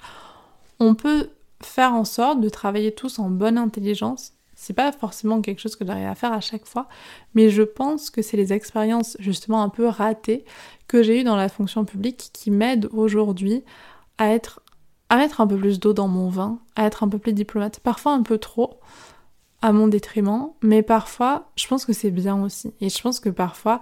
On 0.78 0.94
peut 0.94 1.30
faire 1.62 1.94
en 1.94 2.04
sorte 2.04 2.40
de 2.40 2.48
travailler 2.50 2.92
tous 2.94 3.18
en 3.18 3.30
bonne 3.30 3.58
intelligence 3.58 4.34
c'est 4.60 4.74
pas 4.74 4.90
forcément 4.90 5.40
quelque 5.40 5.60
chose 5.60 5.76
que 5.76 5.86
j'arrive 5.86 6.08
à 6.08 6.16
faire 6.16 6.32
à 6.32 6.40
chaque 6.40 6.66
fois, 6.66 6.88
mais 7.34 7.48
je 7.48 7.62
pense 7.62 8.10
que 8.10 8.22
c'est 8.22 8.36
les 8.36 8.52
expériences 8.52 9.16
justement 9.20 9.62
un 9.62 9.68
peu 9.68 9.86
ratées 9.86 10.44
que 10.88 11.00
j'ai 11.00 11.20
eues 11.20 11.24
dans 11.24 11.36
la 11.36 11.48
fonction 11.48 11.84
publique 11.84 12.30
qui 12.32 12.50
m'aident 12.50 12.88
aujourd'hui 12.92 13.62
à 14.18 14.32
être 14.32 14.60
à 15.10 15.16
mettre 15.16 15.40
un 15.40 15.46
peu 15.46 15.56
plus 15.56 15.78
d'eau 15.78 15.92
dans 15.92 16.08
mon 16.08 16.28
vin, 16.28 16.58
à 16.74 16.86
être 16.86 17.04
un 17.04 17.08
peu 17.08 17.18
plus 17.18 17.32
diplomate, 17.32 17.78
parfois 17.78 18.12
un 18.12 18.24
peu 18.24 18.36
trop 18.36 18.80
à 19.62 19.72
mon 19.72 19.86
détriment, 19.86 20.50
mais 20.60 20.82
parfois 20.82 21.52
je 21.54 21.68
pense 21.68 21.84
que 21.84 21.92
c'est 21.92 22.10
bien 22.10 22.42
aussi. 22.42 22.74
Et 22.80 22.88
je 22.88 23.00
pense 23.00 23.20
que 23.20 23.28
parfois 23.28 23.80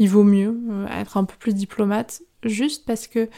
il 0.00 0.08
vaut 0.08 0.24
mieux 0.24 0.60
euh, 0.70 0.88
être 0.88 1.18
un 1.18 1.24
peu 1.24 1.36
plus 1.38 1.54
diplomate 1.54 2.20
juste 2.42 2.84
parce 2.84 3.06
que 3.06 3.28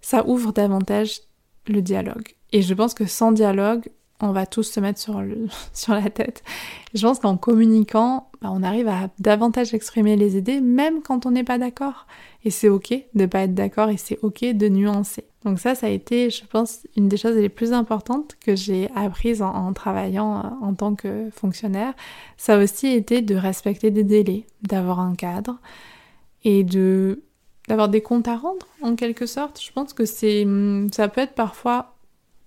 ça 0.00 0.24
ouvre 0.28 0.52
davantage 0.52 1.22
le 1.66 1.82
dialogue. 1.82 2.36
Et 2.52 2.62
je 2.62 2.72
pense 2.72 2.94
que 2.94 3.06
sans 3.06 3.32
dialogue, 3.32 3.90
on 4.22 4.32
va 4.32 4.46
tous 4.46 4.64
se 4.64 4.80
mettre 4.80 4.98
sur, 4.98 5.22
sur 5.72 5.94
la 5.94 6.10
tête. 6.10 6.42
je 6.94 7.02
pense 7.06 7.18
qu'en 7.18 7.36
communiquant, 7.36 8.28
bah, 8.42 8.48
on 8.52 8.62
arrive 8.62 8.88
à 8.88 9.10
davantage 9.18 9.74
exprimer 9.74 10.16
les 10.16 10.36
idées, 10.36 10.60
même 10.60 11.02
quand 11.02 11.26
on 11.26 11.30
n'est 11.30 11.44
pas 11.44 11.58
d'accord. 11.58 12.06
Et 12.44 12.50
c'est 12.50 12.68
ok 12.68 12.94
de 13.14 13.26
pas 13.26 13.40
être 13.40 13.54
d'accord 13.54 13.90
et 13.90 13.98
c'est 13.98 14.18
ok 14.22 14.44
de 14.44 14.68
nuancer. 14.68 15.24
Donc 15.44 15.58
ça, 15.58 15.74
ça 15.74 15.86
a 15.86 15.90
été, 15.90 16.30
je 16.30 16.44
pense, 16.44 16.86
une 16.96 17.08
des 17.08 17.16
choses 17.16 17.36
les 17.36 17.48
plus 17.48 17.72
importantes 17.72 18.36
que 18.44 18.56
j'ai 18.56 18.90
apprises 18.94 19.42
en, 19.42 19.72
travaillant 19.72 20.38
euh, 20.38 20.66
en 20.66 20.74
tant 20.74 20.94
que 20.94 21.28
fonctionnaire. 21.30 21.94
Ça 22.36 22.54
a 22.54 22.62
aussi 22.62 22.88
été 22.88 23.22
de 23.22 23.34
respecter 23.34 23.90
des 23.90 24.04
délais, 24.04 24.46
d'avoir 24.62 25.00
un 25.00 25.14
cadre 25.14 25.58
et 26.44 26.64
de 26.64 27.22
d'avoir 27.68 27.88
des 27.88 28.00
comptes 28.00 28.26
à 28.26 28.36
rendre 28.36 28.66
en 28.82 28.96
quelque 28.96 29.26
sorte. 29.26 29.62
Je 29.62 29.70
pense 29.70 29.92
que 29.92 30.04
c'est 30.04 30.46
ça 30.92 31.08
peut 31.08 31.20
être 31.20 31.34
parfois 31.34 31.94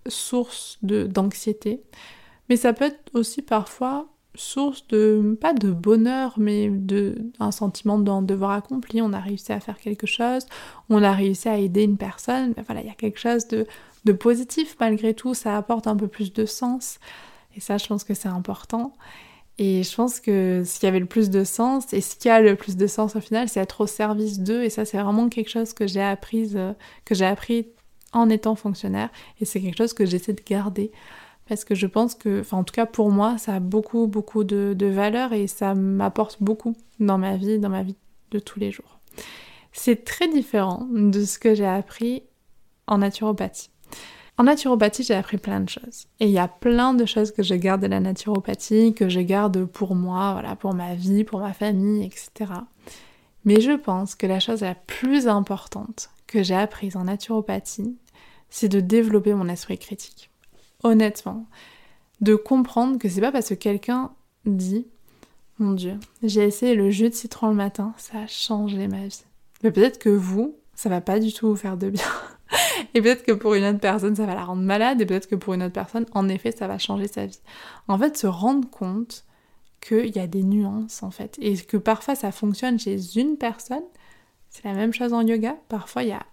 source 0.07 0.77
d'anxiété, 0.81 1.81
mais 2.49 2.55
ça 2.55 2.73
peut 2.73 2.85
être 2.85 3.09
aussi 3.13 3.41
parfois 3.41 4.07
source 4.35 4.87
de, 4.87 5.37
pas 5.39 5.53
de 5.53 5.71
bonheur, 5.71 6.33
mais 6.37 6.69
de 6.69 7.15
un 7.39 7.51
sentiment 7.51 7.99
d'un 7.99 8.21
devoir 8.21 8.51
accompli. 8.51 9.01
On 9.01 9.13
a 9.13 9.19
réussi 9.19 9.51
à 9.51 9.59
faire 9.59 9.77
quelque 9.77 10.07
chose, 10.07 10.45
on 10.89 11.03
a 11.03 11.11
réussi 11.11 11.49
à 11.49 11.57
aider 11.57 11.83
une 11.83 11.97
personne. 11.97 12.53
Ben 12.53 12.63
voilà, 12.65 12.81
il 12.81 12.87
y 12.87 12.91
a 12.91 12.95
quelque 12.95 13.19
chose 13.19 13.47
de, 13.47 13.67
de 14.05 14.11
positif 14.11 14.75
malgré 14.79 15.13
tout, 15.13 15.33
ça 15.33 15.55
apporte 15.57 15.87
un 15.87 15.95
peu 15.95 16.07
plus 16.07 16.33
de 16.33 16.45
sens. 16.45 16.99
Et 17.55 17.59
ça, 17.59 17.77
je 17.77 17.87
pense 17.87 18.03
que 18.03 18.13
c'est 18.13 18.29
important. 18.29 18.93
Et 19.59 19.83
je 19.83 19.95
pense 19.95 20.19
que 20.19 20.63
ce 20.65 20.79
qui 20.79 20.87
avait 20.87 20.99
le 20.99 21.05
plus 21.05 21.29
de 21.29 21.43
sens, 21.43 21.93
et 21.93 22.01
ce 22.01 22.15
qui 22.15 22.27
a 22.27 22.41
le 22.41 22.55
plus 22.55 22.75
de 22.75 22.87
sens 22.87 23.15
au 23.15 23.19
final, 23.19 23.47
c'est 23.47 23.59
être 23.59 23.81
au 23.81 23.87
service 23.87 24.39
d'eux. 24.39 24.63
Et 24.63 24.71
ça, 24.71 24.83
c'est 24.83 24.97
vraiment 24.97 25.29
quelque 25.29 25.49
chose 25.49 25.73
que 25.73 25.85
j'ai 25.85 26.01
appris, 26.01 26.51
euh, 26.55 26.73
que 27.05 27.13
j'ai 27.13 27.25
appris 27.25 27.67
en 28.13 28.29
étant 28.29 28.55
fonctionnaire 28.55 29.09
et 29.39 29.45
c'est 29.45 29.61
quelque 29.61 29.77
chose 29.77 29.93
que 29.93 30.05
j'essaie 30.05 30.33
de 30.33 30.43
garder 30.45 30.91
parce 31.47 31.65
que 31.65 31.75
je 31.75 31.87
pense 31.87 32.15
que, 32.15 32.39
enfin 32.39 32.57
en 32.57 32.63
tout 32.63 32.73
cas 32.73 32.85
pour 32.85 33.11
moi, 33.11 33.37
ça 33.37 33.55
a 33.55 33.59
beaucoup, 33.59 34.07
beaucoup 34.07 34.43
de, 34.43 34.73
de 34.77 34.85
valeur 34.85 35.33
et 35.33 35.47
ça 35.47 35.75
m'apporte 35.75 36.37
beaucoup 36.41 36.75
dans 36.99 37.17
ma 37.17 37.35
vie, 37.35 37.59
dans 37.59 37.69
ma 37.69 37.83
vie 37.83 37.97
de 38.31 38.39
tous 38.39 38.59
les 38.59 38.71
jours. 38.71 38.99
C'est 39.73 40.05
très 40.05 40.27
différent 40.27 40.87
de 40.91 41.25
ce 41.25 41.39
que 41.39 41.55
j'ai 41.55 41.65
appris 41.65 42.23
en 42.87 42.99
naturopathie. 42.99 43.69
En 44.37 44.43
naturopathie, 44.43 45.03
j'ai 45.03 45.13
appris 45.13 45.37
plein 45.37 45.59
de 45.59 45.69
choses. 45.69 46.07
Et 46.19 46.25
il 46.25 46.31
y 46.31 46.39
a 46.39 46.47
plein 46.47 46.93
de 46.93 47.05
choses 47.05 47.31
que 47.31 47.43
je 47.43 47.53
garde 47.53 47.81
de 47.81 47.87
la 47.87 47.99
naturopathie, 47.99 48.93
que 48.95 49.07
je 49.07 49.19
garde 49.19 49.65
pour 49.65 49.95
moi, 49.95 50.33
voilà, 50.33 50.55
pour 50.55 50.73
ma 50.73 50.95
vie, 50.95 51.23
pour 51.23 51.39
ma 51.39 51.53
famille, 51.53 52.03
etc. 52.03 52.51
Mais 53.45 53.61
je 53.61 53.73
pense 53.73 54.15
que 54.15 54.25
la 54.25 54.39
chose 54.39 54.61
la 54.61 54.73
plus 54.75 55.27
importante 55.27 56.09
que 56.25 56.41
j'ai 56.41 56.55
apprise 56.55 56.95
en 56.95 57.03
naturopathie, 57.03 57.95
c'est 58.53 58.69
de 58.69 58.79
développer 58.79 59.33
mon 59.33 59.49
esprit 59.49 59.79
critique. 59.79 60.29
Honnêtement, 60.83 61.47
de 62.21 62.35
comprendre 62.35 62.99
que 62.99 63.09
c'est 63.09 63.19
pas 63.19 63.31
parce 63.31 63.49
que 63.49 63.55
quelqu'un 63.55 64.11
dit 64.45 64.85
Mon 65.57 65.71
Dieu, 65.71 65.99
j'ai 66.21 66.43
essayé 66.43 66.75
le 66.75 66.91
jus 66.91 67.09
de 67.09 67.15
citron 67.15 67.49
le 67.49 67.55
matin, 67.55 67.95
ça 67.97 68.19
a 68.19 68.27
changé 68.27 68.87
ma 68.87 69.07
vie. 69.07 69.23
Mais 69.63 69.71
peut-être 69.71 69.97
que 69.97 70.09
vous, 70.09 70.55
ça 70.75 70.87
va 70.87 71.01
pas 71.01 71.19
du 71.19 71.33
tout 71.33 71.47
vous 71.47 71.55
faire 71.55 71.77
de 71.77 71.89
bien. 71.89 72.05
et 72.93 73.01
peut-être 73.01 73.23
que 73.23 73.31
pour 73.31 73.55
une 73.55 73.65
autre 73.65 73.79
personne, 73.79 74.15
ça 74.15 74.27
va 74.27 74.35
la 74.35 74.45
rendre 74.45 74.61
malade, 74.61 75.01
et 75.01 75.07
peut-être 75.07 75.27
que 75.27 75.35
pour 75.35 75.55
une 75.55 75.63
autre 75.63 75.73
personne, 75.73 76.05
en 76.11 76.29
effet, 76.29 76.51
ça 76.51 76.67
va 76.67 76.77
changer 76.77 77.07
sa 77.07 77.25
vie. 77.25 77.41
En 77.87 77.97
fait, 77.97 78.15
se 78.15 78.27
rendre 78.27 78.69
compte 78.69 79.25
qu'il 79.81 80.15
y 80.15 80.19
a 80.19 80.27
des 80.27 80.43
nuances, 80.43 81.01
en 81.01 81.09
fait, 81.09 81.39
et 81.41 81.57
que 81.57 81.77
parfois 81.77 82.13
ça 82.13 82.31
fonctionne 82.31 82.77
chez 82.77 83.17
une 83.17 83.35
personne, 83.37 83.83
c'est 84.51 84.65
la 84.65 84.73
même 84.73 84.93
chose 84.93 85.11
en 85.11 85.25
yoga. 85.25 85.57
Parfois, 85.69 86.03
il 86.03 86.09
y 86.09 86.13
a 86.13 86.23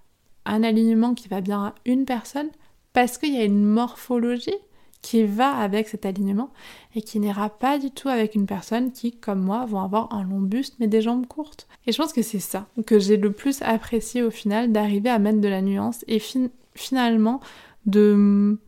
un 0.50 0.62
alignement 0.62 1.14
qui 1.14 1.28
va 1.28 1.40
bien 1.40 1.66
à 1.66 1.74
une 1.84 2.04
personne 2.04 2.48
parce 2.92 3.18
qu'il 3.18 3.34
y 3.34 3.38
a 3.38 3.44
une 3.44 3.64
morphologie 3.64 4.50
qui 5.02 5.24
va 5.24 5.56
avec 5.56 5.88
cet 5.88 6.04
alignement 6.04 6.50
et 6.94 7.02
qui 7.02 7.20
n'ira 7.20 7.48
pas 7.48 7.78
du 7.78 7.90
tout 7.90 8.08
avec 8.08 8.34
une 8.34 8.46
personne 8.46 8.92
qui, 8.92 9.12
comme 9.12 9.40
moi, 9.40 9.64
vont 9.64 9.80
avoir 9.80 10.12
un 10.12 10.22
long 10.24 10.40
buste 10.40 10.76
mais 10.78 10.88
des 10.88 11.00
jambes 11.00 11.26
courtes. 11.26 11.66
Et 11.86 11.92
je 11.92 11.96
pense 11.96 12.12
que 12.12 12.22
c'est 12.22 12.40
ça 12.40 12.66
que 12.86 12.98
j'ai 12.98 13.16
le 13.16 13.32
plus 13.32 13.62
apprécié 13.62 14.22
au 14.22 14.30
final, 14.30 14.72
d'arriver 14.72 15.08
à 15.08 15.18
mettre 15.18 15.40
de 15.40 15.48
la 15.48 15.62
nuance 15.62 16.04
et 16.06 16.20
finalement 16.74 17.40
de 17.86 18.58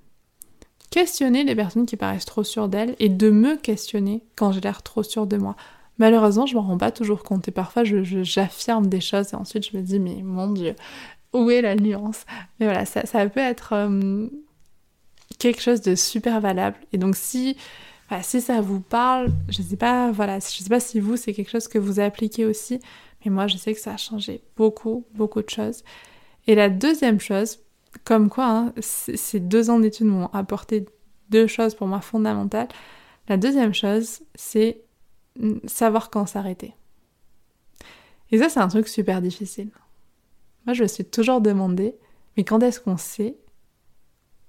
questionner 0.91 1.45
les 1.45 1.55
personnes 1.55 1.87
qui 1.87 1.97
paraissent 1.97 2.25
trop 2.25 2.45
sûres 2.45 2.69
d'elles 2.69 2.97
et 2.99 3.09
de 3.09 3.31
me 3.31 3.57
questionner 3.57 4.23
quand 4.37 4.53
j'ai 4.53 4.61
l'air 4.61 4.83
trop 4.83 5.03
sûre 5.03 5.27
de 5.27 5.37
moi. 5.37 5.57
Malheureusement, 5.99 6.47
je 6.47 6.55
m'en 6.55 6.63
rends 6.63 6.79
pas 6.79 6.91
toujours 6.91 7.23
compte 7.23 7.49
et 7.49 7.51
parfois 7.53 7.83
j'affirme 7.85 8.87
des 8.87 9.01
choses 9.01 9.33
et 9.33 9.37
ensuite 9.37 9.71
je 9.71 9.77
me 9.77 9.83
dis 9.83 9.99
mais 9.99 10.23
mon 10.23 10.51
dieu, 10.51 10.75
où 11.33 11.51
est 11.51 11.63
la 11.63 11.77
nuance 11.77 12.25
Mais 12.59 12.67
voilà, 12.67 12.85
ça, 12.85 13.29
peut 13.29 13.41
être 13.41 13.73
euh, 13.73 14.29
quelque 15.39 15.61
chose 15.61 15.81
de 15.81 15.95
super 15.95 16.41
valable. 16.41 16.77
Et 16.93 16.99
donc 16.99 17.17
si, 17.17 17.57
si 18.23 18.41
ça 18.41 18.61
vous 18.61 18.81
parle, 18.81 19.31
je 19.49 19.63
sais 19.63 19.77
pas, 19.77 20.11
voilà, 20.13 20.39
je 20.39 20.63
sais 20.63 20.69
pas 20.69 20.81
si 20.81 21.01
vous, 21.01 21.17
c'est 21.17 21.33
quelque 21.33 21.51
chose 21.51 21.69
que 21.69 21.79
vous 21.79 22.01
appliquez 22.01 22.45
aussi, 22.45 22.81
mais 23.25 23.31
moi, 23.31 23.47
je 23.47 23.57
sais 23.57 23.73
que 23.75 23.81
ça 23.81 23.95
a 23.95 23.97
changé 23.97 24.43
beaucoup, 24.57 25.07
beaucoup 25.15 25.43
de 25.43 25.51
choses. 25.51 25.85
Et 26.47 26.55
la 26.55 26.69
deuxième 26.69 27.21
chose, 27.21 27.61
comme 28.05 28.29
quoi, 28.29 28.47
hein, 28.49 28.73
ces 28.81 29.41
deux 29.41 29.71
ans 29.71 29.79
d'études 29.79 30.07
m'ont 30.07 30.27
apporté 30.33 30.87
deux 31.31 31.47
choses 31.47 31.75
pour 31.75 31.87
moi 31.87 32.01
fondamentales. 32.01 32.69
La 33.29 33.37
deuxième 33.37 33.75
chose, 33.75 34.21
c'est 34.35 34.83
savoir 35.67 36.11
quand 36.11 36.27
s'arrêter. 36.27 36.75
Et 38.31 38.39
ça, 38.39 38.49
c'est 38.49 38.61
un 38.61 38.69
truc 38.69 38.89
super 38.89 39.23
difficile. 39.23 39.71
Moi, 40.67 40.75
je 40.75 40.83
me 40.83 40.89
suis 40.89 41.05
toujours 41.05 41.41
demandé, 41.41 41.95
mais 42.37 42.45
quand 42.45 42.63
est-ce 42.63 42.81
qu'on 42.81 42.97
sait 42.97 43.37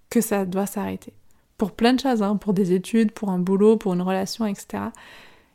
que 0.10 0.22
ça 0.22 0.46
doit 0.46 0.66
s'arrêter? 0.66 1.14
Pour 1.58 1.72
plein 1.72 1.94
de 1.94 2.00
choses, 2.00 2.22
hein, 2.22 2.36
pour 2.36 2.54
des 2.54 2.74
études, 2.74 3.12
pour 3.12 3.30
un 3.30 3.40
boulot, 3.40 3.78
pour 3.78 3.94
une 3.94 4.02
relation, 4.02 4.46
etc. 4.46 4.84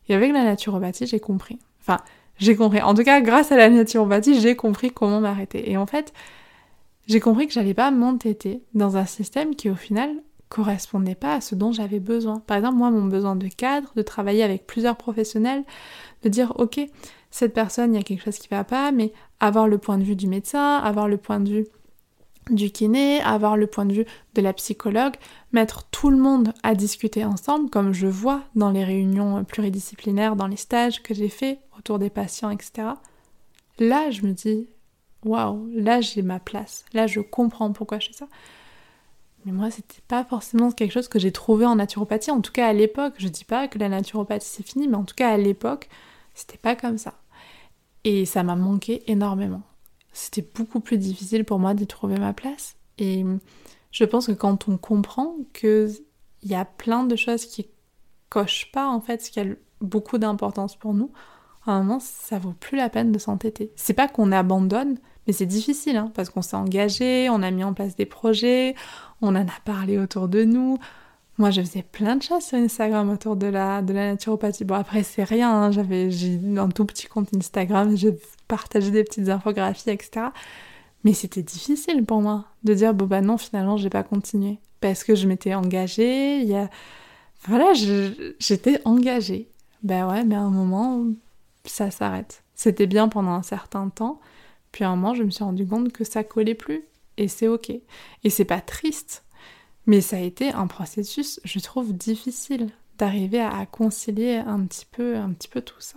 Et 0.09 0.15
avec 0.15 0.33
la 0.33 0.45
naturopathie, 0.45 1.07
j'ai 1.07 1.21
compris. 1.21 1.59
Enfin, 1.81 1.99
j'ai 2.39 2.57
compris. 2.57 2.81
En 2.81 2.95
tout 2.95 3.03
cas, 3.03 3.21
grâce 3.21 3.53
à 3.53 3.57
la 3.57 3.69
naturopathie, 3.69 4.41
j'ai 4.41 4.57
compris 4.57 4.91
comment 4.91 5.21
m'arrêter. 5.21 5.71
Et 5.71 5.77
en 5.77 5.87
fait, 5.87 6.13
j'ai 7.07 7.21
compris 7.21 7.47
que 7.47 7.53
j'allais 7.53 7.75
pas 7.75 7.91
m'entêter 7.91 8.63
dans 8.75 8.97
un 8.97 9.07
système 9.07 9.55
qui, 9.55 9.71
au 9.71 9.75
final, 9.75 10.11
correspondait 10.49 11.15
pas 11.15 11.35
à 11.35 11.41
ce 11.41 11.55
dont 11.55 11.73
j'avais 11.73 12.01
besoin. 12.01 12.41
Par 12.41 12.57
exemple, 12.57 12.77
moi, 12.77 12.91
mon 12.91 13.07
besoin 13.07 13.37
de 13.37 13.49
cadre, 13.49 13.93
de 13.97 14.03
travailler 14.03 14.43
avec 14.43 14.67
plusieurs 14.67 14.97
professionnels, 14.97 15.65
de 16.23 16.29
dire, 16.29 16.53
ok, 16.57 16.81
cette 17.31 17.55
personne, 17.55 17.95
il 17.95 17.99
y 17.99 18.01
a 18.01 18.05
quelque 18.05 18.25
chose 18.25 18.39
qui 18.39 18.49
va 18.49 18.65
pas, 18.65 18.91
mais 18.93 19.13
avoir 19.41 19.69
le 19.69 19.79
point 19.79 19.99
de 19.99 20.05
vue 20.05 20.17
du 20.17 20.27
médecin, 20.27 20.79
avoir 20.79 21.09
le 21.09 21.17
point 21.17 21.41
de 21.41 21.51
vue 21.51 21.67
du 22.51 22.71
kiné, 22.71 23.21
avoir 23.21 23.57
le 23.57 23.67
point 23.67 23.85
de 23.85 23.93
vue 23.93 24.07
de 24.35 24.43
la 24.43 24.53
psychologue, 24.53 25.15
mettre 25.53 25.85
tout 25.91 26.11
le 26.11 26.17
monde 26.17 26.53
à 26.63 26.75
discuter 26.75 27.25
ensemble, 27.25 27.71
comme 27.71 27.93
je 27.93 28.07
vois 28.07 28.43
dans 28.55 28.71
les 28.71 28.85
réunions 28.85 29.45
pluridisciplinaires, 29.45 30.37
dans 30.37 30.47
les 30.47 30.57
stages 30.57 31.03
que 31.03 31.15
j'ai 31.15 31.29
fait 31.29 31.59
autour 31.79 31.99
des 31.99 32.11
patients, 32.11 32.51
etc. 32.51 32.89
Là, 33.79 34.11
je 34.11 34.23
me 34.23 34.33
dis, 34.33 34.69
waouh, 35.25 35.69
là 35.75 36.01
j'ai 36.01 36.23
ma 36.23 36.41
place, 36.41 36.85
là 36.93 37.07
je 37.07 37.21
comprends 37.21 37.73
pourquoi 37.73 37.99
je 37.99 38.09
fais 38.09 38.15
ça. 38.15 38.29
Mais 39.45 39.53
moi, 39.53 39.71
c'était 39.71 40.03
pas 40.09 40.25
forcément 40.25 40.73
quelque 40.73 40.93
chose 40.93 41.09
que 41.09 41.19
j'ai 41.19 41.31
trouvé 41.33 41.65
en 41.65 41.77
naturopathie, 41.77 42.31
en 42.31 42.41
tout 42.41 42.53
cas 42.53 42.67
à 42.67 42.73
l'époque. 42.73 43.15
Je 43.19 43.29
dis 43.29 43.45
pas 43.45 43.69
que 43.69 43.79
la 43.79 43.89
naturopathie 43.89 44.49
c'est 44.49 44.67
fini, 44.67 44.89
mais 44.89 44.97
en 44.97 45.05
tout 45.05 45.15
cas 45.15 45.31
à 45.31 45.37
l'époque, 45.37 45.89
c'était 46.39 46.59
pas 46.59 46.77
comme 46.77 46.99
ça. 46.99 47.15
Et 48.05 48.25
ça 48.25 48.43
m'a 48.43 48.57
manqué 48.57 49.11
énormément 49.11 49.63
c'était 50.19 50.47
beaucoup 50.55 50.81
plus 50.81 50.99
difficile 50.99 51.45
pour 51.45 51.59
moi 51.59 51.75
d'y 51.75 51.87
trouver 51.87 52.19
ma 52.19 52.33
place. 52.33 52.77
Et 52.99 53.25
je 53.91 54.05
pense 54.05 54.27
que 54.27 54.33
quand 54.33 54.69
on 54.69 54.77
comprend 54.77 55.37
qu'il 55.55 55.91
y 56.43 56.55
a 56.55 56.65
plein 56.65 57.05
de 57.05 57.17
choses 57.17 57.47
qui 57.47 57.69
cochent 58.29 58.71
pas, 58.73 58.89
en 58.89 59.01
fait, 59.01 59.23
ce 59.23 59.31
qui 59.31 59.41
a 59.41 59.45
beaucoup 59.81 60.19
d'importance 60.19 60.77
pour 60.77 60.93
nous, 60.93 61.13
à 61.67 61.73
un 61.73 61.83
moment, 61.83 62.01
ça 62.01 62.39
vaut 62.39 62.55
plus 62.59 62.77
la 62.77 62.89
peine 62.89 63.13
de 63.13 63.19
s'entêter. 63.19 63.73
C'est 63.77 63.93
pas 63.93 64.09
qu'on 64.09 64.33
abandonne, 64.33 64.99
mais 65.27 65.33
c'est 65.33 65.47
difficile, 65.47 65.97
hein, 65.97 66.11
parce 66.15 66.31
qu'on 66.31 66.43
s'est 66.43 66.57
engagé, 66.57 67.29
on 67.31 67.43
a 67.43 67.51
mis 67.51 67.63
en 67.63 67.75
place 67.75 67.95
des 67.95 68.07
projets, 68.07 68.75
on 69.21 69.29
en 69.29 69.47
a 69.47 69.61
parlé 69.65 69.99
autour 69.99 70.29
de 70.29 70.45
nous, 70.45 70.79
moi, 71.39 71.51
je 71.53 71.61
faisais 71.61 71.83
plein 71.83 72.17
de 72.17 72.23
choses 72.23 72.43
sur 72.43 72.59
Instagram 72.59 73.09
autour 73.11 73.37
de 73.37 73.47
la, 73.47 73.81
de 73.81 73.93
la 73.93 74.11
naturopathie. 74.11 74.65
Bon, 74.65 74.75
après, 74.75 75.05
c'est 75.05 75.23
rien. 75.23 75.51
Hein. 75.51 75.71
J'avais, 75.71 76.11
j'ai 76.11 76.39
un 76.57 76.69
tout 76.69 76.85
petit 76.85 77.07
compte 77.07 77.33
Instagram, 77.35 77.97
je 77.97 78.09
partageais 78.49 78.91
des 78.91 79.05
petites 79.05 79.29
infographies, 79.29 79.91
etc. 79.91 80.27
Mais 81.05 81.15
c'était 81.15 81.45
difficile 81.45 82.05
pour 82.05 82.21
moi 82.21 82.47
de 82.65 82.75
dire, 82.75 82.93
bon, 82.93 83.07
bah 83.07 83.21
non, 83.21 83.39
finalement, 83.39 83.77
j'ai 83.77 83.89
pas 83.89 84.03
continué. 84.03 84.59
Parce 84.81 85.05
que 85.05 85.15
je 85.15 85.29
m'étais 85.29 85.55
engagée, 85.55 86.43
y 86.43 86.55
a... 86.55 86.69
Voilà, 87.47 87.73
j'étais 88.41 88.81
engagée. 88.85 89.49
Ben 89.85 90.09
ouais, 90.11 90.25
mais 90.25 90.35
à 90.35 90.41
un 90.41 90.51
moment, 90.51 91.05
ça 91.65 91.93
s'arrête. 91.93 92.43
C'était 92.57 92.89
bien 92.89 93.09
pendant 93.09 93.31
un 93.31 93.45
certain 93.45 93.89
temps, 93.91 94.19
puis 94.73 94.83
à 94.83 94.91
un 94.91 94.97
moment, 94.97 95.15
je 95.15 95.23
me 95.23 95.31
suis 95.31 95.45
rendu 95.45 95.65
compte 95.65 95.93
que 95.93 96.03
ça 96.03 96.25
collait 96.25 96.57
plus. 96.57 96.83
Et 97.17 97.29
c'est 97.29 97.47
ok. 97.47 97.71
Et 97.71 98.31
c'est 98.31 98.45
pas 98.45 98.61
triste 98.61 99.25
mais 99.89 100.03
ça 100.03 100.17
a 100.17 100.21
été 100.21 100.51
un 100.51 100.67
processus, 100.67 101.41
je 101.45 101.59
trouve, 101.61 101.95
difficile 101.95 102.69
d'arriver 102.99 103.41
à, 103.41 103.65
concilier 103.65 104.37
un 104.37 104.61
petit 104.61 104.85
peu, 104.85 105.17
un 105.17 105.31
petit 105.31 105.49
peu 105.49 105.63
tout 105.63 105.81
ça. 105.81 105.97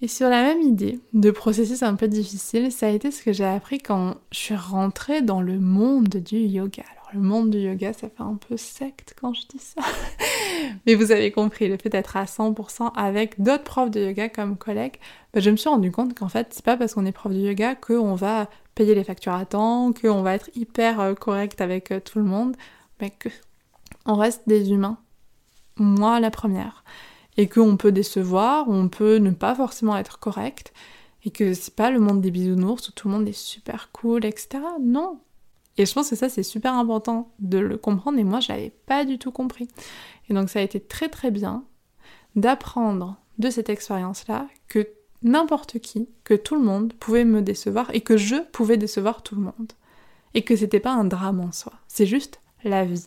Et 0.00 0.08
sur 0.08 0.28
la 0.28 0.42
même 0.42 0.60
idée 0.60 1.00
de 1.14 1.30
processus 1.32 1.82
un 1.82 1.96
peu 1.96 2.06
difficile, 2.06 2.70
ça 2.70 2.86
a 2.86 2.90
été 2.90 3.10
ce 3.10 3.24
que 3.24 3.32
j'ai 3.32 3.44
appris 3.44 3.78
quand 3.78 4.14
je 4.30 4.38
suis 4.38 4.54
rentrée 4.54 5.20
dans 5.20 5.40
le 5.40 5.58
monde 5.58 6.08
du 6.08 6.36
yoga. 6.36 6.84
Alors 6.92 7.10
le 7.12 7.20
monde 7.20 7.50
du 7.50 7.58
yoga, 7.58 7.92
ça 7.92 8.08
fait 8.08 8.22
un 8.22 8.36
peu 8.36 8.56
secte 8.56 9.16
quand 9.20 9.34
je 9.34 9.42
dis 9.48 9.58
ça. 9.58 9.82
Mais 10.86 10.94
vous 10.94 11.10
avez 11.10 11.32
compris, 11.32 11.68
le 11.68 11.76
fait 11.76 11.88
d'être 11.88 12.16
à 12.16 12.26
100% 12.26 12.92
avec 12.94 13.42
d'autres 13.42 13.64
profs 13.64 13.90
de 13.90 14.00
yoga 14.00 14.28
comme 14.28 14.56
collègues, 14.56 15.00
bah, 15.32 15.40
je 15.40 15.50
me 15.50 15.56
suis 15.56 15.68
rendu 15.68 15.90
compte 15.90 16.14
qu'en 16.14 16.28
fait, 16.28 16.48
c'est 16.52 16.64
pas 16.64 16.76
parce 16.76 16.94
qu'on 16.94 17.04
est 17.04 17.12
prof 17.12 17.32
de 17.32 17.38
yoga 17.38 17.74
qu'on 17.74 18.14
va 18.14 18.48
payer 18.76 18.94
les 18.94 19.04
factures 19.04 19.34
à 19.34 19.44
temps, 19.44 19.92
qu'on 19.92 20.22
va 20.22 20.34
être 20.34 20.50
hyper 20.54 21.00
euh, 21.00 21.14
correct 21.14 21.60
avec 21.60 21.90
euh, 21.90 21.98
tout 21.98 22.18
le 22.20 22.24
monde 22.24 22.56
mais 23.00 23.10
que 23.10 23.28
on 24.06 24.14
reste 24.14 24.42
des 24.46 24.70
humains. 24.70 24.98
Moi, 25.76 26.20
la 26.20 26.30
première. 26.30 26.84
Et 27.36 27.48
qu'on 27.48 27.76
peut 27.76 27.92
décevoir, 27.92 28.68
on 28.68 28.88
peut 28.88 29.16
ne 29.16 29.30
pas 29.30 29.54
forcément 29.54 29.96
être 29.96 30.18
correct, 30.18 30.72
et 31.24 31.30
que 31.30 31.54
c'est 31.54 31.74
pas 31.74 31.90
le 31.90 32.00
monde 32.00 32.20
des 32.20 32.30
bisounours 32.30 32.88
où 32.88 32.92
tout 32.92 33.08
le 33.08 33.14
monde 33.14 33.28
est 33.28 33.32
super 33.32 33.90
cool, 33.92 34.24
etc. 34.24 34.60
Non. 34.80 35.20
Et 35.76 35.86
je 35.86 35.92
pense 35.92 36.10
que 36.10 36.16
ça, 36.16 36.28
c'est 36.28 36.44
super 36.44 36.74
important 36.74 37.32
de 37.40 37.58
le 37.58 37.76
comprendre, 37.76 38.18
et 38.18 38.24
moi, 38.24 38.40
je 38.40 38.48
l'avais 38.48 38.70
pas 38.70 39.04
du 39.04 39.18
tout 39.18 39.32
compris. 39.32 39.68
Et 40.28 40.34
donc, 40.34 40.48
ça 40.48 40.60
a 40.60 40.62
été 40.62 40.80
très 40.80 41.08
très 41.08 41.30
bien 41.30 41.64
d'apprendre 42.36 43.16
de 43.38 43.50
cette 43.50 43.68
expérience-là 43.68 44.46
que 44.68 44.86
n'importe 45.22 45.80
qui, 45.80 46.08
que 46.22 46.34
tout 46.34 46.54
le 46.54 46.62
monde 46.62 46.92
pouvait 46.92 47.24
me 47.24 47.42
décevoir, 47.42 47.92
et 47.94 48.02
que 48.02 48.16
je 48.16 48.36
pouvais 48.52 48.76
décevoir 48.76 49.22
tout 49.22 49.34
le 49.34 49.42
monde. 49.42 49.72
Et 50.34 50.42
que 50.42 50.54
c'était 50.54 50.80
pas 50.80 50.92
un 50.92 51.04
drame 51.04 51.40
en 51.40 51.52
soi. 51.52 51.72
C'est 51.88 52.06
juste 52.06 52.40
la 52.64 52.84
vie. 52.84 53.06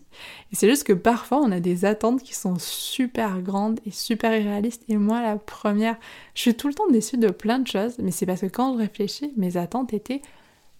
Et 0.51 0.55
c'est 0.55 0.69
juste 0.69 0.85
que 0.85 0.93
parfois 0.93 1.39
on 1.39 1.51
a 1.51 1.59
des 1.59 1.85
attentes 1.85 2.23
qui 2.23 2.33
sont 2.35 2.55
super 2.59 3.41
grandes 3.41 3.79
et 3.85 3.91
super 3.91 4.35
irréalistes. 4.35 4.83
Et 4.87 4.97
moi, 4.97 5.21
la 5.21 5.37
première, 5.37 5.97
je 6.33 6.41
suis 6.41 6.55
tout 6.55 6.67
le 6.67 6.73
temps 6.73 6.89
déçue 6.89 7.17
de 7.17 7.29
plein 7.29 7.59
de 7.59 7.67
choses, 7.67 7.95
mais 7.99 8.11
c'est 8.11 8.25
parce 8.25 8.41
que 8.41 8.47
quand 8.47 8.73
je 8.73 8.79
réfléchis, 8.79 9.33
mes 9.37 9.57
attentes 9.57 9.93
étaient 9.93 10.21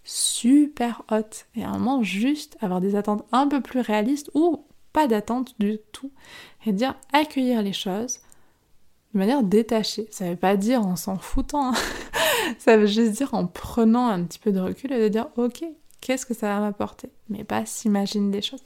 super 0.04 1.04
hautes. 1.12 1.46
Et 1.56 1.64
à 1.64 1.70
un 1.70 1.78
moment, 1.78 2.04
juste 2.04 2.58
avoir 2.62 2.82
des 2.82 2.96
attentes 2.96 3.26
un 3.32 3.48
peu 3.48 3.62
plus 3.62 3.82
réalistes 3.82 4.32
ou 4.34 4.66
pas 4.94 5.08
d'attente 5.08 5.56
du 5.60 5.80
tout. 5.92 6.12
Et 6.66 6.72
dire 6.72 6.96
accueillir 7.14 7.62
les 7.62 7.74
choses 7.74 8.20
de 9.14 9.20
manière 9.20 9.44
détachée. 9.44 10.08
Ça 10.12 10.30
veut 10.30 10.36
pas 10.36 10.58
dire 10.58 10.86
en 10.86 10.96
s'en 10.96 11.18
foutant, 11.18 11.72
hein. 11.72 11.78
ça 12.58 12.78
veut 12.78 12.86
juste 12.86 13.12
dire 13.12 13.34
en 13.34 13.48
prenant 13.48 14.08
un 14.08 14.24
petit 14.24 14.40
peu 14.40 14.52
de 14.52 14.60
recul 14.60 14.92
et 14.92 15.00
de 15.00 15.08
dire 15.08 15.28
ok, 15.38 15.64
qu'est-ce 16.02 16.26
que 16.26 16.34
ça 16.34 16.48
va 16.48 16.60
m'apporter? 16.60 17.10
Mais 17.30 17.44
pas 17.44 17.66
s'imaginer 17.66 18.32
des 18.32 18.42
choses. 18.42 18.64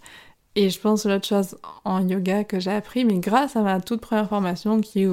Et 0.55 0.69
je 0.69 0.79
pense 0.79 1.05
l'autre 1.05 1.27
chose 1.27 1.57
en 1.85 2.05
yoga 2.07 2.43
que 2.43 2.59
j'ai 2.59 2.71
appris, 2.71 3.05
mais 3.05 3.19
grâce 3.19 3.55
à 3.55 3.61
ma 3.61 3.79
toute 3.79 4.01
première 4.01 4.27
formation 4.27 4.81
qui 4.81 5.07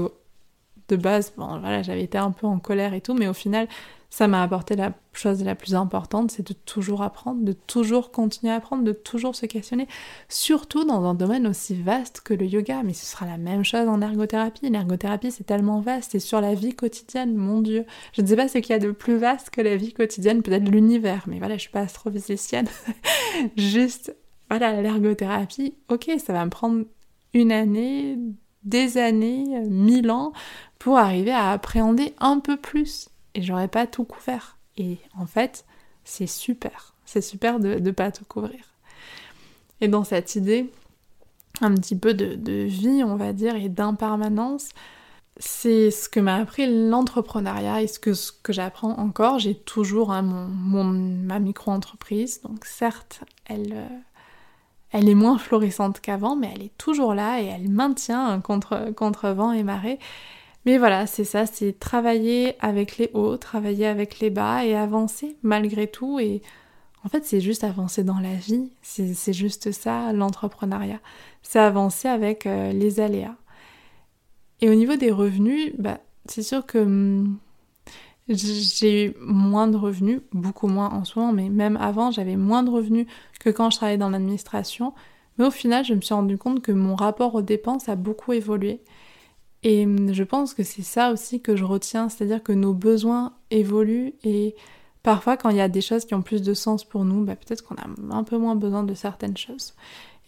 de 0.89 0.97
base, 0.97 1.33
bon 1.37 1.59
voilà, 1.61 1.83
j'avais 1.83 2.03
été 2.03 2.19
un 2.19 2.31
peu 2.31 2.47
en 2.47 2.59
colère 2.59 2.95
et 2.95 3.01
tout, 3.01 3.15
mais 3.15 3.29
au 3.29 3.35
final, 3.35 3.69
ça 4.11 4.27
m'a 4.27 4.43
apporté 4.43 4.75
la 4.75 4.93
chose 5.13 5.45
la 5.45 5.55
plus 5.55 5.75
importante, 5.75 6.31
c'est 6.31 6.47
de 6.47 6.55
toujours 6.55 7.03
apprendre, 7.03 7.45
de 7.45 7.53
toujours 7.53 8.11
continuer 8.11 8.53
à 8.53 8.57
apprendre, 8.57 8.83
de 8.83 8.93
toujours 8.93 9.35
se 9.35 9.45
questionner, 9.45 9.87
surtout 10.29 10.85
dans 10.85 11.05
un 11.05 11.15
domaine 11.15 11.47
aussi 11.47 11.75
vaste 11.75 12.23
que 12.23 12.33
le 12.33 12.47
yoga. 12.47 12.83
Mais 12.83 12.95
ce 12.95 13.05
sera 13.05 13.27
la 13.27 13.37
même 13.37 13.65
chose 13.65 13.87
en 13.87 14.01
ergothérapie. 14.01 14.71
L'ergothérapie, 14.71 15.31
c'est 15.31 15.45
tellement 15.45 15.81
vaste, 15.81 16.13
c'est 16.13 16.21
sur 16.21 16.41
la 16.41 16.55
vie 16.55 16.75
quotidienne, 16.75 17.35
mon 17.35 17.61
Dieu. 17.61 17.85
Je 18.13 18.23
ne 18.23 18.27
sais 18.27 18.37
pas 18.37 18.49
ce 18.49 18.59
qu'il 18.59 18.71
y 18.71 18.77
a 18.77 18.79
de 18.79 18.93
plus 18.93 19.19
vaste 19.19 19.51
que 19.51 19.61
la 19.61 19.77
vie 19.77 19.93
quotidienne, 19.93 20.43
peut-être 20.43 20.69
l'univers, 20.69 21.25
mais 21.27 21.39
voilà, 21.39 21.57
je 21.57 21.63
suis 21.63 21.71
pas 21.71 21.81
astrophysicienne. 21.81 22.69
Juste, 23.57 24.17
voilà, 24.49 24.81
l'ergothérapie, 24.81 25.75
ok, 25.91 26.13
ça 26.19 26.33
va 26.33 26.45
me 26.45 26.51
prendre 26.51 26.85
une 27.35 27.53
année, 27.53 28.17
des 28.69 28.99
années, 28.99 29.61
mille 29.69 30.11
ans 30.11 30.33
pour 30.79 30.99
arriver 30.99 31.33
à 31.33 31.51
appréhender 31.51 32.15
un 32.19 32.39
peu 32.39 32.57
plus 32.57 33.09
et 33.35 33.43
j'aurais 33.43 33.69
pas 33.69 33.87
tout 33.87 34.05
couvert. 34.05 34.57
Et 34.77 34.99
en 35.17 35.27
fait, 35.27 35.65
c'est 36.05 36.27
super. 36.27 36.95
C'est 37.05 37.21
super 37.21 37.59
de 37.59 37.75
ne 37.75 37.91
pas 37.91 38.11
tout 38.11 38.25
couvrir. 38.25 38.61
Et 39.81 39.89
dans 39.89 40.05
cette 40.05 40.35
idée, 40.35 40.71
un 41.61 41.75
petit 41.75 41.97
peu 41.97 42.15
de, 42.15 42.65
vie, 42.65 43.03
on 43.05 43.17
va 43.17 43.33
dire, 43.33 43.57
et 43.57 43.69
d'impermanence, 43.69 44.71
c'est 45.37 45.91
ce 45.91 46.09
que 46.09 46.21
m'a 46.21 46.37
appris 46.37 46.89
l'entrepreneuriat 46.89 47.83
et 47.83 47.87
ce 47.87 47.99
que, 47.99 48.53
j'apprends 48.53 48.99
encore. 48.99 49.39
J'ai 49.39 49.55
toujours 49.55 50.13
hein, 50.13 50.23
mon, 50.23 50.85
ma 50.85 51.39
micro-entreprise, 51.39 52.41
donc 52.43 52.65
certes, 52.65 53.21
elle, 53.47 53.73
euh, 53.73 53.89
elle 54.93 55.09
est 55.09 55.15
moins 55.15 55.39
florissante 55.39 56.01
qu'avant, 56.01 56.37
mais 56.37 56.51
elle 56.55 56.63
est 56.63 56.79
toujours 56.79 57.15
là 57.15 57.41
et 57.41 57.47
elle 57.47 57.69
maintient 57.69 58.41
contre, 58.41 59.29
vent 59.31 59.53
et 59.53 59.63
marée. 59.63 59.99
Mais 60.65 60.79
voilà, 60.79 61.07
c'est 61.07 61.25
ça, 61.25 61.47
c'est 61.47 61.79
travailler 61.79 62.57
avec 62.61 62.99
les 62.99 63.11
hauts, 63.15 63.37
travailler 63.37 63.87
avec 63.87 64.21
les 64.21 64.31
bas 64.31 64.65
et 64.65 64.75
avancer 64.75 65.37
malgré 65.43 65.87
tout. 65.87 66.19
Et 66.19 66.43
en 67.05 67.09
fait, 67.09 67.25
c'est 67.25 67.41
juste 67.41 67.65
avancer 67.65 68.05
dans 68.05 68.19
la 68.19 68.35
vie. 68.35 68.71
C'est 68.83 69.33
juste 69.33 69.73
ça, 69.73 70.13
l'entrepreneuriat. 70.13 71.01
C'est 71.43 71.61
avancer 71.61 72.09
avec 72.09 72.47
euh, 72.47 72.73
les 72.73 73.01
aléas. 73.01 73.37
Et 74.61 74.69
au 74.69 74.75
niveau 74.75 74.97
des 74.97 75.11
revenus, 75.13 75.73
bah, 75.79 76.01
c'est 76.27 76.43
sûr 76.43 76.67
que 76.67 76.79
hum, 76.79 77.39
j'ai 78.29 79.07
eu 79.07 79.15
moins 79.21 79.69
de 79.69 79.77
revenus, 79.77 80.21
beaucoup 80.33 80.69
moins 80.69 80.91
en 80.91 81.05
ce 81.05 81.19
moment, 81.19 81.33
mais 81.33 81.49
même 81.49 81.77
avant, 81.77 82.11
j'avais 82.11 82.37
moins 82.37 82.63
de 82.63 82.71
revenus 82.71 83.07
que 83.41 83.51
quand 83.51 83.71
je 83.71 83.77
travaillais 83.77 83.99
dans 83.99 84.11
l'administration. 84.11 84.95
Mais 85.39 85.47
au 85.47 85.51
final, 85.51 85.85
je 85.85 85.95
me 85.95 86.01
suis 86.01 86.15
rendu 86.15 86.37
compte 86.37 86.61
que 86.63 86.73
mon 86.73 86.95
rapport 86.95 87.35
aux 87.35 87.43
dépenses 87.43 87.89
a 87.89 87.97
beaucoup 87.97 88.33
évolué. 88.33 88.83
Et 89.63 89.85
hum, 89.85 90.13
je 90.13 90.23
pense 90.25 90.55
que 90.55 90.63
c'est 90.63 90.83
ça 90.83 91.11
aussi 91.13 91.41
que 91.41 91.57
je 91.57 91.65
retiens, 91.65 92.09
c'est-à-dire 92.09 92.43
que 92.43 92.53
nos 92.53 92.75
besoins 92.75 93.35
évoluent 93.51 94.15
et 94.23 94.55
parfois 95.03 95.37
quand 95.37 95.51
il 95.51 95.57
y 95.57 95.61
a 95.61 95.69
des 95.69 95.81
choses 95.81 96.05
qui 96.05 96.15
ont 96.15 96.23
plus 96.23 96.43
de 96.43 96.55
sens 96.55 96.85
pour 96.85 97.05
nous, 97.05 97.25
bah, 97.25 97.37
peut-être 97.37 97.63
qu'on 97.65 97.77
a 97.77 98.17
un 98.17 98.25
peu 98.25 98.39
moins 98.39 98.55
besoin 98.57 98.85
de 98.85 98.95
certaines 98.95 99.37
choses. 99.37 99.75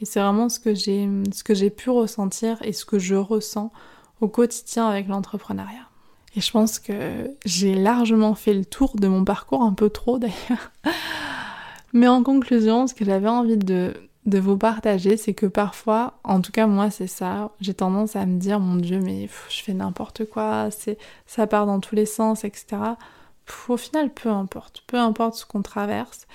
Et 0.01 0.05
c'est 0.05 0.21
vraiment 0.21 0.49
ce 0.49 0.59
que 0.59 0.75
j'ai 0.75 1.09
ce 1.33 1.45
que 1.45 1.55
j'ai 1.55 1.71
pu 1.71 1.91
ressentir 1.91 2.59
et 2.63 2.73
ce 2.73 2.85
que 2.85 2.99
je 2.99 3.15
ressens 3.15 3.71
au 4.21 4.29
quotidien 4.29 4.87
avec 4.89 5.09
l'entrepreneuriat. 5.09 5.90
Et 6.37 6.41
je 6.41 6.51
pense 6.51 6.79
que 6.79 7.35
j'ai 7.45 7.75
largement 7.75 8.35
fait 8.35 8.55
le 8.55 8.65
tour 8.65 8.95
de 8.97 9.09
mon 9.09 9.25
parcours, 9.25 9.63
un 9.63 9.73
peu 9.73 9.91
trop 9.91 10.19
d'ailleurs. 10.19 10.73
Mais 11.93 12.07
en 12.07 12.23
conclusion, 12.23 12.87
ce 12.87 12.95
que 12.95 13.05
j'avais 13.05 13.29
envie 13.29 13.57
de, 13.57 13.95
vous 14.27 14.57
partager, 14.57 15.17
c'est 15.17 15.35
que 15.35 15.47
parfois, 15.47 16.21
en 16.23 16.41
tout 16.41 16.53
cas 16.53 16.69
moi 16.69 16.91
c'est 16.91 17.09
ça, 17.09 17.51
j'ai 17.61 17.75
tendance 17.75 18.15
à 18.15 18.27
me 18.27 18.39
dire 18.39 18.61
mon 18.61 18.77
dieu 18.77 19.01
mais 19.01 19.29
je 19.49 19.63
fais 19.63 19.75
n'importe 19.75 20.25
quoi, 20.25 20.69
ça 21.27 21.47
part 21.49 21.67
dans 21.67 21.81
tous 21.81 21.97
les 21.97 22.07
sens, 22.07 22.45
etc. 22.45 22.95
au 23.69 23.77
final, 23.77 24.13
peu 24.15 24.29
importe, 24.29 24.85
peu 24.87 24.99
importe 24.99 25.35
ce 25.35 25.47
qu'on 25.47 25.63
traverse, 25.63 26.29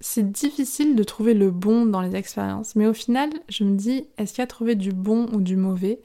c'est 0.00 0.30
difficile 0.30 0.96
de 0.96 1.04
trouver 1.04 1.34
le 1.34 1.50
bon 1.50 1.86
dans 1.86 2.00
les 2.00 2.16
expériences. 2.16 2.74
Mais 2.74 2.86
au 2.86 2.94
final, 2.94 3.30
je 3.48 3.64
me 3.64 3.76
dis, 3.76 4.06
est-ce 4.16 4.32
qu'il 4.32 4.42
y 4.42 4.44
a 4.44 4.46
trouvé 4.46 4.74
du 4.74 4.92
bon 4.92 5.26
ou 5.32 5.40
du 5.40 5.56
mauvais? 5.56 6.00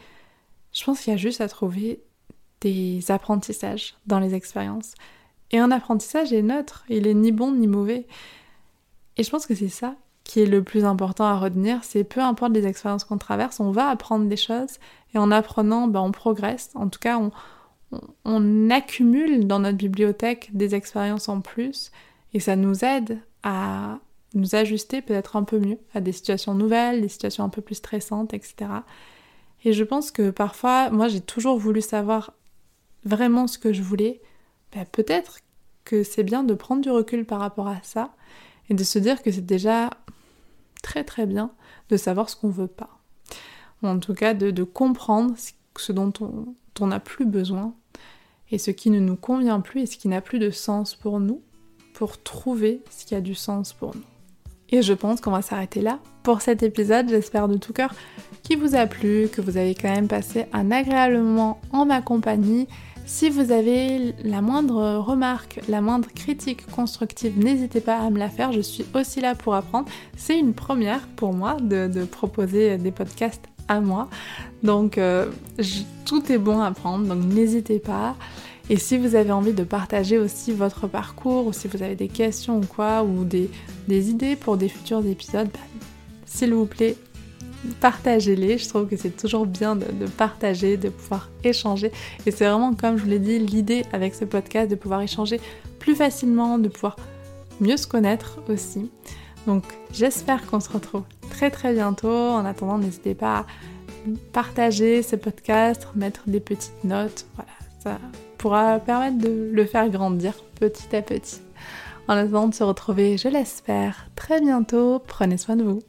Je 0.73 0.83
pense 0.83 1.01
qu'il 1.01 1.11
y 1.11 1.13
a 1.13 1.17
juste 1.17 1.41
à 1.41 1.47
trouver 1.47 2.01
des 2.61 3.11
apprentissages 3.11 3.95
dans 4.07 4.19
les 4.19 4.33
expériences. 4.33 4.93
Et 5.51 5.59
un 5.59 5.71
apprentissage 5.71 6.33
est 6.33 6.41
neutre, 6.41 6.83
il 6.89 7.07
est 7.07 7.13
ni 7.13 7.31
bon 7.31 7.51
ni 7.51 7.67
mauvais. 7.67 8.07
Et 9.17 9.23
je 9.23 9.29
pense 9.29 9.45
que 9.45 9.55
c'est 9.55 9.69
ça 9.69 9.95
qui 10.25 10.41
est 10.41 10.47
le 10.47 10.63
plus 10.63 10.85
important 10.85 11.25
à 11.25 11.37
retenir, 11.37 11.83
c'est 11.83 12.03
peu 12.03 12.19
importe 12.19 12.51
les 12.51 12.65
expériences 12.65 13.03
qu'on 13.03 13.19
traverse, 13.19 13.59
on 13.59 13.71
va 13.71 13.89
apprendre 13.89 14.25
des 14.25 14.35
choses 14.35 14.79
et 15.13 15.19
en 15.19 15.31
apprenant, 15.31 15.87
ben, 15.87 16.01
on 16.01 16.11
progresse. 16.11 16.71
En 16.73 16.89
tout 16.89 16.99
cas, 16.99 17.21
on, 18.25 18.69
accumule 18.71 19.47
dans 19.47 19.59
notre 19.59 19.77
bibliothèque 19.77 20.49
des 20.51 20.75
expériences 20.75 21.29
en 21.29 21.39
plus 21.39 21.91
et 22.33 22.39
ça 22.39 22.55
nous 22.55 22.83
aide 22.83 23.19
à 23.43 23.99
nous 24.33 24.55
ajuster 24.55 25.01
peut-être 25.01 25.37
un 25.37 25.43
peu 25.43 25.59
mieux 25.59 25.77
à 25.93 26.01
des 26.01 26.11
situations 26.11 26.55
nouvelles, 26.55 27.01
des 27.01 27.07
situations 27.07 27.43
un 27.43 27.49
peu 27.49 27.61
plus 27.61 27.75
stressantes, 27.75 28.33
etc. 28.33 28.55
Et 29.63 29.71
je 29.71 29.83
pense 29.83 30.11
que 30.11 30.31
parfois, 30.31 30.89
moi 30.89 31.07
j'ai 31.07 31.21
toujours 31.21 31.57
voulu 31.57 31.81
savoir 31.81 32.33
vraiment 33.05 33.47
ce 33.47 33.57
que 33.57 33.71
je 33.71 33.81
voulais. 33.81 34.21
Ben, 34.73 34.85
peut-être 34.91 35.39
que 35.85 36.03
c'est 36.03 36.23
bien 36.23 36.43
de 36.43 36.53
prendre 36.53 36.81
du 36.81 36.89
recul 36.89 37.25
par 37.25 37.39
rapport 37.39 37.67
à 37.67 37.79
ça 37.83 38.13
et 38.69 38.73
de 38.73 38.83
se 38.83 38.99
dire 38.99 39.21
que 39.21 39.31
c'est 39.31 39.45
déjà 39.45 39.91
très 40.81 41.03
très 41.03 41.25
bien 41.25 41.51
de 41.89 41.97
savoir 41.97 42.29
ce 42.29 42.35
qu'on 42.35 42.49
veut 42.49 42.67
pas. 42.67 42.99
Ou 43.83 43.87
en 43.87 43.99
tout 43.99 44.13
cas 44.13 44.33
de, 44.33 44.63
comprendre 44.63 45.35
ce 45.77 45.91
dont 45.91 46.11
on 46.79 46.87
n'a 46.87 46.99
plus 46.99 47.25
besoin 47.25 47.73
et 48.51 48.57
ce 48.57 48.71
qui 48.71 48.89
ne 48.89 48.99
nous 48.99 49.15
convient 49.15 49.61
plus 49.61 49.81
et 49.81 49.85
ce 49.85 49.97
qui 49.97 50.07
n'a 50.07 50.21
plus 50.21 50.39
de 50.39 50.49
sens 50.49 50.95
pour 50.95 51.19
nous 51.19 51.41
pour 51.93 52.21
trouver 52.21 52.81
ce 52.89 53.05
qui 53.05 53.15
a 53.15 53.21
du 53.21 53.35
sens 53.35 53.73
pour 53.73 53.95
nous. 53.95 54.03
Et 54.69 54.81
je 54.81 54.93
pense 54.93 55.21
qu'on 55.21 55.31
va 55.31 55.41
s'arrêter 55.41 55.81
là 55.81 55.99
pour 56.23 56.41
cet 56.41 56.63
épisode. 56.63 57.07
J'espère 57.09 57.47
de 57.47 57.57
tout 57.57 57.71
cœur 57.71 57.93
qu'il 58.43 58.59
vous 58.59 58.75
a 58.75 58.85
plu, 58.87 59.29
que 59.31 59.41
vous 59.41 59.57
avez 59.57 59.75
quand 59.75 59.93
même 59.93 60.07
passé 60.07 60.45
un 60.53 60.71
agréable 60.71 61.17
moment 61.17 61.61
en 61.71 61.85
ma 61.85 62.01
compagnie 62.01 62.67
si 63.05 63.29
vous 63.29 63.51
avez 63.51 64.13
la 64.23 64.41
moindre 64.41 64.97
remarque, 64.97 65.59
la 65.67 65.81
moindre 65.81 66.09
critique 66.13 66.65
constructive, 66.71 67.37
n'hésitez 67.37 67.81
pas 67.81 67.97
à 67.97 68.09
me 68.09 68.17
la 68.17 68.29
faire, 68.29 68.51
je 68.51 68.61
suis 68.61 68.85
aussi 68.93 69.21
là 69.21 69.35
pour 69.35 69.55
apprendre. 69.55 69.87
C'est 70.17 70.37
une 70.37 70.53
première 70.53 71.07
pour 71.15 71.33
moi 71.33 71.57
de, 71.61 72.05
proposer 72.05 72.77
des 72.77 72.91
podcasts 72.91 73.45
à 73.67 73.79
moi. 73.79 74.09
Donc 74.63 74.97
euh, 74.97 75.27
tout 76.05 76.31
est 76.31 76.37
bon 76.37 76.61
à 76.61 76.71
prendre, 76.71 77.05
donc 77.05 77.23
n'hésitez 77.33 77.79
pas. 77.79 78.15
Et 78.69 78.77
si 78.77 78.97
vous 78.97 79.15
avez 79.15 79.31
envie 79.31 79.53
de 79.53 79.63
partager 79.63 80.17
aussi 80.17 80.51
votre 80.51 80.87
parcours, 80.87 81.45
ou 81.45 81.53
si 81.53 81.67
vous 81.67 81.83
avez 81.83 81.95
des 81.95 82.07
questions 82.07 82.57
ou 82.57 82.65
quoi, 82.65 83.03
ou 83.03 83.23
des, 83.23 83.49
idées 83.87 84.35
pour 84.35 84.57
des 84.57 84.69
futurs 84.69 85.05
épisodes, 85.05 85.49
bah, 85.53 85.59
s'il 86.25 86.53
vous 86.53 86.65
plaît, 86.65 86.97
partagez-les. 87.79 88.57
Je 88.57 88.67
trouve 88.69 88.87
que 88.87 88.97
c'est 88.97 89.15
toujours 89.15 89.45
bien 89.45 89.75
de, 89.75 89.85
partager, 90.17 90.77
de 90.77 90.89
pouvoir 90.89 91.29
échanger. 91.43 91.91
Et 92.25 92.31
c'est 92.31 92.45
vraiment, 92.45 92.73
comme 92.73 92.97
je 92.97 93.03
vous 93.03 93.09
l'ai 93.09 93.19
dit, 93.19 93.39
l'idée 93.39 93.85
avec 93.93 94.15
ce 94.15 94.25
podcast 94.25 94.69
de 94.69 94.75
pouvoir 94.75 95.01
échanger 95.01 95.39
plus 95.79 95.95
facilement, 95.95 96.57
de 96.57 96.69
pouvoir 96.69 96.95
mieux 97.59 97.77
se 97.77 97.87
connaître 97.87 98.39
aussi. 98.49 98.89
Donc 99.47 99.63
j'espère 99.91 100.45
qu'on 100.47 100.59
se 100.59 100.69
retrouve 100.69 101.03
très 101.29 101.51
très 101.51 101.73
bientôt. 101.73 102.09
En 102.09 102.45
attendant, 102.45 102.77
n'hésitez 102.77 103.15
pas 103.15 103.39
à 103.39 103.45
partager 104.33 105.03
ce 105.03 105.15
podcast, 105.15 105.87
mettre 105.95 106.23
des 106.27 106.39
petites 106.39 106.83
notes. 106.83 107.25
Voilà, 107.35 107.51
ça 107.79 107.99
pourra 108.37 108.79
permettre 108.79 109.17
de 109.17 109.49
le 109.51 109.65
faire 109.65 109.89
grandir 109.89 110.33
petit 110.59 110.95
à 110.95 111.01
petit. 111.01 111.41
En 112.07 112.13
attendant 112.13 112.47
de 112.47 112.53
se 112.53 112.63
retrouver, 112.63 113.17
je 113.17 113.27
l'espère, 113.27 114.07
très 114.15 114.39
bientôt. 114.39 114.99
Prenez 114.99 115.37
soin 115.37 115.55
de 115.55 115.63
vous. 115.63 115.79